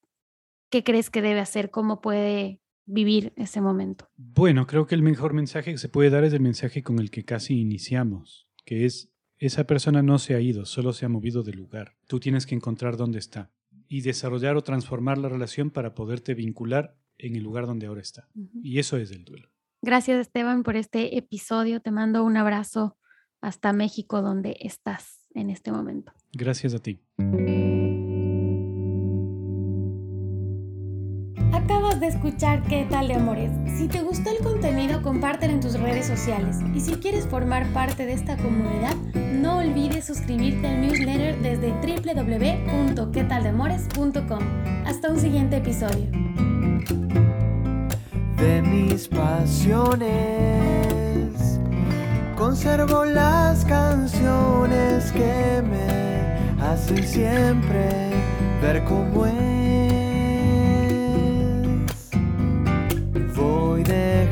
¿Qué 0.70 0.84
crees 0.84 1.10
que 1.10 1.22
debe 1.22 1.40
hacer? 1.40 1.70
¿Cómo 1.70 2.00
puede 2.00 2.60
vivir 2.86 3.32
ese 3.36 3.60
momento? 3.60 4.08
Bueno, 4.16 4.66
creo 4.66 4.86
que 4.86 4.94
el 4.94 5.02
mejor 5.02 5.34
mensaje 5.34 5.72
que 5.72 5.78
se 5.78 5.88
puede 5.88 6.10
dar 6.10 6.24
es 6.24 6.32
el 6.32 6.40
mensaje 6.40 6.82
con 6.82 6.98
el 6.98 7.10
que 7.10 7.24
casi 7.24 7.60
iniciamos, 7.60 8.48
que 8.64 8.86
es 8.86 9.12
esa 9.40 9.64
persona 9.64 10.02
no 10.02 10.18
se 10.18 10.34
ha 10.34 10.40
ido, 10.40 10.66
solo 10.66 10.92
se 10.92 11.06
ha 11.06 11.08
movido 11.08 11.42
de 11.42 11.54
lugar. 11.54 11.96
Tú 12.06 12.20
tienes 12.20 12.46
que 12.46 12.54
encontrar 12.54 12.98
dónde 12.98 13.18
está 13.18 13.50
y 13.88 14.02
desarrollar 14.02 14.56
o 14.56 14.62
transformar 14.62 15.16
la 15.16 15.30
relación 15.30 15.70
para 15.70 15.94
poderte 15.94 16.34
vincular 16.34 16.94
en 17.16 17.34
el 17.36 17.42
lugar 17.42 17.66
donde 17.66 17.86
ahora 17.86 18.02
está. 18.02 18.28
Y 18.62 18.78
eso 18.78 18.98
es 18.98 19.10
el 19.10 19.24
duelo. 19.24 19.48
Gracias 19.82 20.20
Esteban 20.20 20.62
por 20.62 20.76
este 20.76 21.16
episodio. 21.16 21.80
Te 21.80 21.90
mando 21.90 22.22
un 22.22 22.36
abrazo 22.36 22.98
hasta 23.40 23.72
México 23.72 24.20
donde 24.20 24.58
estás 24.60 25.26
en 25.34 25.48
este 25.48 25.72
momento. 25.72 26.12
Gracias 26.32 26.74
a 26.74 26.78
ti. 26.78 27.00
¿Qué 32.40 32.86
tal 32.88 33.08
de 33.08 33.16
amores? 33.16 33.50
Si 33.76 33.86
te 33.86 34.00
gustó 34.00 34.30
el 34.30 34.38
contenido, 34.38 35.02
compártelo 35.02 35.52
en 35.52 35.60
tus 35.60 35.78
redes 35.78 36.06
sociales. 36.06 36.56
Y 36.74 36.80
si 36.80 36.94
quieres 36.94 37.26
formar 37.26 37.66
parte 37.74 38.06
de 38.06 38.14
esta 38.14 38.38
comunidad, 38.38 38.96
no 39.14 39.58
olvides 39.58 40.06
suscribirte 40.06 40.66
al 40.66 40.80
newsletter 40.80 41.38
desde 41.42 41.70
www.quetaldeamores.com. 41.82 44.38
Hasta 44.86 45.10
un 45.10 45.20
siguiente 45.20 45.58
episodio. 45.58 46.06
De 48.38 48.62
mis 48.62 49.06
pasiones, 49.06 50.08
conservo 52.38 53.04
las 53.04 53.66
canciones 53.66 55.12
que 55.12 55.62
me 55.62 56.64
hacen 56.64 57.06
siempre 57.06 57.90
ver 58.62 58.82
cómo 58.84 59.26
es 59.26 59.59